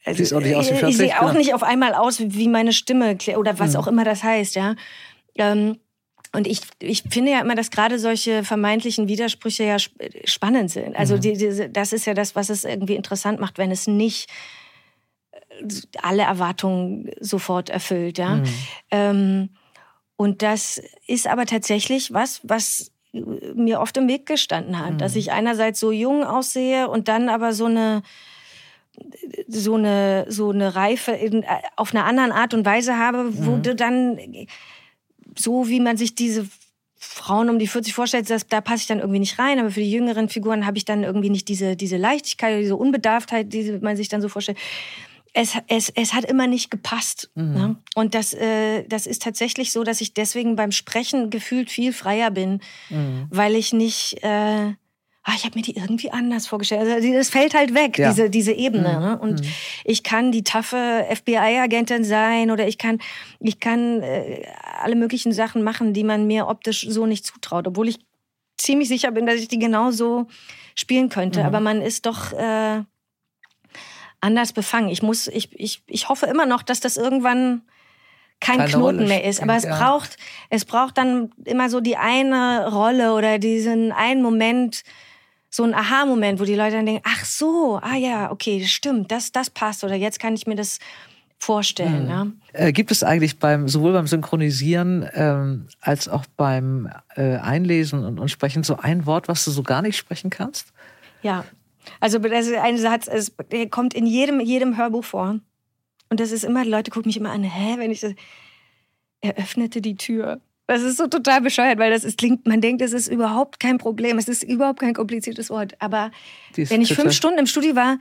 Also, 0.06 0.36
auch 0.36 0.42
nicht 0.42 0.56
aus 0.56 0.70
wie 0.70 0.76
40, 0.76 0.90
ich 0.90 0.98
sehe 0.98 1.22
auch 1.22 1.34
nicht 1.34 1.54
auf 1.54 1.64
einmal 1.64 1.94
aus 1.94 2.20
wie 2.20 2.48
meine 2.50 2.74
Stimme 2.74 3.18
oder 3.38 3.60
was 3.60 3.74
mhm. 3.74 3.80
auch 3.80 3.88
immer 3.88 4.04
das 4.04 4.24
heißt, 4.24 4.56
ja. 4.56 4.76
Ähm, 5.36 5.78
und 6.36 6.48
ich, 6.48 6.62
ich 6.80 7.04
finde 7.10 7.32
ja 7.32 7.42
immer, 7.42 7.56
dass 7.56 7.70
gerade 7.70 8.00
solche 8.00 8.44
vermeintlichen 8.44 9.08
Widersprüche 9.08 9.64
ja 9.64 9.78
spannend 9.80 10.72
sind. 10.72 10.96
Also 10.96 11.16
mhm. 11.16 11.22
die, 11.22 11.38
die, 11.38 11.70
das 11.72 11.94
ist 11.94 12.06
ja 12.06 12.16
das, 12.16 12.36
was 12.36 12.50
es 12.50 12.66
irgendwie 12.66 12.96
interessant 12.96 13.40
macht, 13.40 13.58
wenn 13.58 13.72
es 13.72 13.88
nicht 13.88 14.30
äh, 15.32 15.66
alle 16.02 16.24
Erwartungen 16.24 17.12
sofort 17.20 17.70
erfüllt, 17.70 18.18
ja. 18.18 18.36
Mhm. 18.36 18.46
Ähm, 18.92 19.50
und 20.16 20.42
das 20.42 20.82
ist 21.08 21.28
aber 21.28 21.46
tatsächlich 21.46 22.14
was, 22.14 22.42
was 22.44 22.92
mir 23.12 23.80
oft 23.80 23.96
im 23.98 24.08
Weg 24.08 24.26
gestanden 24.26 24.80
hat, 24.80 24.94
mhm. 24.94 24.98
dass 24.98 25.16
ich 25.16 25.32
einerseits 25.32 25.80
so 25.80 25.92
jung 25.92 26.24
aussehe 26.24 26.90
und 26.90 27.08
dann 27.08 27.30
aber 27.30 27.54
so 27.54 27.66
eine 27.66 28.02
so 29.48 29.76
eine 29.76 30.26
so 30.30 30.52
eine 30.52 30.76
Reife 30.76 31.12
in, 31.12 31.46
auf 31.76 31.94
einer 31.94 32.06
anderen 32.06 32.32
Art 32.32 32.54
und 32.54 32.66
Weise 32.66 32.98
habe, 32.98 33.30
wo 33.46 33.52
mhm. 33.58 33.64
du 33.64 33.76
dann 33.76 34.20
so 35.38 35.68
wie 35.68 35.80
man 35.80 35.98
sich 35.98 36.16
diese 36.16 36.48
Frauen 37.04 37.50
um 37.50 37.60
die 37.60 37.68
40 37.68 37.94
vorstellt, 37.94 38.30
das, 38.30 38.48
da 38.48 38.62
passe 38.62 38.82
ich 38.82 38.88
dann 38.88 39.00
irgendwie 39.00 39.20
nicht 39.20 39.38
rein. 39.38 39.60
Aber 39.60 39.72
für 39.72 39.82
die 39.82 39.92
jüngeren 39.92 40.30
Figuren 40.30 40.66
habe 40.66 40.78
ich 40.78 40.86
dann 40.86 41.04
irgendwie 41.04 41.30
nicht 41.30 41.50
diese, 41.50 41.76
diese 41.76 41.98
Leichtigkeit, 41.98 42.62
diese 42.62 42.78
Unbedarftheit, 42.78 43.52
die 43.52 43.78
man 43.82 43.98
sich 43.98 44.08
dann 44.08 44.22
so 44.22 44.30
vorstellt 44.30 44.58
es, 45.34 45.54
es, 45.68 45.90
es 45.90 46.14
hat 46.14 46.26
immer 46.26 46.48
nicht 46.48 46.70
gepasst. 46.70 47.32
Mhm. 47.36 47.54
Ne? 47.54 47.76
Und 47.96 48.16
das, 48.16 48.34
äh, 48.34 48.84
das 48.88 49.08
ist 49.08 49.24
tatsächlich 49.24 49.72
so, 49.72 49.84
dass 49.84 50.00
ich 50.00 50.14
deswegen 50.14 50.56
beim 50.56 50.72
Sprechen 50.72 51.30
gefühlt 51.30 51.70
viel 51.70 51.92
freier 51.92 52.32
bin, 52.32 52.62
mhm. 52.90 53.28
weil 53.32 53.56
ich 53.56 53.74
nicht, 53.74 54.24
äh, 54.24 54.28
ah, 54.28 55.34
ich 55.36 55.44
habe 55.44 55.58
mir 55.58 55.64
die 55.64 55.76
irgendwie 55.76 56.12
anders 56.12 56.46
vorgestellt. 56.46 56.88
Also 56.90 57.12
das 57.12 57.30
fällt 57.30 57.56
halt 57.56 57.74
weg, 57.74 57.98
ja. 57.98 58.10
diese, 58.10 58.30
diese 58.30 58.54
Ebene. 58.54 58.94
Mhm. 58.94 59.06
Ne? 59.06 59.20
Und 59.20 59.42
mhm. 59.42 59.48
ich 59.86 60.04
kann 60.04 60.32
die 60.32 60.44
taffe 60.44 61.06
FBI-Agentin 61.10 62.04
sein 62.04 62.52
oder 62.52 62.68
ich 62.68 62.78
kann, 62.78 63.00
ich 63.40 63.60
kann 63.60 64.04
äh, 64.04 64.46
alle 64.82 64.96
möglichen 64.96 65.32
Sachen 65.32 65.64
machen, 65.64 65.94
die 65.94 66.04
man 66.04 66.28
mir 66.28 66.48
optisch 66.48 66.86
so 66.88 67.08
nicht 67.08 67.26
zutraut, 67.26 67.68
obwohl 67.68 67.90
ich 67.90 68.00
ziemlich 68.58 68.88
sicher 68.88 69.12
bin, 69.12 69.26
dass 69.26 69.36
ich 69.36 69.48
die 69.48 69.60
genauso 69.60 70.28
spielen 70.76 71.10
könnte. 71.10 71.40
Mhm. 71.40 71.46
Aber 71.48 71.60
man 71.60 71.82
ist 71.82 72.06
doch 72.06 72.34
äh, 72.34 72.84
anders 74.24 74.54
befangen. 74.54 74.90
Ich 74.90 75.04
muss, 75.04 75.28
ich, 75.28 75.50
ich, 75.60 75.84
ich 75.88 76.10
hoffe 76.10 76.26
immer 76.26 76.46
noch, 76.46 76.64
dass 76.64 76.80
das 76.80 76.98
irgendwann 76.98 77.62
kein 78.40 78.58
Keine 78.58 78.70
Knoten 78.72 78.98
Rolle 78.98 79.08
mehr 79.08 79.24
ist. 79.24 79.42
Aber 79.42 79.56
es 79.56 79.64
ja. 79.64 79.78
braucht, 79.78 80.18
es 80.50 80.66
braucht 80.66 80.98
dann 80.98 81.32
immer 81.46 81.70
so 81.70 81.80
die 81.80 81.98
eine 81.98 82.72
Rolle 82.72 83.14
oder 83.14 83.40
diesen 83.40 83.92
einen 83.92 84.22
Moment, 84.22 84.84
so 85.50 85.64
ein 85.64 85.74
Aha-Moment, 85.74 86.40
wo 86.40 86.46
die 86.46 86.56
Leute 86.56 86.78
dann 86.78 86.86
denken, 86.86 87.04
ach 87.06 87.24
so, 87.26 87.80
ah 87.82 87.96
ja, 87.96 88.32
okay, 88.32 88.66
stimmt, 88.66 89.12
das, 89.12 89.32
das 89.32 89.50
passt 89.50 89.84
oder 89.84 89.96
jetzt 89.96 90.20
kann 90.20 90.34
ich 90.34 90.48
mir 90.48 90.56
das 90.56 90.80
vorstellen. 91.38 92.04
Mhm. 92.04 92.10
Ja. 92.10 92.28
Äh, 92.54 92.72
gibt 92.72 92.92
es 92.92 93.04
eigentlich 93.04 93.38
beim 93.38 93.68
sowohl 93.68 93.94
beim 93.94 94.08
Synchronisieren 94.08 95.08
ähm, 95.14 95.68
als 95.80 96.08
auch 96.08 96.26
beim 96.38 96.90
äh, 97.16 97.38
Einlesen 97.38 98.04
und, 98.04 98.20
und 98.20 98.30
Sprechen 98.30 98.64
so 98.64 98.78
ein 98.78 99.06
Wort, 99.06 99.28
was 99.28 99.46
du 99.46 99.52
so 99.52 99.62
gar 99.62 99.82
nicht 99.82 99.98
sprechen 99.98 100.30
kannst? 100.30 100.74
Ja, 101.22 101.46
also 102.00 102.20
das 102.20 102.48
ist 102.48 102.58
ein 102.58 102.78
Satz, 102.78 103.08
es 103.08 103.34
kommt 103.70 103.94
in 103.94 104.06
jedem, 104.06 104.40
jedem 104.40 104.78
Hörbuch 104.78 105.04
vor. 105.04 105.40
Und 106.10 106.20
das 106.20 106.32
ist 106.32 106.44
immer, 106.44 106.64
Leute 106.66 106.92
gucken 106.92 107.10
mich 107.10 107.18
immer 107.18 107.32
an, 107.32 107.44
hä, 107.44 107.76
wenn 107.78 107.92
ich 107.92 108.02
das. 108.02 108.14
Er 109.22 109.38
öffnete 109.38 109.82
die 109.82 109.96
Tür. 109.96 110.42
Das 110.68 110.82
ist 110.82 110.98
so 110.98 111.08
total 111.08 111.42
bescheuert, 111.42 111.78
weil 111.78 111.92
das 111.92 112.04
ist, 112.04 112.18
klingt, 112.18 112.46
man 112.46 112.62
denkt, 112.62 112.82
es 112.82 112.94
ist 112.94 113.08
überhaupt 113.08 113.60
kein 113.60 113.78
Problem. 113.78 114.18
Es 114.18 114.28
ist 114.28 114.44
überhaupt 114.44 114.80
kein 114.80 114.94
kompliziertes 114.94 115.50
Wort. 115.50 115.74
Aber 115.80 116.12
wenn 116.56 116.82
ich 116.82 116.94
fünf 116.94 117.14
Stunden 117.14 117.40
im 117.40 117.48
Studio 117.48 117.76
war, 117.76 118.00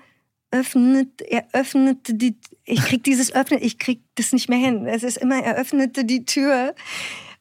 öffnet, 0.50 1.22
er 1.22 1.46
öffnete 1.52 2.14
die, 2.14 2.36
ich 2.64 2.82
krieg 2.82 3.02
dieses 3.02 3.34
Öffnen, 3.34 3.60
ich 3.62 3.78
krieg 3.78 4.00
das 4.14 4.32
nicht 4.32 4.48
mehr 4.48 4.58
hin. 4.58 4.86
Es 4.86 5.02
ist 5.02 5.16
immer, 5.16 5.42
er 5.42 5.56
öffnete 5.56 6.04
die 6.04 6.24
Tür. 6.24 6.74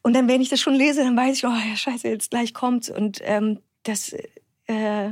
Und 0.02 0.14
dann, 0.14 0.26
wenn 0.26 0.40
ich 0.40 0.48
das 0.48 0.60
schon 0.60 0.74
lese, 0.74 1.04
dann 1.04 1.16
weiß 1.16 1.36
ich, 1.36 1.44
oh 1.44 1.50
ja, 1.50 1.76
scheiße, 1.76 2.08
jetzt 2.08 2.30
gleich 2.30 2.54
kommt's. 2.54 2.90
Und 2.90 3.20
ähm, 3.22 3.60
das, 3.84 4.14
äh, 4.66 5.10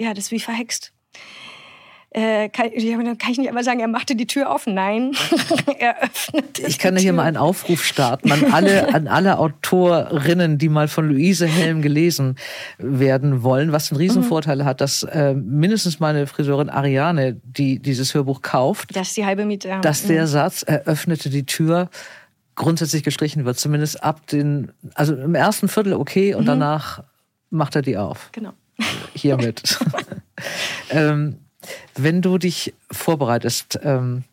ja, 0.00 0.14
das 0.14 0.26
ist 0.26 0.30
wie 0.32 0.40
verhext 0.40 0.92
äh, 2.12 2.48
kann, 2.48 2.70
kann, 2.70 3.30
ich 3.30 3.38
nicht 3.38 3.48
einmal 3.48 3.62
sagen, 3.62 3.78
er 3.78 3.86
machte 3.86 4.16
die 4.16 4.26
Tür 4.26 4.50
auf. 4.50 4.66
Nein, 4.66 5.12
er 5.78 6.02
öffnete. 6.02 6.62
Ich 6.66 6.78
kann 6.78 6.96
hier 6.96 7.12
mal 7.12 7.22
einen 7.22 7.36
Aufruf 7.36 7.84
starten 7.84 8.32
an 8.32 8.52
alle, 8.52 8.92
an 8.92 9.06
alle 9.06 9.38
Autorinnen, 9.38 10.58
die 10.58 10.68
mal 10.68 10.88
von 10.88 11.08
Luise 11.08 11.46
Helm 11.46 11.82
gelesen 11.82 12.36
werden 12.78 13.44
wollen, 13.44 13.70
was 13.70 13.90
den 13.90 13.96
Riesenvorteil 13.96 14.64
hat, 14.64 14.80
dass 14.80 15.04
äh, 15.04 15.34
mindestens 15.34 16.00
meine 16.00 16.26
Friseurin 16.26 16.68
Ariane, 16.68 17.40
die 17.44 17.78
dieses 17.78 18.12
Hörbuch 18.12 18.42
kauft, 18.42 18.96
das 18.96 19.08
ist 19.08 19.16
die 19.16 19.24
halbe 19.24 19.44
Miete. 19.44 19.68
Ja. 19.68 19.80
Dass 19.80 20.04
der 20.06 20.22
mhm. 20.22 20.28
Satz, 20.28 20.64
er 20.66 20.86
öffnete 20.86 21.30
die 21.30 21.46
Tür, 21.46 21.90
grundsätzlich 22.56 23.04
gestrichen 23.04 23.44
wird, 23.44 23.58
zumindest 23.58 24.02
ab 24.02 24.26
den, 24.26 24.72
also 24.94 25.14
im 25.14 25.36
ersten 25.36 25.68
Viertel 25.68 25.94
okay 25.94 26.34
und 26.34 26.42
mhm. 26.42 26.48
danach 26.48 27.04
macht 27.50 27.76
er 27.76 27.82
die 27.82 27.96
auf. 27.96 28.30
Genau. 28.32 28.52
Hiermit. 29.14 29.78
ähm, 30.90 31.36
wenn 31.96 32.22
du 32.22 32.38
dich 32.38 32.74
vorbereitest, 32.90 33.80
ähm, 33.82 34.24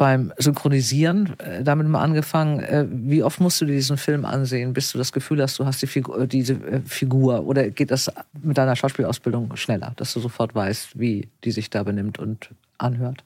beim 0.00 0.32
Synchronisieren, 0.38 1.38
äh, 1.40 1.62
damit 1.62 1.86
mal 1.86 2.00
angefangen, 2.00 2.60
äh, 2.60 2.86
wie 2.90 3.22
oft 3.22 3.38
musst 3.38 3.60
du 3.60 3.66
dir 3.66 3.74
diesen 3.74 3.98
Film 3.98 4.24
ansehen, 4.24 4.72
bis 4.72 4.92
du 4.92 4.98
das 4.98 5.12
Gefühl 5.12 5.42
hast, 5.42 5.58
du 5.58 5.66
hast 5.66 5.82
die 5.82 5.86
Figur, 5.86 6.22
äh, 6.22 6.26
diese 6.26 6.54
äh, 6.54 6.80
Figur 6.86 7.44
oder 7.44 7.68
geht 7.68 7.90
das 7.90 8.10
mit 8.42 8.56
deiner 8.56 8.76
Schauspielausbildung 8.76 9.54
schneller, 9.56 9.92
dass 9.96 10.14
du 10.14 10.20
sofort 10.20 10.54
weißt, 10.54 10.98
wie 10.98 11.28
die 11.44 11.50
sich 11.50 11.68
da 11.68 11.82
benimmt 11.82 12.18
und 12.18 12.48
anhört? 12.78 13.24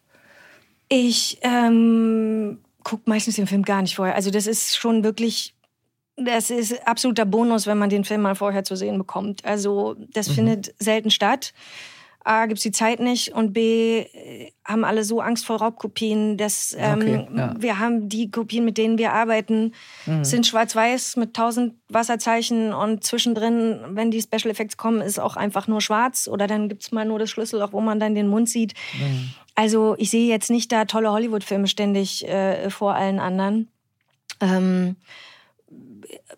Ich 0.88 1.38
ähm, 1.42 2.58
gucke 2.82 3.08
meistens 3.08 3.36
den 3.36 3.46
Film 3.46 3.62
gar 3.62 3.80
nicht 3.80 3.94
vorher. 3.94 4.16
Also 4.16 4.32
das 4.32 4.48
ist 4.48 4.76
schon 4.76 5.04
wirklich, 5.04 5.54
das 6.16 6.50
ist 6.50 6.86
absoluter 6.86 7.24
Bonus, 7.24 7.66
wenn 7.66 7.78
man 7.78 7.90
den 7.90 8.04
Film 8.04 8.22
mal 8.22 8.34
vorher 8.34 8.64
zu 8.64 8.76
sehen 8.76 8.98
bekommt. 8.98 9.44
Also 9.44 9.96
das 10.12 10.28
mhm. 10.28 10.32
findet 10.34 10.74
selten 10.78 11.10
statt. 11.10 11.52
A, 12.26 12.46
gibt 12.46 12.56
es 12.56 12.62
die 12.62 12.72
Zeit 12.72 13.00
nicht 13.00 13.34
und 13.34 13.52
B, 13.52 14.06
haben 14.64 14.84
alle 14.84 15.04
so 15.04 15.20
Angst 15.20 15.44
vor 15.44 15.58
Raubkopien, 15.58 16.38
dass 16.38 16.74
ähm, 16.78 16.98
okay, 16.98 17.28
ja. 17.36 17.54
wir 17.58 17.78
haben 17.78 18.08
die 18.08 18.30
Kopien, 18.30 18.64
mit 18.64 18.78
denen 18.78 18.96
wir 18.96 19.12
arbeiten, 19.12 19.72
mhm. 20.06 20.24
sind 20.24 20.46
schwarz-weiß 20.46 21.16
mit 21.16 21.34
tausend 21.34 21.74
Wasserzeichen 21.90 22.72
und 22.72 23.04
zwischendrin, 23.04 23.78
wenn 23.90 24.10
die 24.10 24.22
Special 24.22 24.50
Effects 24.50 24.78
kommen, 24.78 25.02
ist 25.02 25.20
auch 25.20 25.36
einfach 25.36 25.68
nur 25.68 25.82
schwarz 25.82 26.26
oder 26.26 26.46
dann 26.46 26.70
gibt 26.70 26.82
es 26.84 26.92
mal 26.92 27.04
nur 27.04 27.18
das 27.18 27.28
Schlüsselloch, 27.28 27.74
wo 27.74 27.82
man 27.82 28.00
dann 28.00 28.14
den 28.14 28.28
Mund 28.28 28.48
sieht. 28.48 28.72
Mhm. 28.98 29.34
Also 29.54 29.94
ich 29.98 30.08
sehe 30.08 30.26
jetzt 30.26 30.50
nicht 30.50 30.72
da 30.72 30.86
tolle 30.86 31.12
Hollywood-Filme 31.12 31.66
ständig 31.66 32.26
äh, 32.26 32.70
vor 32.70 32.94
allen 32.94 33.18
anderen. 33.18 33.68
Ähm, 34.40 34.96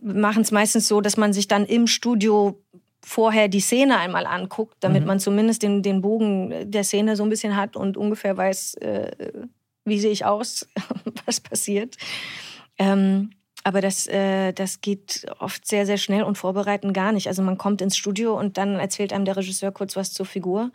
machen 0.00 0.42
es 0.42 0.52
meistens 0.52 0.88
so, 0.88 1.00
dass 1.00 1.16
man 1.16 1.32
sich 1.32 1.48
dann 1.48 1.64
im 1.64 1.86
Studio 1.86 2.62
vorher 3.04 3.48
die 3.48 3.60
Szene 3.60 3.98
einmal 3.98 4.26
anguckt, 4.26 4.76
damit 4.80 5.02
mhm. 5.02 5.06
man 5.06 5.20
zumindest 5.20 5.62
den, 5.62 5.82
den 5.82 6.02
Bogen 6.02 6.70
der 6.70 6.82
Szene 6.82 7.14
so 7.14 7.22
ein 7.22 7.30
bisschen 7.30 7.56
hat 7.56 7.76
und 7.76 7.96
ungefähr 7.96 8.36
weiß, 8.36 8.74
äh, 8.74 9.32
wie 9.84 10.00
sehe 10.00 10.10
ich 10.10 10.24
aus, 10.24 10.68
was 11.26 11.40
passiert. 11.40 11.96
Ähm, 12.78 13.30
aber 13.62 13.80
das, 13.80 14.06
äh, 14.06 14.52
das 14.52 14.80
geht 14.80 15.26
oft 15.40 15.66
sehr, 15.66 15.86
sehr 15.86 15.98
schnell 15.98 16.22
und 16.22 16.38
vorbereiten 16.38 16.92
gar 16.92 17.12
nicht. 17.12 17.26
Also 17.26 17.42
man 17.42 17.58
kommt 17.58 17.80
ins 17.80 17.96
Studio 17.96 18.38
und 18.38 18.58
dann 18.58 18.76
erzählt 18.76 19.12
einem 19.12 19.24
der 19.24 19.36
Regisseur 19.36 19.72
kurz 19.72 19.96
was 19.96 20.12
zur 20.12 20.26
Figur 20.26 20.70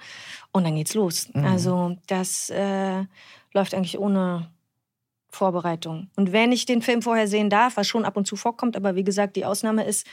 und 0.51 0.65
dann 0.65 0.75
geht's 0.75 0.93
los. 0.93 1.30
Mhm. 1.34 1.45
Also 1.45 1.97
das 2.08 2.49
äh, 2.49 3.06
läuft 3.54 3.73
eigentlich 3.73 3.97
ohne 3.97 4.49
Vorbereitung. 5.32 6.10
Und 6.15 6.32
wenn 6.32 6.52
ich 6.52 6.65
den 6.65 6.82
Film 6.82 7.02
vorher 7.02 7.28
sehen 7.28 7.50
darf, 7.50 7.78
was 7.78 7.88
schon 7.88 8.06
ab 8.06 8.17
und 8.17 8.28
zu 8.28 8.36
vorkommt, 8.36 8.76
aber 8.76 8.96
wie 8.96 9.04
gesagt, 9.04 9.36
die 9.36 9.46
Ausnahme 9.46 9.86
ist, 9.86 10.06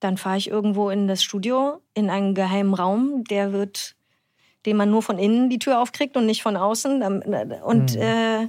dann 0.00 0.16
fahre 0.16 0.38
ich 0.38 0.48
irgendwo 0.48 0.90
in 0.90 1.08
das 1.08 1.22
Studio, 1.22 1.80
in 1.94 2.10
einen 2.10 2.34
geheimen 2.34 2.74
Raum, 2.74 3.24
der 3.24 3.52
wird, 3.52 3.96
den 4.64 4.76
man 4.76 4.90
nur 4.90 5.02
von 5.02 5.18
innen 5.18 5.48
die 5.48 5.58
Tür 5.58 5.80
aufkriegt 5.80 6.16
und 6.16 6.26
nicht 6.26 6.42
von 6.42 6.56
außen. 6.56 7.02
Und 7.02 7.94
mhm. 7.94 8.00
äh, 8.00 8.48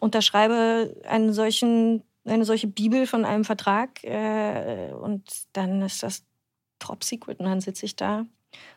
unterschreibe 0.00 0.96
einen 1.06 1.32
solchen, 1.32 2.02
eine 2.24 2.44
solche 2.44 2.68
Bibel 2.68 3.06
von 3.06 3.24
einem 3.24 3.44
Vertrag. 3.44 4.02
Äh, 4.04 4.92
und 4.92 5.24
dann 5.52 5.82
ist 5.82 6.02
das 6.02 6.24
top 6.78 7.04
secret. 7.04 7.40
Und 7.40 7.46
dann 7.46 7.60
sitze 7.60 7.86
ich 7.86 7.96
da 7.96 8.24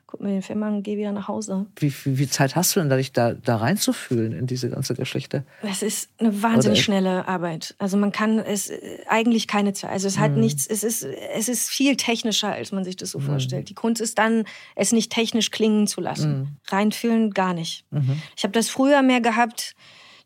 guck 0.08 0.22
mir 0.22 0.30
den 0.30 0.42
Film 0.42 0.64
an 0.64 0.78
und 0.78 0.84
gehe 0.84 0.98
wieder 0.98 1.12
nach 1.12 1.28
Hause. 1.28 1.66
Wie, 1.76 1.94
wie, 2.06 2.30
Zeit 2.30 2.56
hast 2.56 2.76
du 2.76 2.80
denn, 2.80 2.90
dich 2.90 3.12
da, 3.12 3.34
da 3.34 3.58
reinzufühlen 3.58 4.32
in 4.32 4.48
diese 4.48 4.70
ganze 4.70 4.96
Geschichte? 4.96 5.44
Das 5.62 5.82
ist 5.82 6.10
eine 6.18 6.42
wahnsinnig 6.42 6.82
schnelle 6.82 7.28
Arbeit. 7.28 7.76
Also 7.78 7.98
man 7.98 8.14
kann 8.14 8.40
es 8.40 8.72
eigentlich 9.08 9.48
keine 9.48 9.74
Zeit. 9.74 9.92
Also 9.92 10.08
es 10.08 10.18
hat 10.18 10.32
mhm. 10.32 10.40
nichts, 10.40 10.66
es 10.66 10.86
ist, 10.86 11.04
es 11.04 11.50
ist 11.50 11.70
viel 11.70 11.98
technischer, 11.98 12.54
als 12.54 12.72
man 12.72 12.86
sich 12.86 12.96
das 12.96 13.12
so 13.12 13.20
mhm. 13.20 13.24
vorstellt. 13.24 13.70
Die 13.70 13.74
Kunst 13.74 14.02
ist 14.02 14.18
dann, 14.18 14.46
es 14.76 14.94
nicht 14.94 15.12
technisch 15.12 15.52
klingen 15.52 15.88
zu 15.88 16.00
lassen. 16.00 16.40
Mhm. 16.40 16.48
Reinfühlen 16.68 17.32
gar 17.32 17.54
nicht. 17.54 17.84
Mhm. 17.92 18.22
Ich 18.38 18.44
habe 18.44 18.54
das 18.54 18.70
früher 18.70 19.02
mehr 19.02 19.20
gehabt, 19.20 19.76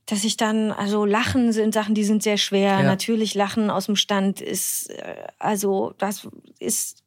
dass 0.05 0.23
ich 0.23 0.37
dann, 0.37 0.71
also 0.71 1.05
Lachen 1.05 1.53
sind 1.53 1.73
Sachen, 1.73 1.95
die 1.95 2.03
sind 2.03 2.21
sehr 2.21 2.37
schwer. 2.37 2.71
Ja. 2.71 2.83
Natürlich 2.83 3.33
Lachen 3.33 3.69
aus 3.69 3.87
dem 3.87 3.95
Stand 3.95 4.41
ist, 4.41 4.89
äh, 4.89 5.15
also 5.39 5.93
das 5.97 6.27
ist 6.59 7.00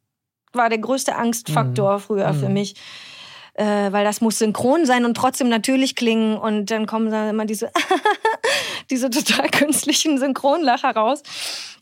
war 0.55 0.69
der 0.69 0.79
größte 0.79 1.15
Angstfaktor 1.15 1.95
mhm. 1.95 1.99
früher 1.99 2.33
mhm. 2.33 2.39
für 2.39 2.49
mich. 2.49 2.75
Äh, 3.53 3.93
weil 3.93 4.03
das 4.03 4.19
muss 4.19 4.39
synchron 4.39 4.85
sein 4.85 5.05
und 5.05 5.15
trotzdem 5.15 5.47
natürlich 5.47 5.95
klingen. 5.95 6.37
Und 6.37 6.71
dann 6.71 6.85
kommen 6.85 7.09
da 7.09 7.29
immer 7.29 7.45
diese, 7.45 7.71
diese 8.89 9.09
total 9.09 9.49
künstlichen 9.49 10.17
Synchronlacher 10.17 10.91
raus. 10.91 11.23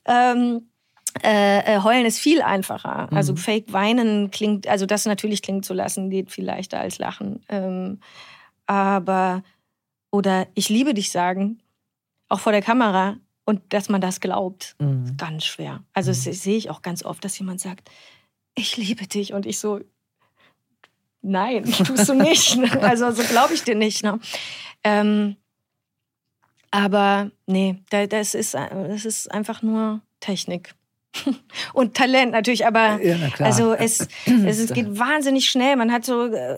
Ähm, 0.05 0.67
äh, 1.21 1.75
äh, 1.75 1.81
heulen 1.81 2.05
ist 2.05 2.19
viel 2.19 2.41
einfacher. 2.41 3.07
Mhm. 3.09 3.17
Also 3.17 3.35
Fake 3.35 3.71
weinen 3.71 4.31
klingt, 4.31 4.67
also 4.67 4.85
das 4.85 5.05
natürlich 5.05 5.41
klingen 5.41 5.63
zu 5.63 5.73
lassen, 5.73 6.09
geht 6.09 6.31
viel 6.31 6.45
leichter 6.45 6.79
als 6.79 6.97
lachen. 6.97 7.43
Ähm, 7.49 7.99
aber, 8.65 9.43
oder 10.11 10.47
ich 10.55 10.69
liebe 10.69 10.93
dich 10.93 11.11
sagen, 11.11 11.59
auch 12.29 12.39
vor 12.39 12.51
der 12.51 12.61
Kamera, 12.61 13.17
und 13.45 13.61
dass 13.69 13.89
man 13.89 14.01
das 14.01 14.19
glaubt, 14.21 14.75
mhm. 14.79 15.17
ganz 15.17 15.45
schwer. 15.45 15.83
Also 15.93 16.11
mhm. 16.11 16.23
das 16.25 16.43
sehe 16.43 16.57
ich 16.57 16.69
auch 16.69 16.81
ganz 16.81 17.03
oft, 17.03 17.23
dass 17.23 17.37
jemand 17.37 17.59
sagt, 17.59 17.89
ich 18.55 18.77
liebe 18.77 19.07
dich. 19.07 19.33
Und 19.33 19.45
ich 19.45 19.59
so, 19.59 19.79
nein, 21.21 21.65
tust 21.65 22.09
du 22.09 22.13
nicht. 22.13 22.57
also 22.81 23.11
so 23.11 23.23
glaube 23.23 23.53
ich 23.53 23.63
dir 23.63 23.75
nicht. 23.75 24.03
Ne? 24.03 24.19
Ähm, 24.83 25.37
aber 26.71 27.31
nee, 27.45 27.77
das 27.89 28.33
ist, 28.33 28.55
das 28.55 29.05
ist 29.05 29.31
einfach 29.31 29.61
nur 29.61 30.01
Technik. 30.19 30.73
Und 31.73 31.95
Talent 31.95 32.31
natürlich, 32.31 32.65
aber 32.65 32.99
ja, 33.03 33.15
also 33.39 33.73
es, 33.77 34.07
es, 34.25 34.73
geht 34.73 34.97
wahnsinnig 34.97 35.49
schnell. 35.49 35.75
Man 35.75 35.91
hat 35.91 36.05
so 36.05 36.25
äh, 36.25 36.57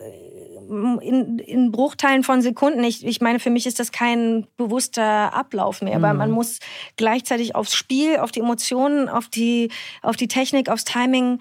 in, 0.69 1.39
in 1.39 1.71
Bruchteilen 1.71 2.23
von 2.23 2.41
Sekunden. 2.41 2.84
Ich, 2.84 3.05
ich 3.05 3.21
meine, 3.21 3.39
für 3.39 3.49
mich 3.49 3.67
ist 3.67 3.79
das 3.79 3.91
kein 3.91 4.47
bewusster 4.58 5.34
Ablauf 5.34 5.81
mehr, 5.81 5.97
mhm. 5.97 6.05
aber 6.05 6.13
man 6.13 6.31
muss 6.31 6.60
gleichzeitig 6.95 7.55
aufs 7.55 7.75
Spiel, 7.75 8.17
auf 8.17 8.31
die 8.31 8.39
Emotionen, 8.39 9.10
auf 9.10 9.27
die, 9.27 9.69
auf 10.01 10.15
die 10.15 10.27
Technik, 10.27 10.69
aufs 10.69 10.86
Timing 10.86 11.39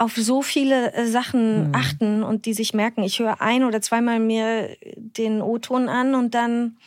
auf 0.00 0.16
so 0.16 0.40
viele 0.40 0.94
äh, 0.94 1.06
Sachen 1.06 1.68
mhm. 1.68 1.74
achten 1.74 2.22
und 2.22 2.46
die 2.46 2.54
sich 2.54 2.72
merken. 2.72 3.02
Ich 3.02 3.18
höre 3.18 3.42
ein 3.42 3.64
oder 3.64 3.82
zweimal 3.82 4.18
mir 4.18 4.76
den 4.96 5.42
O-Ton 5.42 5.88
an 5.90 6.14
und 6.14 6.34
dann 6.34 6.78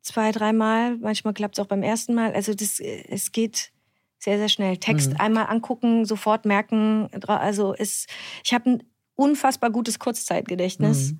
zwei, 0.00 0.32
dreimal. 0.32 0.96
Manchmal 0.96 1.34
klappt 1.34 1.58
es 1.58 1.62
auch 1.62 1.68
beim 1.68 1.82
ersten 1.82 2.14
Mal. 2.14 2.32
Also 2.32 2.54
das, 2.54 2.80
es 2.80 3.32
geht 3.32 3.70
sehr, 4.18 4.38
sehr 4.38 4.48
schnell. 4.48 4.78
Text 4.78 5.10
mhm. 5.10 5.20
einmal 5.20 5.46
angucken, 5.46 6.06
sofort 6.06 6.46
merken. 6.46 7.10
Also 7.26 7.74
es, 7.76 8.06
ich 8.42 8.54
habe 8.54 8.70
ein 8.70 8.82
unfassbar 9.14 9.68
gutes 9.68 9.98
Kurzzeitgedächtnis. 9.98 11.12
Mhm. 11.12 11.18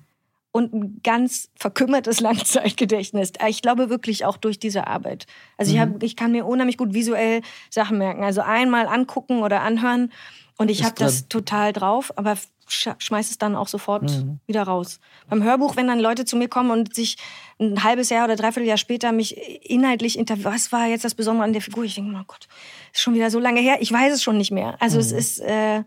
Und 0.51 0.73
ein 0.73 0.99
ganz 1.03 1.51
verkümmertes 1.57 2.19
Langzeitgedächtnis. 2.21 3.33
Ich 3.47 3.61
glaube 3.61 3.91
wirklich 3.91 4.25
auch 4.25 4.37
durch 4.37 4.57
diese 4.57 4.87
Arbeit. 4.87 5.27
Also 5.57 5.71
ich, 5.71 5.77
mhm. 5.77 5.81
hab, 5.81 6.01
ich 6.03 6.15
kann 6.15 6.31
mir 6.31 6.47
unheimlich 6.47 6.77
gut 6.77 6.95
visuell 6.95 7.41
Sachen 7.69 7.99
merken. 7.99 8.23
Also 8.23 8.41
einmal 8.41 8.87
angucken 8.87 9.43
oder 9.43 9.61
anhören 9.61 10.11
und 10.57 10.69
ich 10.69 10.83
habe 10.83 10.95
das 10.97 11.27
total 11.27 11.73
drauf, 11.73 12.13
aber 12.17 12.37
schmeiß 12.67 13.29
es 13.29 13.37
dann 13.37 13.55
auch 13.55 13.67
sofort 13.67 14.03
mhm. 14.03 14.39
wieder 14.47 14.63
raus. 14.63 14.99
Beim 15.29 15.43
Hörbuch, 15.43 15.75
wenn 15.75 15.87
dann 15.87 15.99
Leute 15.99 16.25
zu 16.25 16.35
mir 16.35 16.47
kommen 16.47 16.71
und 16.71 16.95
sich 16.95 17.17
ein 17.59 17.83
halbes 17.83 18.09
Jahr 18.09 18.25
oder 18.25 18.35
dreiviertel 18.35 18.67
Jahr 18.67 18.77
später 18.77 19.11
mich 19.11 19.37
inhaltlich 19.69 20.17
interviewen, 20.17 20.53
was 20.53 20.71
war 20.71 20.87
jetzt 20.87 21.05
das 21.05 21.13
Besondere 21.13 21.43
an 21.43 21.53
der 21.53 21.61
Figur? 21.61 21.83
Ich 21.83 21.95
denke, 21.95 22.17
oh 22.17 22.23
Gott, 22.25 22.47
ist 22.93 23.01
schon 23.01 23.13
wieder 23.13 23.29
so 23.29 23.39
lange 23.39 23.59
her. 23.59 23.77
Ich 23.81 23.91
weiß 23.91 24.13
es 24.13 24.23
schon 24.23 24.37
nicht 24.37 24.51
mehr. 24.51 24.77
Also 24.79 24.95
mhm. 24.95 25.01
es 25.01 25.11
ist, 25.11 25.39
äh, 25.39 25.83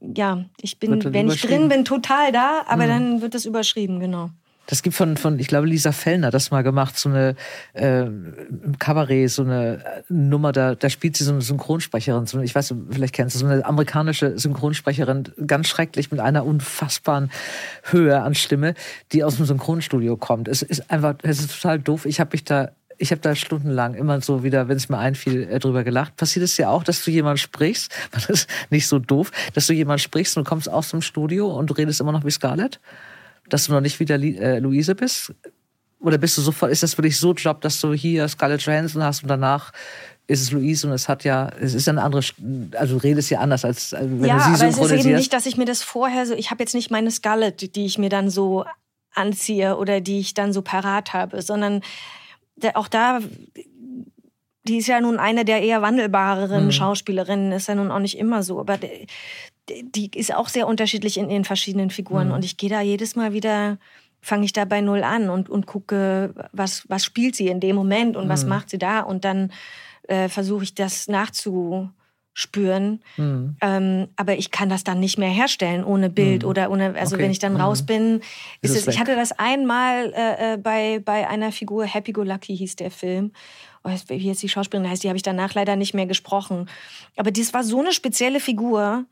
ja, 0.00 0.44
ich 0.60 0.78
bin, 0.78 1.02
wenn 1.12 1.28
ich 1.30 1.40
drin 1.40 1.68
bin, 1.68 1.84
total 1.84 2.30
da, 2.30 2.62
aber 2.66 2.84
mhm. 2.84 2.88
dann 2.88 3.20
wird 3.22 3.34
es 3.34 3.46
überschrieben, 3.46 4.00
genau. 4.00 4.30
Das 4.68 4.82
gibt 4.82 4.94
von, 4.94 5.16
von, 5.16 5.38
ich 5.38 5.48
glaube, 5.48 5.66
Lisa 5.66 5.92
Fellner 5.92 6.30
das 6.30 6.50
mal 6.50 6.62
gemacht, 6.62 6.98
so 6.98 7.08
eine 7.08 7.36
äh, 7.72 8.02
im 8.02 8.78
Kabarett, 8.78 9.30
so 9.30 9.42
eine 9.42 10.04
Nummer, 10.10 10.52
da, 10.52 10.74
da 10.74 10.90
spielt 10.90 11.16
sie 11.16 11.24
so 11.24 11.32
eine 11.32 11.40
Synchronsprecherin, 11.40 12.26
so, 12.26 12.38
ich 12.40 12.54
weiß, 12.54 12.74
vielleicht 12.90 13.14
kennst 13.14 13.34
du, 13.34 13.38
so 13.40 13.46
eine 13.46 13.64
amerikanische 13.64 14.38
Synchronsprecherin, 14.38 15.24
ganz 15.46 15.68
schrecklich 15.68 16.10
mit 16.10 16.20
einer 16.20 16.44
unfassbaren 16.44 17.30
Höhe 17.84 18.20
an 18.20 18.34
Stimme, 18.34 18.74
die 19.12 19.24
aus 19.24 19.36
dem 19.36 19.46
Synchronstudio 19.46 20.18
kommt. 20.18 20.48
Es 20.48 20.60
ist 20.60 20.90
einfach, 20.90 21.14
es 21.22 21.40
ist 21.40 21.62
total 21.62 21.78
doof. 21.78 22.04
Ich 22.04 22.20
habe 22.20 22.30
mich 22.32 22.44
da 22.44 22.68
ich 22.98 23.12
habe 23.12 23.20
da 23.20 23.34
stundenlang 23.36 23.94
immer 23.94 24.20
so 24.20 24.42
wieder, 24.42 24.68
wenn 24.68 24.76
es 24.76 24.88
mir 24.88 24.98
einfiel, 24.98 25.48
äh, 25.48 25.60
drüber 25.60 25.84
gelacht. 25.84 26.16
Passiert 26.16 26.44
es 26.44 26.56
ja 26.56 26.68
auch, 26.68 26.82
dass 26.82 27.04
du 27.04 27.10
jemand 27.10 27.38
sprichst, 27.38 27.94
das 28.10 28.28
ist 28.28 28.50
nicht 28.70 28.88
so 28.88 28.98
doof, 28.98 29.30
dass 29.54 29.66
du 29.68 29.72
jemand 29.72 30.00
sprichst 30.00 30.36
und 30.36 30.44
kommst 30.44 30.68
aus 30.68 30.90
dem 30.90 31.00
Studio 31.00 31.46
und 31.56 31.70
du 31.70 31.74
redest 31.74 32.00
immer 32.00 32.12
noch 32.12 32.24
wie 32.24 32.30
Scarlett? 32.30 32.80
Dass 33.48 33.66
du 33.66 33.72
noch 33.72 33.80
nicht 33.80 33.98
wieder 34.00 34.16
äh, 34.16 34.58
Luise 34.58 34.94
bist? 34.94 35.32
Oder 36.00 36.18
bist 36.18 36.38
du 36.38 36.42
sofort, 36.42 36.70
ist 36.70 36.82
das 36.82 36.94
für 36.94 37.02
dich 37.02 37.18
so 37.18 37.34
Job, 37.34 37.60
dass 37.60 37.80
du 37.80 37.92
hier 37.92 38.28
Scarlett 38.28 38.62
Johansson 38.62 39.02
hast 39.02 39.22
und 39.22 39.28
danach 39.28 39.72
ist 40.28 40.42
es 40.42 40.52
Luise 40.52 40.86
und 40.86 40.92
es 40.92 41.08
hat 41.08 41.24
ja, 41.24 41.50
es 41.58 41.74
ist 41.74 41.88
eine 41.88 42.02
andere, 42.02 42.22
also 42.76 42.98
du 42.98 43.02
redest 43.02 43.30
ja 43.30 43.40
anders 43.40 43.64
als 43.64 43.94
äh, 43.94 44.00
wenn 44.02 44.26
ja, 44.26 44.36
du 44.36 44.56
sie 44.56 44.64
aber 44.64 44.68
es 44.68 44.78
ist 44.78 45.06
eben 45.06 45.16
nicht, 45.16 45.32
dass 45.32 45.46
ich 45.46 45.56
mir 45.56 45.64
das 45.64 45.82
vorher 45.82 46.26
so, 46.26 46.34
ich 46.34 46.50
habe 46.50 46.62
jetzt 46.62 46.74
nicht 46.74 46.90
meine 46.90 47.10
Scarlett, 47.10 47.74
die 47.74 47.86
ich 47.86 47.98
mir 47.98 48.10
dann 48.10 48.28
so 48.28 48.64
anziehe 49.14 49.76
oder 49.76 50.00
die 50.00 50.20
ich 50.20 50.34
dann 50.34 50.52
so 50.52 50.62
parat 50.62 51.14
habe, 51.14 51.40
sondern 51.42 51.80
auch 52.74 52.88
da, 52.88 53.20
die 54.64 54.76
ist 54.76 54.86
ja 54.86 55.00
nun 55.00 55.18
eine 55.18 55.44
der 55.44 55.62
eher 55.62 55.80
wandelbareren 55.80 56.66
mhm. 56.66 56.72
Schauspielerinnen, 56.72 57.52
ist 57.52 57.68
ja 57.68 57.74
nun 57.74 57.90
auch 57.90 57.98
nicht 57.98 58.18
immer 58.18 58.42
so, 58.42 58.60
aber 58.60 58.78
die 59.82 60.10
ist 60.14 60.34
auch 60.34 60.48
sehr 60.48 60.66
unterschiedlich 60.66 61.18
in 61.18 61.30
ihren 61.30 61.44
verschiedenen 61.44 61.90
Figuren. 61.90 62.28
Mhm. 62.28 62.34
Und 62.34 62.44
ich 62.44 62.56
gehe 62.56 62.70
da 62.70 62.80
jedes 62.80 63.16
Mal 63.16 63.32
wieder, 63.32 63.78
fange 64.20 64.44
ich 64.44 64.52
da 64.52 64.64
bei 64.64 64.80
Null 64.80 65.02
an 65.02 65.30
und, 65.30 65.48
und 65.48 65.66
gucke, 65.66 66.34
was, 66.52 66.84
was 66.88 67.04
spielt 67.04 67.36
sie 67.36 67.48
in 67.48 67.60
dem 67.60 67.76
Moment 67.76 68.16
und 68.16 68.26
mhm. 68.26 68.30
was 68.30 68.44
macht 68.44 68.70
sie 68.70 68.78
da. 68.78 69.00
Und 69.00 69.24
dann 69.24 69.52
äh, 70.08 70.28
versuche 70.28 70.64
ich 70.64 70.74
das 70.74 71.08
nachzuspüren. 71.08 73.02
Mhm. 73.16 73.56
Ähm, 73.60 74.08
aber 74.16 74.36
ich 74.36 74.50
kann 74.50 74.68
das 74.68 74.84
dann 74.84 75.00
nicht 75.00 75.18
mehr 75.18 75.30
herstellen 75.30 75.84
ohne 75.84 76.10
Bild 76.10 76.42
mhm. 76.42 76.48
oder 76.48 76.70
ohne, 76.70 76.94
also 76.96 77.14
okay. 77.14 77.24
wenn 77.24 77.30
ich 77.30 77.38
dann 77.38 77.56
raus 77.56 77.82
mhm. 77.82 77.86
bin, 77.86 78.20
ist, 78.60 78.74
ist 78.74 78.86
es, 78.88 78.94
ich 78.94 79.00
hatte 79.00 79.14
das 79.14 79.32
einmal 79.32 80.12
äh, 80.14 80.54
äh, 80.54 80.56
bei, 80.56 81.00
bei 81.04 81.28
einer 81.28 81.52
Figur, 81.52 81.84
Happy 81.84 82.12
Go 82.12 82.22
Lucky 82.22 82.56
hieß 82.56 82.76
der 82.76 82.90
Film 82.90 83.32
oh, 83.84 83.90
wie 84.08 84.16
jetzt 84.16 84.42
die 84.42 84.48
Schauspielerin 84.48 84.90
heißt, 84.90 85.02
die 85.02 85.08
habe 85.08 85.16
ich 85.16 85.22
danach 85.22 85.54
leider 85.54 85.76
nicht 85.76 85.94
mehr 85.94 86.06
gesprochen. 86.06 86.68
Aber 87.16 87.30
das 87.30 87.52
war 87.54 87.64
so 87.64 87.80
eine 87.80 87.92
spezielle 87.92 88.40
Figur, 88.40 89.04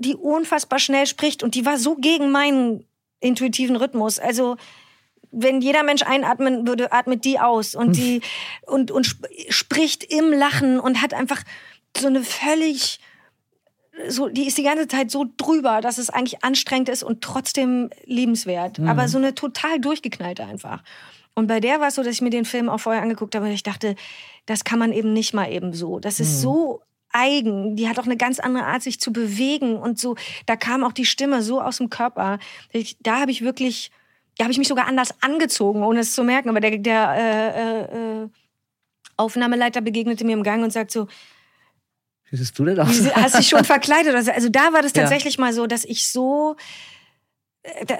die 0.00 0.16
unfassbar 0.16 0.78
schnell 0.78 1.06
spricht 1.06 1.42
und 1.42 1.54
die 1.54 1.66
war 1.66 1.78
so 1.78 1.94
gegen 1.94 2.30
meinen 2.30 2.84
intuitiven 3.20 3.76
Rhythmus. 3.76 4.18
Also 4.18 4.56
wenn 5.30 5.60
jeder 5.60 5.82
Mensch 5.82 6.02
einatmen 6.02 6.66
würde, 6.66 6.90
atmet 6.90 7.24
die 7.24 7.38
aus 7.38 7.74
und 7.74 7.96
die 7.96 8.22
und 8.66 8.90
und 8.90 9.16
spricht 9.50 10.02
im 10.04 10.32
Lachen 10.32 10.80
und 10.80 11.02
hat 11.02 11.14
einfach 11.14 11.42
so 11.96 12.06
eine 12.06 12.22
völlig 12.22 12.98
so 14.08 14.28
die 14.28 14.46
ist 14.46 14.56
die 14.56 14.62
ganze 14.62 14.88
Zeit 14.88 15.10
so 15.10 15.26
drüber, 15.36 15.82
dass 15.82 15.98
es 15.98 16.08
eigentlich 16.08 16.42
anstrengend 16.42 16.88
ist 16.88 17.02
und 17.02 17.20
trotzdem 17.20 17.90
liebenswert, 18.06 18.78
mhm. 18.78 18.88
aber 18.88 19.06
so 19.06 19.18
eine 19.18 19.34
total 19.34 19.78
durchgeknallte 19.78 20.44
einfach. 20.44 20.82
Und 21.34 21.46
bei 21.46 21.60
der 21.60 21.80
war 21.80 21.88
es 21.88 21.94
so, 21.94 22.02
dass 22.02 22.14
ich 22.14 22.22
mir 22.22 22.30
den 22.30 22.46
Film 22.46 22.70
auch 22.70 22.80
vorher 22.80 23.02
angeguckt 23.02 23.34
habe 23.34 23.46
und 23.46 23.52
ich 23.52 23.62
dachte, 23.62 23.96
das 24.46 24.64
kann 24.64 24.78
man 24.78 24.92
eben 24.92 25.12
nicht 25.12 25.34
mal 25.34 25.52
eben 25.52 25.74
so. 25.74 26.00
Das 26.00 26.20
ist 26.20 26.38
mhm. 26.38 26.42
so 26.42 26.82
eigen. 27.12 27.76
Die 27.76 27.88
hat 27.88 27.98
auch 27.98 28.06
eine 28.06 28.16
ganz 28.16 28.38
andere 28.38 28.64
Art, 28.64 28.82
sich 28.82 29.00
zu 29.00 29.12
bewegen 29.12 29.76
und 29.76 29.98
so. 29.98 30.16
Da 30.46 30.56
kam 30.56 30.84
auch 30.84 30.92
die 30.92 31.04
Stimme 31.04 31.42
so 31.42 31.60
aus 31.60 31.78
dem 31.78 31.90
Körper. 31.90 32.38
Ich, 32.72 32.96
da 33.00 33.20
habe 33.20 33.30
ich 33.30 33.42
wirklich, 33.42 33.90
da 34.36 34.44
habe 34.44 34.52
ich 34.52 34.58
mich 34.58 34.68
sogar 34.68 34.86
anders 34.86 35.14
angezogen, 35.22 35.82
ohne 35.82 36.00
es 36.00 36.14
zu 36.14 36.24
merken. 36.24 36.48
Aber 36.48 36.60
der, 36.60 36.78
der 36.78 37.14
äh, 37.16 38.22
äh, 38.22 38.28
Aufnahmeleiter 39.16 39.80
begegnete 39.80 40.24
mir 40.24 40.32
im 40.32 40.42
Gang 40.42 40.62
und 40.62 40.72
sagt 40.72 40.90
so, 40.90 41.06
wie 42.30 42.36
siehst 42.36 42.56
du 42.58 42.64
denn 42.64 42.78
aus? 42.78 43.00
Hast 43.14 43.38
dich 43.38 43.48
schon 43.48 43.64
verkleidet? 43.64 44.14
Also 44.14 44.48
da 44.48 44.72
war 44.72 44.82
das 44.82 44.92
tatsächlich 44.92 45.36
ja. 45.36 45.40
mal 45.40 45.52
so, 45.52 45.66
dass 45.66 45.84
ich 45.84 46.08
so 46.08 46.56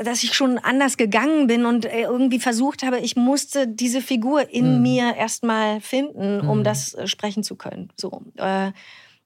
dass 0.05 0.23
ich 0.23 0.33
schon 0.35 0.59
anders 0.59 0.97
gegangen 0.97 1.47
bin 1.47 1.67
und 1.67 1.85
äh, 1.85 2.03
irgendwie 2.03 2.41
versucht 2.41 2.83
habe, 2.83 2.99
ich 2.99 3.17
musste 3.17 3.69
diese 3.69 4.01
Figur 4.01 4.49
in 4.49 4.77
mhm. 4.77 4.83
mir 4.83 5.15
erstmal 5.17 5.81
finden, 5.81 6.41
um 6.41 6.61
mhm. 6.61 6.65
das 6.65 6.97
sprechen 7.05 7.43
zu 7.43 7.57
können. 7.57 7.91
So. 7.97 8.23
Äh, 8.37 8.73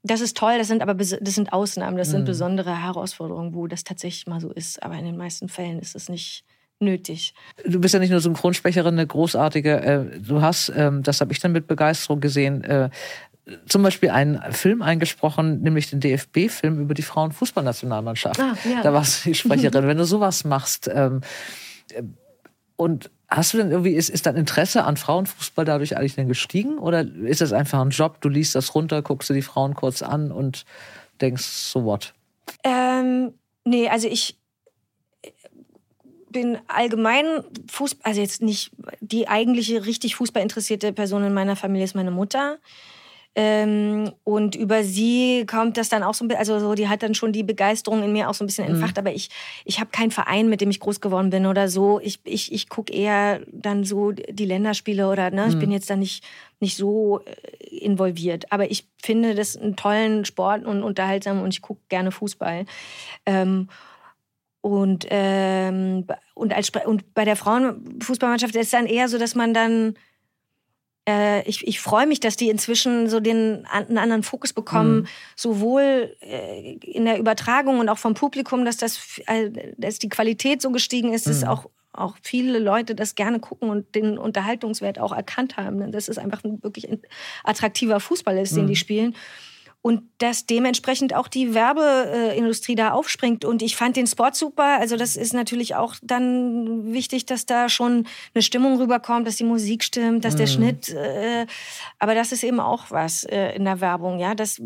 das 0.03 0.21
ist 0.21 0.37
toll, 0.37 0.59
das 0.59 0.69
sind 0.69 0.83
aber 0.83 0.95
das 0.95 1.11
sind 1.11 1.53
Ausnahmen, 1.53 1.97
das 1.97 2.11
sind 2.11 2.23
mhm. 2.23 2.27
besondere 2.27 2.83
Herausforderungen, 2.83 3.55
wo 3.55 3.67
das 3.67 3.85
tatsächlich 3.85 4.27
mal 4.27 4.41
so 4.41 4.51
ist. 4.51 4.83
Aber 4.83 4.95
in 4.95 5.05
den 5.07 5.17
meisten 5.17 5.49
Fällen 5.49 5.79
ist 5.79 5.95
es 5.95 6.09
nicht 6.09 6.45
nötig. 6.79 7.33
Du 7.65 7.81
bist 7.81 7.95
ja 7.95 8.01
nicht 8.01 8.11
nur 8.11 8.21
Synchronsprecherin, 8.21 8.95
eine 8.95 9.07
großartige. 9.07 9.81
Äh, 9.81 10.21
du 10.21 10.43
hast, 10.43 10.71
ähm, 10.77 11.03
das 11.03 11.21
habe 11.21 11.33
ich 11.33 11.41
dann 11.41 11.53
mit 11.53 11.67
Begeisterung 11.67 12.21
gesehen, 12.21 12.65
äh, 12.65 12.91
zum 13.67 13.83
Beispiel 13.83 14.11
einen 14.11 14.41
Film 14.53 14.81
eingesprochen, 14.83 15.61
nämlich 15.63 15.91
den 15.91 16.01
DFB-Film 16.01 16.81
über 16.81 16.95
die 16.95 17.03
Frauenfußballnationalmannschaft. 17.03 18.41
Ah, 18.41 18.57
ja. 18.65 18.83
Da 18.83 18.93
warst 18.93 19.25
du 19.25 19.31
die 19.31 19.35
Sprecherin. 19.35 19.87
Wenn 19.87 19.99
du 19.99 20.05
sowas 20.05 20.45
machst 20.45 20.91
ähm, 20.93 21.21
äh, 21.93 22.03
und 22.77 23.11
Hast 23.35 23.53
du 23.53 23.59
denn 23.59 23.71
irgendwie, 23.71 23.95
ist, 23.95 24.11
ist 24.11 24.27
dein 24.27 24.37
Interesse 24.37 24.85
an 24.85 24.97
Frauenfußball 24.97 25.65
dadurch 25.65 25.97
eigentlich 25.97 26.15
denn 26.15 26.29
gestiegen? 26.29 26.79
Oder 26.79 27.05
ist 27.05 27.41
das 27.41 27.53
einfach 27.53 27.81
ein 27.81 27.91
Job, 27.91 28.21
du 28.21 28.29
liest 28.29 28.55
das 28.55 28.75
runter, 28.77 29.03
guckst 29.03 29.29
du 29.29 29.35
die 29.35 29.43
Frauen 29.43 29.75
kurz 29.75 30.03
an 30.03 30.31
und 30.31 30.65
denkst, 31.21 31.45
so 31.45 31.85
what? 31.85 32.15
Ähm, 32.63 33.33
nee, 33.65 33.89
also 33.89 34.07
ich 34.07 34.37
bin 36.31 36.59
allgemein 36.69 37.27
Fußball, 37.71 38.09
also 38.09 38.21
jetzt 38.21 38.41
nicht 38.43 38.71
die 39.01 39.27
eigentliche 39.27 39.85
richtig 39.85 40.15
Fußball 40.15 40.43
interessierte 40.43 40.93
Person 40.93 41.25
in 41.25 41.35
meiner 41.35 41.57
Familie 41.57 41.85
ist 41.85 41.97
meine 41.97 42.11
Mutter. 42.13 42.59
Ähm, 43.37 44.13
und 44.23 44.55
über 44.55 44.85
sie 44.85 45.45
kommt 45.47 45.77
das 45.77 45.89
dann 45.89 46.05
auch 46.05 46.15
so 46.15 46.25
ein 46.25 46.29
bisschen, 46.29 46.39
also 46.39 46.61
so, 46.61 46.75
die 46.75 46.89
hat 46.89 47.03
dann 47.03 47.17
schon 47.17 47.33
die 47.33 47.43
Begeisterung 47.43 48.05
in 48.05 48.13
mir 48.13 48.31
auch 48.31 48.35
so 48.35 48.45
ein 48.45 48.47
bisschen 48.47 48.69
mhm. 48.69 48.75
entfacht. 48.75 48.97
Mhm. 48.97 49.01
Aber 49.01 49.13
ich, 49.13 49.29
ich 49.65 49.81
habe 49.81 49.91
keinen 49.91 50.13
Verein, 50.13 50.49
mit 50.49 50.61
dem 50.61 50.71
ich 50.71 50.79
groß 50.79 51.01
geworden 51.01 51.31
bin 51.31 51.47
oder 51.47 51.69
so. 51.69 52.01
Ich, 52.01 52.21
ich, 52.25 52.53
ich 52.53 52.69
gucke 52.69 52.93
eher 52.93 53.41
dann 53.51 53.85
so 53.85 54.13
die 54.13 54.45
Länderspiele 54.45 55.09
oder, 55.09 55.31
ne, 55.31 55.47
mhm. 55.47 55.49
ich 55.51 55.59
bin 55.59 55.73
jetzt 55.73 55.91
da 55.91 55.97
nicht, 55.97 56.25
nicht 56.61 56.77
so 56.77 57.23
äh, 57.25 57.77
involviert. 57.77 58.53
Aber 58.53 58.71
ich 58.71 58.87
finde 59.03 59.35
das 59.35 59.57
einen 59.57 59.75
tollen 59.75 60.25
Sport 60.25 60.65
und 60.65 60.85
unterhaltsam 60.85 61.43
und 61.43 61.53
ich 61.53 61.61
gucke 61.61 61.81
gerne 61.89 62.13
Fußball. 62.13 62.67
Ähm, 63.27 63.69
und, 64.61 65.07
ähm, 65.11 66.07
und, 66.35 66.55
als, 66.55 66.73
und 66.87 67.15
bei 67.15 67.25
der 67.25 67.37
Frauenfußballmannschaft 67.37 68.55
ist 68.55 68.67
es 68.67 68.71
dann 68.71 68.87
eher 68.87 69.09
so, 69.09 69.19
dass 69.19 69.35
man 69.35 69.53
dann 69.53 69.97
ich, 71.07 71.67
ich 71.67 71.81
freue 71.81 72.07
mich, 72.07 72.21
dass 72.21 72.37
die 72.37 72.49
inzwischen 72.49 73.09
so 73.09 73.21
den 73.21 73.67
einen 73.67 73.99
anderen 73.99 74.23
Fokus 74.23 74.53
bekommen, 74.53 75.03
mhm. 75.03 75.07
sowohl 75.37 76.17
äh, 76.21 76.75
in 76.77 77.05
der 77.05 77.19
Übertragung 77.19 77.79
und 77.79 77.89
auch 77.89 77.99
vom 77.99 78.15
Publikum, 78.15 78.65
dass 78.65 78.79
das, 78.79 79.21
äh, 79.27 79.51
dass 79.77 79.99
die 79.99 80.09
Qualität 80.09 80.63
so 80.63 80.71
gestiegen 80.71 81.13
ist, 81.13 81.27
mhm. 81.27 81.31
dass 81.31 81.45
auch 81.45 81.71
auch 81.97 82.17
viele 82.23 82.59
Leute 82.59 82.97
das 82.97 83.15
gerne 83.15 83.39
gucken 83.39 83.71
und 83.71 83.95
den 83.95 84.19
Unterhaltungswert 84.19 84.99
auch 84.99 85.13
erkannt 85.13 85.57
haben. 85.57 85.93
Das 85.93 86.09
ist 86.09 86.19
einfach 86.19 86.43
ein 86.43 86.61
wirklich 86.61 86.89
attraktiver 87.45 88.01
Fußball 88.01 88.37
ist, 88.39 88.57
den 88.57 88.65
mhm. 88.65 88.69
die 88.69 88.77
spielen 88.77 89.15
und 89.87 90.01
dass 90.17 90.47
dementsprechend 90.47 91.15
auch 91.15 91.29
die 91.29 91.53
Werbeindustrie 91.53 92.75
da 92.75 92.93
aufspringt. 92.93 93.45
Und 93.45 93.61
ich 93.61 93.77
fand 93.77 93.97
den 93.97 94.07
Spot 94.07 94.31
super. 94.33 94.79
Also 94.81 94.97
das 94.97 95.15
ist 95.15 95.35
natürlich 95.35 95.75
auch 95.75 95.97
dann 96.03 96.95
wichtig, 96.95 97.27
dass 97.27 97.45
da 97.45 97.69
schon 97.69 98.07
eine 98.35 98.41
Stimmung 98.41 98.79
rüberkommt, 98.79 99.27
dass 99.27 99.37
die 99.37 99.45
Musik 99.45 99.85
stimmt, 99.85 100.25
dass 100.25 100.35
mhm. 100.35 100.39
der 100.39 100.47
Schnitt. 100.47 100.89
Äh, 100.89 101.47
aber 101.99 102.15
das 102.15 102.33
ist 102.33 102.45
eben 102.45 102.61
auch 102.61 102.91
was 102.91 103.25
äh, 103.25 103.51
in 103.57 103.67
der 103.67 103.83
Werbung. 103.83 104.19
Ja, 104.21 104.35
das, 104.35 104.59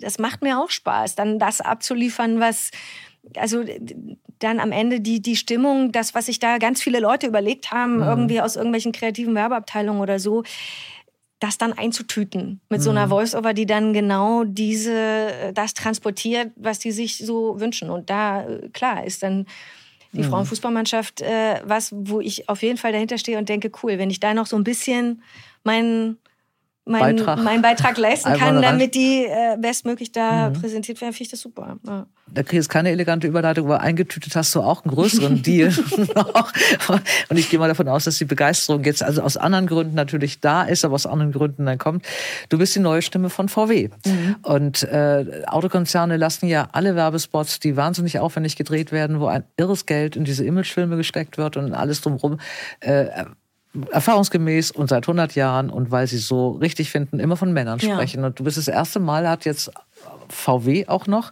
das 0.00 0.18
macht 0.18 0.42
mir 0.42 0.58
auch 0.58 0.70
Spaß, 0.70 1.14
dann 1.14 1.38
das 1.38 1.60
abzuliefern, 1.60 2.40
was 2.40 2.72
also 3.36 3.62
dann 4.40 4.58
am 4.58 4.72
Ende 4.72 5.00
die, 5.00 5.22
die 5.22 5.36
Stimmung, 5.36 5.92
das, 5.92 6.14
was 6.16 6.26
sich 6.26 6.40
da 6.40 6.58
ganz 6.58 6.82
viele 6.82 6.98
Leute 6.98 7.28
überlegt 7.28 7.70
haben, 7.70 7.98
mhm. 7.98 8.02
irgendwie 8.02 8.40
aus 8.40 8.56
irgendwelchen 8.56 8.90
kreativen 8.90 9.36
Werbeabteilungen 9.36 10.02
oder 10.02 10.18
so, 10.18 10.42
das 11.40 11.58
dann 11.58 11.72
einzutüten 11.72 12.60
mit 12.68 12.82
so 12.82 12.90
einer 12.90 13.06
mhm. 13.06 13.10
Voice-Over, 13.10 13.54
die 13.54 13.66
dann 13.66 13.92
genau 13.92 14.44
diese, 14.44 15.52
das 15.52 15.74
transportiert, 15.74 16.52
was 16.56 16.78
die 16.78 16.92
sich 16.92 17.18
so 17.18 17.60
wünschen. 17.60 17.90
Und 17.90 18.08
da, 18.08 18.44
äh, 18.44 18.68
klar, 18.70 19.04
ist 19.04 19.22
dann 19.22 19.46
die 20.12 20.22
mhm. 20.22 20.30
Frauenfußballmannschaft 20.30 21.20
äh, 21.22 21.60
was, 21.64 21.92
wo 21.94 22.20
ich 22.20 22.48
auf 22.48 22.62
jeden 22.62 22.78
Fall 22.78 22.92
dahinter 22.92 23.18
stehe 23.18 23.38
und 23.38 23.48
denke, 23.48 23.70
cool, 23.82 23.98
wenn 23.98 24.10
ich 24.10 24.20
da 24.20 24.32
noch 24.32 24.46
so 24.46 24.56
ein 24.56 24.64
bisschen 24.64 25.22
meinen 25.64 26.18
mein 26.86 27.16
Beitrag, 27.16 27.42
meinen 27.42 27.62
Beitrag 27.62 27.96
leisten 27.96 28.34
kann, 28.34 28.60
damit 28.60 28.94
die 28.94 29.24
äh, 29.24 29.56
bestmöglich 29.58 30.12
da 30.12 30.50
mhm. 30.50 30.60
präsentiert 30.60 31.00
werden, 31.00 31.14
finde 31.14 31.24
ich 31.24 31.30
das 31.30 31.40
super. 31.40 31.78
Ja. 31.86 32.06
Da 32.26 32.42
kriegst 32.42 32.68
du 32.68 32.72
keine 32.72 32.90
elegante 32.90 33.26
Überleitung, 33.26 33.66
aber 33.66 33.80
eingetütet 33.80 34.36
hast 34.36 34.54
du 34.54 34.60
auch 34.60 34.84
einen 34.84 34.94
größeren 34.94 35.42
Deal. 35.42 35.72
und 37.28 37.38
ich 37.38 37.48
gehe 37.48 37.58
mal 37.58 37.68
davon 37.68 37.88
aus, 37.88 38.04
dass 38.04 38.18
die 38.18 38.26
Begeisterung 38.26 38.84
jetzt 38.84 39.02
also 39.02 39.22
aus 39.22 39.38
anderen 39.38 39.66
Gründen 39.66 39.94
natürlich 39.94 40.40
da 40.40 40.62
ist, 40.62 40.84
aber 40.84 40.94
aus 40.94 41.06
anderen 41.06 41.32
Gründen 41.32 41.64
dann 41.64 41.78
kommt. 41.78 42.04
Du 42.50 42.58
bist 42.58 42.74
die 42.74 42.80
neue 42.80 43.00
Stimme 43.00 43.30
von 43.30 43.48
VW. 43.48 43.88
Mhm. 44.04 44.36
Und 44.42 44.82
äh, 44.82 45.42
Autokonzerne 45.46 46.18
lassen 46.18 46.48
ja 46.48 46.68
alle 46.72 46.96
Werbespots, 46.96 47.60
die 47.60 47.76
wahnsinnig 47.76 48.18
aufwendig 48.18 48.56
gedreht 48.56 48.92
werden, 48.92 49.20
wo 49.20 49.26
ein 49.26 49.44
irres 49.56 49.86
Geld 49.86 50.16
in 50.16 50.24
diese 50.24 50.44
Imagefilme 50.44 50.98
gesteckt 50.98 51.38
wird 51.38 51.56
und 51.56 51.72
alles 51.72 52.02
drumherum. 52.02 52.40
Äh, 52.80 53.24
erfahrungsgemäß 53.90 54.70
und 54.70 54.88
seit 54.88 55.04
100 55.04 55.34
Jahren 55.34 55.70
und 55.70 55.90
weil 55.90 56.06
sie 56.06 56.18
so 56.18 56.52
richtig 56.52 56.90
finden, 56.90 57.18
immer 57.18 57.36
von 57.36 57.52
Männern 57.52 57.80
sprechen. 57.80 58.20
Ja. 58.20 58.26
Und 58.26 58.38
du 58.38 58.44
bist 58.44 58.56
das 58.56 58.68
erste 58.68 59.00
Mal, 59.00 59.28
hat 59.28 59.44
jetzt 59.44 59.70
VW 60.28 60.86
auch 60.86 61.06
noch 61.06 61.30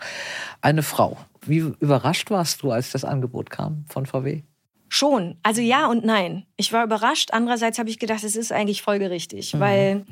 eine 0.61 0.83
Frau. 0.83 1.17
Wie 1.45 1.59
überrascht 1.59 2.31
warst 2.31 2.63
du, 2.63 2.71
als 2.71 2.91
das 2.91 3.05
Angebot 3.05 3.51
kam 3.51 3.85
von 3.89 4.07
VW? 4.07 4.43
Schon. 4.89 5.39
Also 5.43 5.61
ja 5.61 5.87
und 5.87 6.05
nein. 6.05 6.45
Ich 6.57 6.73
war 6.73 6.85
überrascht. 6.85 7.31
Andererseits 7.33 7.79
habe 7.79 7.89
ich 7.89 7.99
gedacht, 7.99 8.25
es 8.25 8.37
ist 8.37 8.53
eigentlich 8.53 8.83
folgerichtig, 8.83 9.55
mhm. 9.55 9.61
weil 9.61 10.05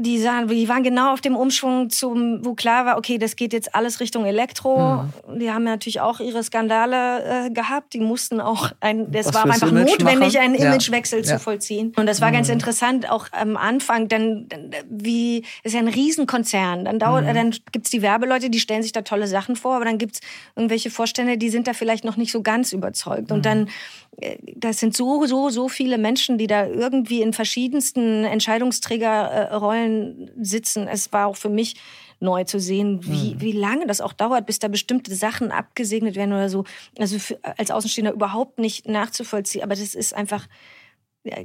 die, 0.00 0.18
sahen, 0.18 0.48
die 0.48 0.68
waren 0.68 0.82
genau 0.82 1.12
auf 1.12 1.20
dem 1.20 1.36
Umschwung, 1.36 1.90
zum, 1.90 2.44
wo 2.44 2.54
klar 2.54 2.86
war, 2.86 2.98
okay, 2.98 3.18
das 3.18 3.36
geht 3.36 3.52
jetzt 3.52 3.74
alles 3.74 4.00
Richtung 4.00 4.24
Elektro. 4.24 5.04
Mhm. 5.28 5.38
Die 5.38 5.50
haben 5.50 5.64
natürlich 5.64 6.00
auch 6.00 6.20
ihre 6.20 6.42
Skandale 6.42 7.46
äh, 7.46 7.50
gehabt. 7.50 7.92
Die 7.92 8.00
mussten 8.00 8.40
auch, 8.40 8.72
ein, 8.80 9.10
das 9.12 9.26
Was 9.26 9.34
war 9.34 9.44
einfach 9.44 9.68
Image 9.68 9.98
notwendig, 9.98 10.34
machen? 10.34 10.44
einen 10.44 10.54
Imagewechsel 10.54 11.20
ja. 11.20 11.24
zu 11.24 11.38
vollziehen. 11.38 11.92
Und 11.96 12.06
das 12.06 12.20
war 12.20 12.28
mhm. 12.28 12.34
ganz 12.34 12.48
interessant, 12.48 13.10
auch 13.10 13.26
am 13.32 13.56
Anfang, 13.56 14.08
dann, 14.08 14.46
wie, 14.88 15.44
ist 15.62 15.74
ja 15.74 15.80
ein 15.80 15.88
Riesenkonzern. 15.88 16.84
Dann 16.84 16.98
dauert, 16.98 17.26
mhm. 17.26 17.34
dann 17.34 17.54
gibt's 17.72 17.90
die 17.90 18.02
Werbeleute, 18.02 18.50
die 18.50 18.60
stellen 18.60 18.82
sich 18.82 18.92
da 18.92 19.02
tolle 19.02 19.26
Sachen 19.26 19.56
vor, 19.56 19.76
aber 19.76 19.84
dann 19.84 19.98
gibt's 19.98 20.20
irgendwelche 20.56 20.90
Vorstände, 20.90 21.38
die 21.38 21.50
sind 21.50 21.66
da 21.66 21.72
vielleicht 21.74 22.04
noch 22.04 22.16
nicht 22.16 22.32
so 22.32 22.42
ganz 22.42 22.72
überzeugt. 22.72 23.30
Und 23.30 23.38
mhm. 23.38 23.42
dann 23.42 23.68
das 24.56 24.78
sind 24.78 24.96
so, 24.96 25.26
so, 25.26 25.50
so 25.50 25.68
viele 25.68 25.98
Menschen, 25.98 26.38
die 26.38 26.46
da 26.46 26.66
irgendwie 26.66 27.22
in 27.22 27.32
verschiedensten 27.32 28.24
Entscheidungsträgerrollen 28.24 30.30
sitzen. 30.40 30.88
Es 30.88 31.12
war 31.12 31.26
auch 31.26 31.36
für 31.36 31.48
mich 31.48 31.76
neu 32.20 32.44
zu 32.44 32.60
sehen, 32.60 33.00
wie, 33.04 33.34
mhm. 33.34 33.40
wie 33.40 33.52
lange 33.52 33.86
das 33.86 34.00
auch 34.00 34.12
dauert, 34.12 34.46
bis 34.46 34.58
da 34.58 34.68
bestimmte 34.68 35.14
Sachen 35.14 35.50
abgesegnet 35.50 36.16
werden 36.16 36.32
oder 36.32 36.50
so. 36.50 36.64
Also 36.98 37.18
für, 37.18 37.38
als 37.42 37.70
Außenstehender 37.70 38.12
überhaupt 38.12 38.58
nicht 38.58 38.86
nachzuvollziehen. 38.86 39.62
Aber 39.62 39.74
das 39.74 39.94
ist 39.94 40.14
einfach, 40.14 40.46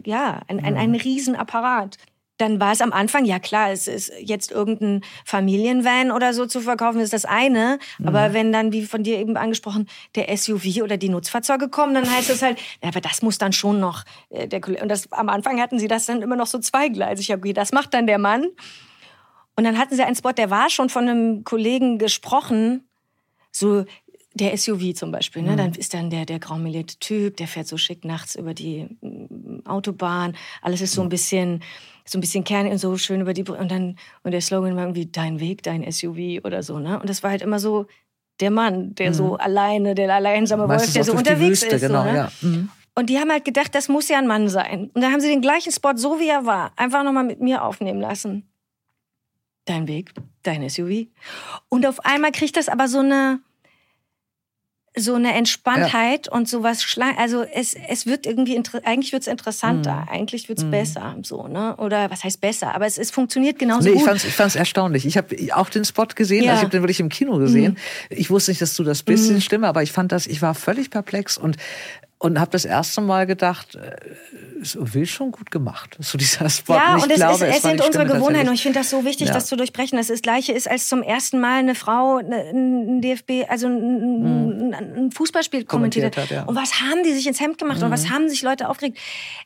ja, 0.06 0.42
ein, 0.48 0.64
ein, 0.64 0.78
ein 0.78 0.96
Riesenapparat 0.96 1.98
dann 2.38 2.60
war 2.60 2.74
es 2.74 2.82
am 2.82 2.92
Anfang, 2.92 3.26
ja 3.26 3.40
klar, 3.40 3.72
es 3.72 3.88
ist 3.88 4.12
jetzt 4.20 4.52
irgendein 4.52 5.02
Familienvan 5.24 6.12
oder 6.12 6.34
so 6.34 6.46
zu 6.46 6.60
verkaufen, 6.60 7.00
ist 7.00 7.14
das 7.14 7.26
eine. 7.26 7.80
Mhm. 7.98 8.08
Aber 8.08 8.34
wenn 8.34 8.52
dann, 8.52 8.74
wie 8.74 8.86
von 8.86 9.04
dir 9.04 9.20
eben 9.20 9.38
angesprochen, 9.38 9.88
der 10.16 10.36
SUV 10.36 10.82
oder 10.84 10.98
die 10.98 11.10
Nutzfahrzeuge 11.10 11.70
kommen, 11.70 11.94
dann 11.94 12.10
heißt 12.10 12.30
es 12.30 12.42
halt, 12.42 12.60
ja, 12.84 12.90
aber 12.90 13.02
das 13.02 13.22
muss 13.22 13.38
dann 13.38 13.54
schon 13.54 13.80
noch, 13.80 14.04
äh, 14.30 14.48
der, 14.48 14.62
und 14.82 14.90
das, 14.90 15.12
am 15.12 15.30
Anfang 15.30 15.62
hatten 15.62 15.80
sie 15.80 15.88
das 15.88 16.06
dann 16.06 16.22
immer 16.22 16.36
noch 16.36 16.48
so 16.48 16.60
zweigleisig. 16.60 17.34
Okay, 17.34 17.54
das 17.54 17.72
macht 17.72 17.94
dann 17.94 18.08
der 18.08 18.20
Mann. 18.20 18.46
Und 19.56 19.64
dann 19.64 19.78
hatten 19.78 19.96
sie 19.96 20.04
einen 20.04 20.16
Spot, 20.16 20.34
der 20.34 20.50
war 20.50 20.70
schon 20.70 20.90
von 20.90 21.08
einem 21.08 21.44
Kollegen 21.46 21.98
gesprochen, 21.98 22.86
so 23.52 23.86
der 24.34 24.58
SUV 24.58 24.94
zum 24.94 25.12
Beispiel, 25.12 25.42
ne? 25.42 25.54
Mhm. 25.54 25.58
dann 25.58 25.74
ist 25.74 25.94
dann 25.94 26.10
der, 26.10 26.26
der 26.26 26.40
graumelierte 26.40 26.98
Typ, 27.00 27.38
der 27.38 27.48
fährt 27.48 27.68
so 27.68 27.78
schick 27.78 28.04
nachts 28.04 28.36
über 28.36 28.54
die 28.54 28.86
mm, 29.00 29.66
Autobahn. 29.66 30.36
Alles 30.62 30.82
ist 30.82 30.92
so 30.92 31.02
ein 31.02 31.08
bisschen, 31.08 31.64
so 32.08 32.18
ein 32.18 32.22
bisschen 32.22 32.44
kernig 32.44 32.72
und 32.72 32.78
so 32.78 32.98
schön 32.98 33.22
über 33.22 33.34
die 33.34 33.44
und 33.44 33.70
dann 33.70 33.98
und 34.24 34.32
der 34.32 34.42
Slogan 34.42 34.76
war 34.76 34.84
irgendwie 34.84 35.08
dein 35.08 35.40
Weg, 35.40 35.64
dein 35.64 35.90
SUV 35.92 36.44
oder 36.44 36.64
so, 36.64 36.80
ne? 36.80 37.00
Und 37.00 37.10
das 37.10 37.24
war 37.24 37.32
halt 37.32 37.42
immer 37.42 37.60
so 37.60 37.88
der 38.40 38.52
Mann, 38.52 38.94
der 38.96 39.10
mhm. 39.10 39.14
so 39.14 39.38
alleine, 39.38 39.96
der 39.96 40.14
alleinsame 40.14 40.68
Wolf, 40.68 40.92
der 40.94 41.04
so 41.04 41.14
unterwegs 41.14 41.62
Wüste, 41.62 41.76
ist. 41.76 41.82
Genau, 41.82 42.04
so, 42.04 42.10
ne? 42.10 42.16
ja. 42.16 42.32
mhm. 42.42 42.70
Und 42.98 43.10
die 43.10 43.20
haben 43.20 43.30
halt 43.30 43.44
gedacht, 43.44 43.76
das 43.76 43.90
muss 43.90 44.08
ja 44.08 44.18
ein 44.18 44.28
Mann 44.28 44.48
sein. 44.48 44.90
Und 44.94 45.02
dann 45.02 45.12
haben 45.12 45.20
sie 45.20 45.28
den 45.28 45.42
gleichen 45.42 45.72
Spot, 45.72 45.98
so 45.98 46.20
wie 46.20 46.30
er 46.30 46.46
war, 46.46 46.72
einfach 46.78 47.04
nochmal 47.04 47.26
mit 47.26 47.42
mir 47.42 47.64
aufnehmen 47.64 48.00
lassen. 48.00 48.50
Dein 49.66 49.88
Weg, 49.88 50.14
dein 50.44 50.68
SUV. 50.70 51.08
Und 51.68 51.86
auf 51.86 52.06
einmal 52.06 52.32
kriegt 52.32 52.56
das 52.56 52.70
aber 52.70 52.88
so 52.88 53.00
eine, 53.00 53.42
so 54.96 55.16
eine 55.16 55.34
Entspanntheit 55.34 56.28
ja. 56.28 56.32
und 56.32 56.48
sowas 56.48 56.84
schlank. 56.84 57.18
Also 57.20 57.44
es, 57.44 57.76
es 57.88 58.06
wird 58.06 58.26
irgendwie 58.26 58.62
eigentlich 58.84 59.12
wird 59.12 59.24
es 59.24 59.28
interessanter, 59.28 60.02
mhm. 60.02 60.10
eigentlich 60.10 60.50
wird 60.50 60.60
es 60.60 60.66
mhm. 60.66 60.72
besser, 60.72 61.16
so 61.24 61.48
ne? 61.48 61.76
Oder 61.78 62.10
was 62.12 62.24
heißt 62.24 62.42
besser? 62.42 62.74
Aber 62.74 62.86
es, 62.86 62.98
es 62.98 63.12
funktioniert 63.12 63.60
genauso 63.60 63.90
nee, 63.90 63.96
gut. 63.96 64.14
Ich 64.16 64.34
fand 64.34 64.50
es 64.50 64.56
erstaunlich. 64.56 65.06
Ich 65.06 65.18
habe 65.18 65.36
auch 65.54 65.70
den 65.70 65.86
Spot 65.86 66.08
gesehen, 66.16 66.44
ja. 66.44 66.52
also 66.52 66.60
ich 66.60 66.64
habe 66.64 66.72
den 66.72 66.82
wirklich 66.82 67.00
im 67.00 67.10
Kino 67.10 67.38
gesehen. 67.38 67.74
Mhm. 67.74 68.18
Ich 68.18 68.30
wusste 68.30 68.52
nicht, 68.52 68.62
dass 68.62 68.76
du 68.76 68.84
das 68.84 69.04
bist, 69.04 69.32
mhm. 69.32 69.42
Stimme, 69.42 69.68
aber 69.68 69.84
ich 69.84 69.92
fand 69.92 70.12
das, 70.12 70.28
ich 70.28 70.42
war 70.42 70.56
völlig 70.56 70.90
perplex 70.90 71.38
und 71.38 71.58
und 72.26 72.40
habe 72.40 72.50
das 72.50 72.66
erste 72.66 73.02
Mal 73.02 73.28
gedacht, 73.28 73.76
äh, 73.76 73.96
will 74.74 75.06
schon 75.06 75.32
gut 75.32 75.52
gemacht. 75.52 75.96
So 76.00 76.18
dieser 76.18 76.50
Spot. 76.50 76.74
Ja, 76.74 76.96
und, 76.96 77.04
und 77.04 77.12
es, 77.12 77.18
glaube, 77.18 77.46
es, 77.46 77.58
es 77.58 77.62
sind 77.62 77.86
unsere 77.86 78.06
Gewohnheiten. 78.06 78.50
Und 78.50 78.56
ich 78.56 78.64
finde 78.64 78.80
das 78.80 78.90
so 78.90 79.06
wichtig, 79.06 79.28
ja. 79.28 79.34
das 79.36 79.46
zu 79.46 79.56
durchbrechen. 79.56 79.98
Dass 80.00 80.08
das 80.08 80.24
Gleiche 80.24 80.52
ist, 80.52 80.68
als 80.68 80.88
zum 80.88 81.04
ersten 81.04 81.40
Mal 81.40 81.60
eine 81.60 81.76
Frau 81.76 82.18
ein 82.18 83.00
DFB, 83.00 83.48
also 83.48 83.68
ein, 83.68 84.74
ein 84.74 85.12
Fußballspiel 85.12 85.66
kommentiert, 85.66 86.18
hat. 86.18 86.32
Ja. 86.32 86.44
Und 86.46 86.56
was 86.56 86.82
haben 86.82 87.04
die 87.04 87.14
sich 87.14 87.28
ins 87.28 87.40
Hemd 87.40 87.60
gemacht 87.60 87.78
mhm. 87.78 87.86
und 87.86 87.92
was 87.92 88.06
mhm. 88.06 88.10
haben 88.10 88.30
sich 88.30 88.42
Leute 88.42 88.70
aufgeregt? 88.70 88.98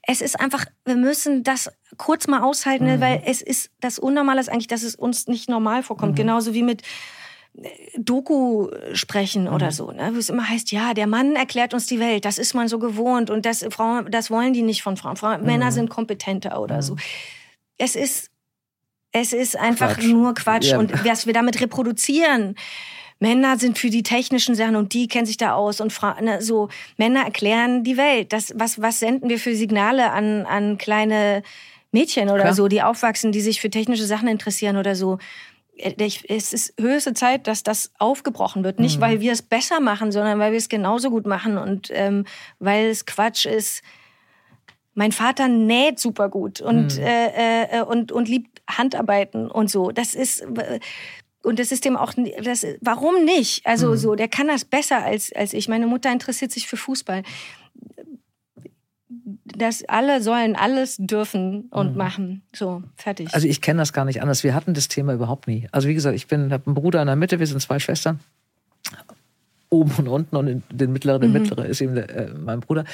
Es 0.04 0.22
ist 0.22 0.40
einfach, 0.40 0.66
wir 0.86 0.96
müssen 0.96 1.44
das 1.44 1.70
kurz 1.98 2.28
mal 2.28 2.42
aushalten, 2.42 2.86
mhm. 2.86 3.02
weil 3.02 3.22
es 3.26 3.42
ist 3.42 3.72
das 3.82 4.00
Unnormale 4.00 4.40
ist 4.40 4.48
eigentlich, 4.48 4.68
dass 4.68 4.84
es 4.84 4.96
uns 4.96 5.28
nicht 5.28 5.50
normal 5.50 5.84
vorkommt. 5.84 6.14
Mhm. 6.14 6.18
Genauso 6.18 6.54
wie 6.54 6.64
mit 6.64 6.84
Doku 7.98 8.70
sprechen 8.94 9.44
mhm. 9.44 9.54
oder 9.54 9.72
so, 9.72 9.92
ne? 9.92 10.12
wo 10.14 10.18
es 10.18 10.30
immer 10.30 10.48
heißt, 10.48 10.72
ja, 10.72 10.94
der 10.94 11.08
Mann 11.08 11.36
erklärt 11.36 11.74
uns 11.74 11.86
die 11.86 12.00
Welt, 12.00 12.26
das 12.26 12.38
ist 12.38 12.54
man 12.54 12.68
so 12.68 12.80
gewohnt 12.80 13.30
und 13.30 13.46
das, 13.46 13.66
Frauen, 13.70 14.10
das 14.12 14.32
wollen 14.32 14.54
die 14.54 14.62
nicht 14.62 14.82
von 14.82 14.98
Frauen. 14.98 15.16
Frauen 15.16 15.42
mhm. 15.42 15.46
Männer 15.46 15.72
sind 15.72 15.90
kompetenter 15.90 16.62
oder 16.62 16.78
mhm. 16.78 16.82
so. 16.82 16.96
Es 17.78 17.96
ist, 17.96 18.30
es 19.12 19.34
ist 19.34 19.58
einfach 19.58 19.96
Quatsch. 19.96 20.08
nur 20.08 20.34
Quatsch 20.34 20.72
ja. 20.72 20.80
und 20.80 21.06
was 21.06 21.26
wir 21.26 21.34
damit 21.34 21.62
reproduzieren, 21.62 22.56
Männer 23.20 23.58
sind 23.58 23.78
für 23.78 23.90
die 23.90 24.04
technischen 24.04 24.56
Sachen 24.56 24.76
und 24.76 24.94
die 24.94 25.08
kennen 25.08 25.26
sich 25.26 25.38
da 25.38 25.54
aus 25.54 25.82
und 25.82 25.92
Fra 25.92 26.20
ne, 26.22 26.42
so 26.42 26.70
Männer 26.98 27.26
erklären 27.26 27.84
die 27.84 27.98
Welt. 27.98 28.32
Das, 28.32 28.54
was, 28.56 28.82
was 28.82 29.00
senden 29.00 29.30
wir 29.30 29.40
für 29.40 29.56
Signale 29.56 30.12
an, 30.12 30.46
an 30.46 30.78
kleine 30.78 31.44
Mädchen 31.92 32.30
oder 32.30 32.44
Klar. 32.44 32.54
so, 32.54 32.68
die 32.68 32.82
aufwachsen, 32.82 33.32
die 33.32 33.42
sich 33.42 33.60
für 33.60 33.70
technische 33.70 34.06
Sachen 34.06 34.28
interessieren 34.28 34.78
oder 34.78 34.96
so 34.96 35.18
es 35.80 36.54
ist 36.54 36.74
höchste 36.80 37.14
Zeit, 37.14 37.48
dass 37.48 37.64
das 37.64 37.92
aufgebrochen 38.00 38.64
wird. 38.64 38.80
Nicht, 38.80 38.98
mhm. 38.98 39.02
weil 39.02 39.22
wir 39.22 39.32
es 39.32 39.42
besser 39.42 39.80
machen, 39.80 40.12
sondern 40.12 40.40
weil 40.40 40.52
wir 40.52 40.58
es 40.58 40.70
genauso 40.70 41.10
gut 41.10 41.26
machen 41.26 41.58
und 41.58 41.90
ähm, 41.92 42.26
weil 42.60 42.88
es 42.88 43.06
Quatsch 43.06 43.46
ist. 43.46 43.82
Mein 44.96 45.12
Vater 45.14 45.48
näht 45.48 46.00
super 46.00 46.28
gut 46.28 46.60
und, 46.60 46.98
mhm. 46.98 47.04
äh, 47.04 47.80
äh, 47.80 47.82
und, 47.84 48.12
und 48.12 48.28
liebt 48.28 48.62
Handarbeiten 48.68 49.50
und 49.50 49.70
so. 49.70 49.92
Das 49.92 50.14
ist 50.14 50.46
und 51.42 51.58
das 51.58 51.72
ist 51.72 51.86
dem 51.86 51.96
auch 51.96 52.14
das 52.44 52.66
warum 52.82 53.24
nicht? 53.24 53.66
Also 53.66 53.92
mhm. 53.92 53.98
so, 53.98 54.16
der 54.16 54.28
kann 54.28 54.48
das 54.48 54.66
besser 54.66 55.04
als 55.04 55.32
als 55.32 55.54
ich. 55.54 55.70
Meine 55.70 55.88
Mutter 55.88 56.12
interessiert 56.12 56.52
sich 56.52 56.68
für 56.68 56.76
Fußball 56.78 57.24
dass 59.60 59.84
alle 59.88 60.22
sollen 60.22 60.56
alles 60.56 60.98
dürfen 60.98 61.70
und 61.72 61.92
mhm. 61.92 61.98
machen. 61.98 62.42
So, 62.56 62.84
fertig. 62.96 63.34
Also 63.34 63.48
ich 63.48 63.62
kenne 63.62 63.80
das 63.80 63.94
gar 63.94 64.06
nicht 64.06 64.22
anders. 64.22 64.44
Wir 64.44 64.56
hatten 64.56 64.74
das 64.74 64.88
Thema 64.88 65.14
überhaupt 65.14 65.48
nie. 65.48 65.68
Also 65.72 65.88
wie 65.88 65.94
gesagt, 65.94 66.16
ich 66.16 66.28
bin 66.28 66.52
habe 66.52 66.66
einen 66.66 66.76
Bruder 66.76 67.02
in 67.02 67.08
der 67.08 67.16
Mitte, 67.16 67.40
wir 67.40 67.48
sind 67.48 67.62
zwei 67.62 67.80
Schwestern. 67.80 68.20
Oben 69.72 69.92
und 70.00 70.08
unten 70.08 70.36
und 70.36 70.48
in 70.48 70.64
den 70.72 70.92
mittleren, 70.92 71.22
der 71.22 71.30
mhm. 71.30 71.42
mittlere 71.42 71.66
ist 71.66 71.80
eben 71.80 71.94
der, 71.94 72.10
äh, 72.10 72.34
mein 72.34 72.60
Bruder. 72.60 72.86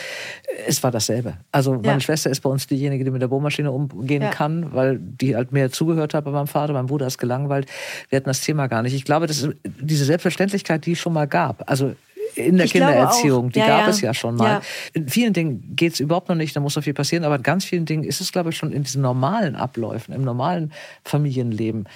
Es 0.67 0.83
war 0.83 0.91
dasselbe. 0.91 1.35
Also 1.53 1.75
meine 1.75 1.87
ja. 1.87 1.99
Schwester 2.01 2.29
ist 2.29 2.41
bei 2.41 2.49
uns 2.49 2.67
diejenige, 2.67 3.05
die 3.05 3.11
mit 3.11 3.21
der 3.21 3.29
Bohrmaschine 3.29 3.71
umgehen 3.71 4.23
ja. 4.23 4.29
kann, 4.29 4.73
weil 4.73 4.99
die 4.99 5.37
halt 5.37 5.53
mehr 5.53 5.71
zugehört 5.71 6.13
hat 6.13 6.25
bei 6.25 6.31
meinem 6.31 6.47
Vater. 6.47 6.73
Mein 6.73 6.87
Bruder 6.87 7.07
ist 7.07 7.17
gelangweilt. 7.17 7.67
Wir 8.09 8.17
hatten 8.17 8.27
das 8.27 8.41
Thema 8.41 8.67
gar 8.67 8.81
nicht. 8.81 8.93
Ich 8.93 9.05
glaube, 9.05 9.25
das 9.25 9.41
ist 9.41 9.55
diese 9.63 10.03
Selbstverständlichkeit, 10.03 10.85
die 10.85 10.91
es 10.93 10.99
schon 10.99 11.13
mal 11.13 11.27
gab. 11.27 11.69
Also 11.69 11.95
in 12.35 12.57
der 12.57 12.65
ich 12.65 12.73
Kindererziehung, 12.73 13.51
die 13.51 13.59
ja, 13.59 13.67
gab 13.67 13.81
ja. 13.81 13.87
es 13.89 14.01
ja 14.01 14.13
schon 14.13 14.35
mal. 14.35 14.45
Ja. 14.45 14.61
In 14.93 15.07
vielen 15.07 15.33
Dingen 15.33 15.75
geht 15.75 15.93
es 15.93 15.99
überhaupt 15.99 16.29
noch 16.29 16.35
nicht, 16.35 16.55
da 16.55 16.59
muss 16.59 16.75
noch 16.75 16.83
viel 16.83 16.93
passieren, 16.93 17.23
aber 17.23 17.35
in 17.35 17.43
ganz 17.43 17.65
vielen 17.65 17.85
Dingen 17.85 18.03
ist 18.03 18.21
es, 18.21 18.31
glaube 18.31 18.49
ich, 18.49 18.57
schon 18.57 18.71
in 18.71 18.83
diesen 18.83 19.01
normalen 19.01 19.55
Abläufen, 19.55 20.13
im 20.13 20.23
normalen 20.23 20.71
Familienleben 21.03 21.87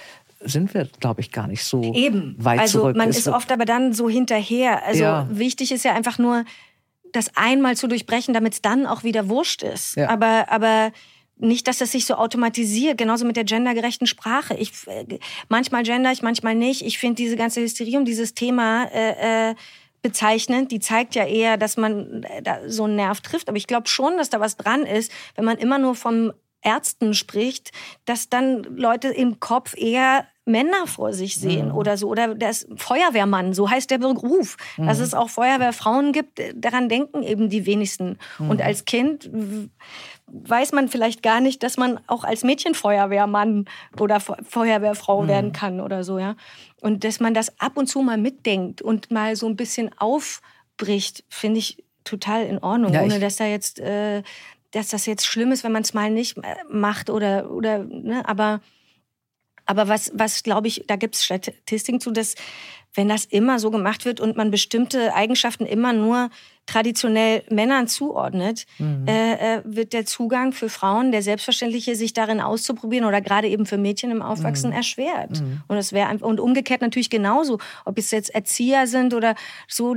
sind 0.42 0.72
wir, 0.72 0.88
glaube 1.00 1.20
ich, 1.20 1.32
gar 1.32 1.46
nicht 1.46 1.62
so 1.64 1.92
Eben. 1.94 2.34
weit 2.38 2.60
also, 2.60 2.80
zurück. 2.80 2.96
Man 2.96 3.10
ist, 3.10 3.18
ist 3.18 3.28
oft 3.28 3.52
aber 3.52 3.66
dann 3.66 3.92
so 3.92 4.08
hinterher. 4.08 4.86
Also 4.86 5.04
wichtig 5.30 5.70
ist 5.70 5.84
ja 5.84 5.94
einfach 5.94 6.18
nur, 6.18 6.44
das 7.12 7.36
einmal 7.36 7.76
zu 7.76 7.88
durchbrechen, 7.88 8.34
damit 8.34 8.54
es 8.54 8.62
dann 8.62 8.86
auch 8.86 9.04
wieder 9.04 9.28
wurscht 9.28 9.62
ist. 9.62 9.98
Aber, 9.98 10.46
aber 10.48 10.92
nicht, 11.36 11.66
dass 11.68 11.78
das 11.78 11.92
sich 11.92 12.06
so 12.06 12.14
automatisiert, 12.14 12.98
genauso 12.98 13.24
mit 13.24 13.36
der 13.36 13.44
gendergerechten 13.44 14.06
Sprache. 14.06 14.54
Ich, 14.54 14.72
äh, 14.86 15.18
manchmal 15.48 15.82
gender 15.82 16.12
ich, 16.12 16.22
manchmal 16.22 16.54
nicht. 16.54 16.82
Ich 16.82 16.98
finde 16.98 17.16
diese 17.16 17.36
ganze 17.36 17.62
Hysterie 17.62 17.98
um 17.98 18.04
dieses 18.04 18.34
Thema 18.34 18.84
äh, 18.92 19.50
äh, 19.50 19.54
bezeichnend. 20.02 20.72
Die 20.72 20.80
zeigt 20.80 21.14
ja 21.14 21.24
eher, 21.24 21.56
dass 21.56 21.76
man 21.76 22.22
äh, 22.24 22.42
da 22.42 22.68
so 22.68 22.84
einen 22.84 22.96
Nerv 22.96 23.20
trifft. 23.20 23.48
Aber 23.48 23.56
ich 23.56 23.66
glaube 23.66 23.88
schon, 23.88 24.16
dass 24.16 24.30
da 24.30 24.40
was 24.40 24.56
dran 24.56 24.82
ist, 24.82 25.12
wenn 25.34 25.44
man 25.44 25.58
immer 25.58 25.78
nur 25.78 25.94
vom 25.94 26.32
Ärzten 26.62 27.14
spricht, 27.14 27.72
dass 28.04 28.28
dann 28.28 28.62
Leute 28.64 29.08
im 29.08 29.40
Kopf 29.40 29.74
eher 29.76 30.26
Männer 30.44 30.86
vor 30.86 31.12
sich 31.12 31.36
sehen 31.36 31.68
mhm. 31.68 31.74
oder 31.74 31.96
so. 31.96 32.08
Oder 32.08 32.34
das 32.34 32.66
Feuerwehrmann, 32.76 33.54
so 33.54 33.70
heißt 33.70 33.90
der 33.90 33.98
Beruf. 33.98 34.56
Mhm. 34.76 34.86
Dass 34.86 34.98
es 34.98 35.14
auch 35.14 35.30
Feuerwehrfrauen 35.30 36.12
gibt, 36.12 36.40
daran 36.54 36.88
denken 36.88 37.22
eben 37.22 37.48
die 37.48 37.66
wenigsten. 37.66 38.18
Mhm. 38.38 38.50
Und 38.50 38.62
als 38.62 38.84
Kind 38.84 39.30
weiß 40.32 40.72
man 40.72 40.88
vielleicht 40.88 41.22
gar 41.22 41.40
nicht, 41.40 41.62
dass 41.62 41.76
man 41.76 42.00
auch 42.06 42.24
als 42.24 42.44
Mädchen 42.44 42.74
Feuerwehrmann 42.74 43.66
oder 43.98 44.20
Feuerwehrfrau 44.20 45.22
mhm. 45.22 45.28
werden 45.28 45.52
kann 45.52 45.80
oder 45.80 46.04
so, 46.04 46.18
ja. 46.18 46.36
Und 46.80 47.04
dass 47.04 47.20
man 47.20 47.34
das 47.34 47.58
ab 47.60 47.76
und 47.76 47.86
zu 47.86 48.00
mal 48.02 48.18
mitdenkt 48.18 48.82
und 48.82 49.10
mal 49.10 49.36
so 49.36 49.46
ein 49.46 49.56
bisschen 49.56 49.90
aufbricht, 49.98 51.24
finde 51.28 51.58
ich 51.58 51.84
total 52.04 52.44
in 52.44 52.58
Ordnung, 52.58 52.92
ja, 52.92 53.02
ohne 53.02 53.20
dass 53.20 53.36
da 53.36 53.44
jetzt, 53.44 53.80
äh, 53.80 54.22
dass 54.70 54.88
das 54.88 55.06
jetzt 55.06 55.26
schlimm 55.26 55.52
ist, 55.52 55.64
wenn 55.64 55.72
man 55.72 55.82
es 55.82 55.94
mal 55.94 56.10
nicht 56.10 56.38
äh, 56.38 56.56
macht 56.68 57.10
oder 57.10 57.50
oder, 57.50 57.80
ne, 57.80 58.26
aber 58.26 58.60
aber 59.70 59.86
was, 59.86 60.10
was 60.14 60.42
glaube 60.42 60.66
ich, 60.66 60.82
da 60.88 60.96
gibt 60.96 61.14
es 61.14 61.24
Statistiken 61.24 62.00
zu, 62.00 62.10
dass 62.10 62.34
wenn 62.94 63.08
das 63.08 63.24
immer 63.24 63.60
so 63.60 63.70
gemacht 63.70 64.04
wird 64.04 64.20
und 64.20 64.36
man 64.36 64.50
bestimmte 64.50 65.14
Eigenschaften 65.14 65.64
immer 65.64 65.92
nur 65.92 66.28
traditionell 66.66 67.44
Männern 67.48 67.86
zuordnet, 67.86 68.66
mhm. 68.78 69.06
äh, 69.06 69.58
äh, 69.58 69.62
wird 69.64 69.92
der 69.92 70.06
Zugang 70.06 70.52
für 70.52 70.68
Frauen, 70.68 71.12
der 71.12 71.22
selbstverständliche, 71.22 71.94
sich 71.94 72.14
darin 72.14 72.40
auszuprobieren 72.40 73.06
oder 73.06 73.20
gerade 73.20 73.46
eben 73.46 73.64
für 73.64 73.78
Mädchen 73.78 74.10
im 74.10 74.22
Aufwachsen 74.22 74.70
mhm. 74.70 74.76
erschwert. 74.76 75.40
Mhm. 75.40 75.62
Und 75.68 75.76
das 75.76 75.92
wäre 75.92 76.18
und 76.18 76.40
umgekehrt 76.40 76.80
natürlich 76.80 77.10
genauso, 77.10 77.58
ob 77.84 77.96
es 77.96 78.10
jetzt 78.10 78.34
Erzieher 78.34 78.88
sind 78.88 79.14
oder 79.14 79.36
so, 79.68 79.94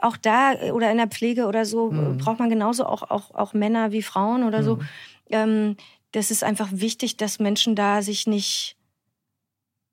auch 0.00 0.16
da 0.16 0.52
oder 0.72 0.92
in 0.92 0.98
der 0.98 1.08
Pflege 1.08 1.46
oder 1.46 1.64
so 1.64 1.90
mhm. 1.90 2.18
braucht 2.18 2.38
man 2.38 2.48
genauso 2.48 2.86
auch, 2.86 3.10
auch, 3.10 3.34
auch 3.34 3.54
Männer 3.54 3.90
wie 3.90 4.02
Frauen 4.02 4.44
oder 4.44 4.62
so. 4.62 4.76
Mhm. 4.76 4.88
Ähm, 5.30 5.76
das 6.12 6.30
ist 6.30 6.44
einfach 6.44 6.68
wichtig, 6.70 7.16
dass 7.16 7.40
Menschen 7.40 7.74
da 7.74 8.02
sich 8.02 8.28
nicht 8.28 8.76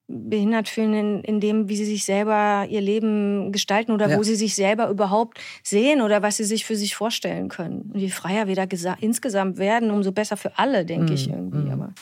behindert 0.07 0.69
fühlen 0.69 0.93
in, 0.93 1.21
in 1.23 1.39
dem, 1.39 1.67
wie 1.67 1.75
sie 1.75 1.85
sich 1.85 2.05
selber 2.05 2.65
ihr 2.69 2.79
Leben 2.79 3.51
gestalten 3.51 3.91
oder 3.91 4.09
ja. 4.09 4.17
wo 4.17 4.23
sie 4.23 4.35
sich 4.35 4.55
selber 4.55 4.89
überhaupt 4.89 5.39
sehen 5.63 6.01
oder 6.01 6.21
was 6.21 6.37
sie 6.37 6.45
sich 6.45 6.65
für 6.65 6.77
sich 6.77 6.95
vorstellen 6.95 7.49
können. 7.49 7.91
Und 7.93 7.99
je 7.99 8.09
freier 8.09 8.47
wir 8.47 8.55
da 8.55 8.65
insgesamt 9.01 9.57
werden, 9.57 9.91
umso 9.91 10.13
besser 10.13 10.37
für 10.37 10.57
alle, 10.57 10.85
denke 10.85 11.11
mm, 11.11 11.15
ich 11.15 11.29
irgendwie. 11.29 11.69
Mm. 11.69 11.71
Aber 11.71 11.93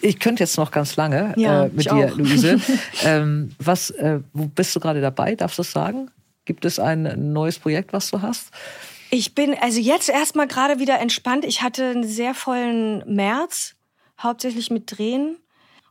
ich 0.00 0.20
könnte 0.20 0.44
jetzt 0.44 0.56
noch 0.56 0.70
ganz 0.70 0.94
lange 0.96 1.34
ja, 1.36 1.64
äh, 1.64 1.70
mit 1.70 1.86
dir, 1.86 1.92
auch. 1.92 2.16
Luise. 2.16 2.60
ähm, 3.04 3.50
was, 3.58 3.90
äh, 3.90 4.20
wo 4.32 4.46
bist 4.46 4.74
du 4.76 4.80
gerade 4.80 5.00
dabei? 5.00 5.34
Darfst 5.34 5.58
du 5.58 5.62
das 5.62 5.72
sagen? 5.72 6.10
Gibt 6.44 6.64
es 6.64 6.78
ein 6.78 7.32
neues 7.32 7.58
Projekt, 7.58 7.92
was 7.92 8.10
du 8.10 8.22
hast? 8.22 8.50
Ich 9.10 9.34
bin 9.34 9.54
also 9.60 9.80
jetzt 9.80 10.08
erstmal 10.08 10.46
gerade 10.46 10.78
wieder 10.78 11.00
entspannt. 11.00 11.44
Ich 11.44 11.62
hatte 11.62 11.84
einen 11.86 12.04
sehr 12.04 12.34
vollen 12.34 13.02
März, 13.12 13.74
hauptsächlich 14.20 14.70
mit 14.70 14.96
Drehen. 14.96 15.36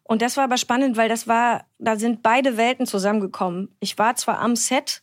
Und 0.04 0.22
das 0.22 0.38
war 0.38 0.44
aber 0.44 0.58
spannend, 0.58 0.98
weil 0.98 1.10
das 1.10 1.28
war, 1.28 1.66
da 1.80 1.96
sind 1.96 2.24
beide 2.24 2.58
Welten 2.58 2.86
zusammengekommen. 2.86 3.74
Ich 3.80 3.98
war 3.98 4.16
zwar 4.16 4.40
am 4.40 4.56
Set, 4.56 5.02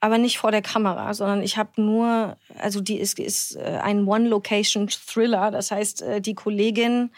aber 0.00 0.18
nicht 0.18 0.38
vor 0.38 0.50
der 0.50 0.62
Kamera, 0.62 1.14
sondern 1.14 1.42
ich 1.42 1.56
habe 1.56 1.80
nur, 1.80 2.36
also 2.58 2.80
die 2.80 2.98
ist, 2.98 3.18
ist 3.18 3.56
äh, 3.56 3.78
ein 3.82 4.06
One-Location-Thriller. 4.06 5.50
Das 5.50 5.70
heißt, 5.70 6.02
äh, 6.02 6.20
die 6.20 6.34
Kollegin 6.34 7.10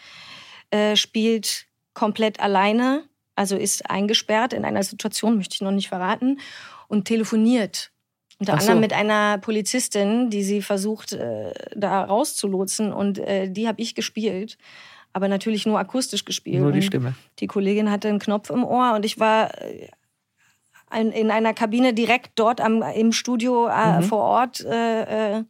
äh, 0.69 0.95
spielt 0.95 1.65
komplett 1.93 2.39
alleine, 2.39 3.03
also 3.35 3.57
ist 3.57 3.89
eingesperrt 3.89 4.53
in 4.53 4.65
einer 4.65 4.83
Situation, 4.83 5.35
möchte 5.35 5.55
ich 5.55 5.61
noch 5.61 5.71
nicht 5.71 5.89
verraten, 5.89 6.39
und 6.87 7.05
telefoniert. 7.05 7.91
Unter 8.39 8.53
so. 8.53 8.59
anderem 8.59 8.81
mit 8.81 8.93
einer 8.93 9.39
Polizistin, 9.39 10.29
die 10.29 10.43
sie 10.43 10.61
versucht, 10.61 11.13
äh, 11.13 11.53
da 11.75 12.03
rauszulotsen. 12.03 12.93
Und 12.93 13.17
äh, 13.17 13.49
die 13.49 13.67
habe 13.67 13.81
ich 13.81 13.95
gespielt 13.95 14.57
aber 15.15 15.29
natürlich 15.29 15.65
nur 15.65 15.79
akustisch 15.79 16.25
gespielt. 16.25 16.61
Nur 16.61 16.73
die 16.73 16.81
Stimme. 16.81 17.15
Die 17.39 17.47
Kollegin 17.47 17.89
hatte 17.89 18.09
einen 18.09 18.19
Knopf 18.19 18.49
im 18.49 18.65
Ohr 18.65 18.95
und 18.95 19.05
ich 19.05 19.17
war 19.17 19.49
äh, 19.61 19.87
in 20.91 21.31
einer 21.31 21.53
Kabine 21.53 21.93
direkt 21.93 22.31
dort 22.35 22.59
am, 22.59 22.81
im 22.81 23.13
Studio 23.13 23.67
äh, 23.67 23.99
mhm. 23.99 24.03
vor 24.03 24.19
Ort 24.19 24.65
äh, 24.65 25.37
äh, 25.37 25.43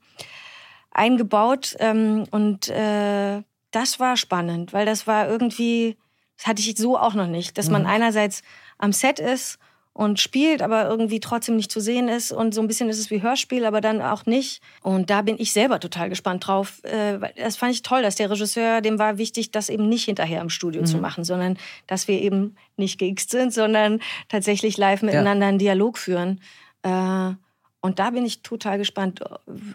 eingebaut. 0.92 1.76
Ähm, 1.80 2.26
und 2.30 2.70
äh, 2.70 3.42
das 3.72 4.00
war 4.00 4.18
spannend, 4.18 4.72
weil 4.72 4.86
das 4.86 5.08
war 5.08 5.28
irgendwie, 5.28 5.98
das 6.38 6.46
hatte 6.46 6.62
ich 6.62 6.78
so 6.78 6.96
auch 6.96 7.16
noch 7.16 7.28
nicht, 7.28 7.58
dass 7.58 7.66
mhm. 7.66 7.74
man 7.74 7.86
einerseits 7.88 8.44
am 8.78 8.94
Set 8.94 9.20
ist 9.20 9.58
und 9.96 10.20
spielt, 10.20 10.62
aber 10.62 10.90
irgendwie 10.90 11.22
trotzdem 11.22 11.56
nicht 11.56 11.72
zu 11.72 11.80
sehen 11.80 12.10
ist. 12.10 12.34
Und 12.34 12.54
so 12.54 12.60
ein 12.60 12.68
bisschen 12.68 12.90
ist 12.90 13.00
es 13.00 13.10
wie 13.12 13.22
Hörspiel, 13.22 13.64
aber 13.64 13.80
dann 13.80 14.02
auch 14.02 14.26
nicht. 14.26 14.62
Und 14.82 15.10
da 15.10 15.22
bin 15.22 15.38
ich 15.40 15.54
selber 15.54 15.80
total 15.80 16.10
gespannt 16.10 16.46
drauf. 16.46 16.84
Äh, 16.84 17.18
das 17.38 17.56
fand 17.56 17.72
ich 17.72 17.82
toll, 17.82 18.02
dass 18.02 18.18
der 18.18 18.30
Regisseur, 18.30 18.82
dem 18.82 19.00
war 19.00 19.18
wichtig, 19.18 19.52
das 19.52 19.70
eben 19.70 19.88
nicht 19.88 20.04
hinterher 20.04 20.42
im 20.42 20.50
Studio 20.50 20.82
mhm. 20.82 20.86
zu 20.86 20.98
machen, 20.98 21.24
sondern 21.24 21.58
dass 21.88 22.10
wir 22.10 22.22
eben 22.22 22.58
nicht 22.76 23.00
gext 23.00 23.32
sind, 23.32 23.54
sondern 23.54 24.02
tatsächlich 24.28 24.76
live 24.76 25.02
miteinander 25.02 25.46
ja. 25.46 25.50
einen 25.50 25.60
Dialog 25.60 25.98
führen. 25.98 26.42
Äh, 26.84 27.32
und 27.86 28.00
da 28.00 28.10
bin 28.10 28.26
ich 28.26 28.42
total 28.42 28.80
gespannt, 28.80 29.22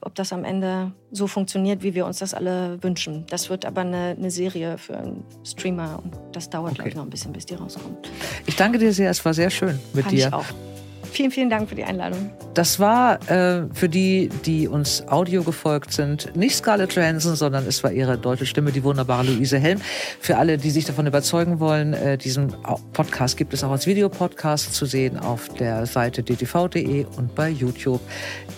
ob 0.00 0.14
das 0.16 0.32
am 0.32 0.44
Ende 0.44 0.90
so 1.12 1.28
funktioniert, 1.28 1.84
wie 1.84 1.94
wir 1.94 2.06
uns 2.06 2.18
das 2.18 2.34
alle 2.34 2.82
wünschen. 2.82 3.24
Das 3.30 3.50
wird 3.50 3.64
aber 3.64 3.82
eine, 3.82 4.16
eine 4.18 4.32
Serie 4.32 4.78
für 4.78 4.96
einen 4.96 5.24
Streamer 5.44 6.00
und 6.02 6.12
das 6.32 6.50
dauert, 6.50 6.72
okay. 6.72 6.74
glaube 6.74 6.88
ich, 6.88 6.96
noch 6.96 7.04
ein 7.04 7.10
bisschen, 7.10 7.32
bis 7.32 7.46
die 7.46 7.54
rauskommt. 7.54 8.10
Ich 8.46 8.56
danke 8.56 8.78
dir 8.78 8.92
sehr, 8.92 9.10
es 9.10 9.24
war 9.24 9.32
sehr 9.32 9.50
schön 9.50 9.78
mit 9.92 10.04
Fand 10.04 10.16
dir. 10.16 10.26
Ich 10.26 10.32
auch. 10.32 10.69
Vielen, 11.12 11.30
vielen 11.30 11.50
Dank 11.50 11.68
für 11.68 11.74
die 11.74 11.84
Einladung. 11.84 12.30
Das 12.54 12.78
war 12.78 13.20
äh, 13.30 13.66
für 13.72 13.88
die, 13.88 14.28
die 14.46 14.68
uns 14.68 15.06
Audio 15.08 15.42
gefolgt 15.42 15.92
sind, 15.92 16.34
nicht 16.36 16.54
Scarlett 16.54 16.94
Johansson, 16.94 17.34
sondern 17.34 17.66
es 17.66 17.82
war 17.82 17.92
ihre 17.92 18.16
deutsche 18.16 18.46
Stimme, 18.46 18.70
die 18.70 18.82
wunderbare 18.84 19.24
Luise 19.24 19.58
Helm. 19.58 19.80
Für 20.20 20.36
alle, 20.36 20.56
die 20.56 20.70
sich 20.70 20.84
davon 20.84 21.06
überzeugen 21.06 21.58
wollen, 21.58 21.94
äh, 21.94 22.16
diesen 22.16 22.54
Podcast 22.92 23.36
gibt 23.36 23.52
es 23.54 23.64
auch 23.64 23.70
als 23.70 23.86
Videopodcast 23.86 24.72
zu 24.72 24.86
sehen 24.86 25.18
auf 25.18 25.48
der 25.48 25.86
Seite 25.86 26.22
dtv.de 26.22 27.06
und 27.16 27.34
bei 27.34 27.48
YouTube. 27.48 28.00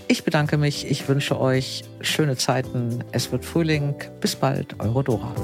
Ich 0.09 0.25
bedanke 0.25 0.59
mich, 0.59 0.91
ich 0.91 1.09
wünsche 1.09 1.41
euch 1.41 1.85
schöne 2.01 2.37
Zeiten. 2.37 3.03
Es 3.13 3.33
wird 3.33 3.45
Frühling. 3.45 3.95
Bis 4.21 4.37
bald, 4.37 4.79
eure 4.79 5.03
Dora. 5.03 5.35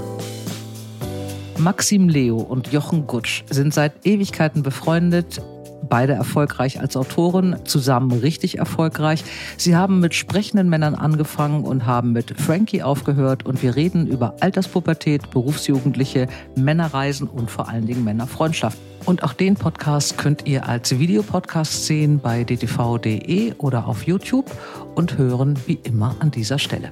Maxim 1.58 2.08
Leo 2.08 2.36
und 2.36 2.70
Jochen 2.72 3.06
Gutsch 3.06 3.42
sind 3.50 3.74
seit 3.74 4.06
Ewigkeiten 4.06 4.62
befreundet 4.62 5.40
beide 5.88 6.12
erfolgreich 6.12 6.80
als 6.80 6.96
Autoren, 6.96 7.56
zusammen 7.64 8.12
richtig 8.12 8.58
erfolgreich. 8.58 9.24
Sie 9.56 9.76
haben 9.76 10.00
mit 10.00 10.14
sprechenden 10.14 10.68
Männern 10.68 10.94
angefangen 10.94 11.64
und 11.64 11.86
haben 11.86 12.12
mit 12.12 12.40
Frankie 12.40 12.82
aufgehört 12.82 13.46
und 13.46 13.62
wir 13.62 13.76
reden 13.76 14.06
über 14.06 14.36
Alterspubertät, 14.40 15.30
Berufsjugendliche, 15.30 16.28
Männerreisen 16.56 17.28
und 17.28 17.50
vor 17.50 17.68
allen 17.68 17.86
Dingen 17.86 18.04
Männerfreundschaft. 18.04 18.78
Und 19.04 19.22
auch 19.22 19.32
den 19.32 19.54
Podcast 19.54 20.18
könnt 20.18 20.46
ihr 20.46 20.68
als 20.68 20.98
Videopodcast 20.98 21.86
sehen 21.86 22.20
bei 22.20 22.44
dtv.de 22.44 23.54
oder 23.58 23.86
auf 23.86 24.02
YouTube 24.02 24.50
und 24.94 25.16
hören 25.16 25.58
wie 25.66 25.78
immer 25.84 26.14
an 26.20 26.30
dieser 26.30 26.58
Stelle. 26.58 26.90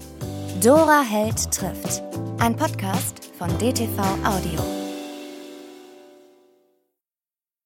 Dora 0.63 1.03
Held 1.03 1.51
trifft. 1.51 2.03
Ein 2.39 2.57
Podcast 2.57 3.31
von 3.39 3.49
DTV 3.59 4.01
Audio. 4.25 4.86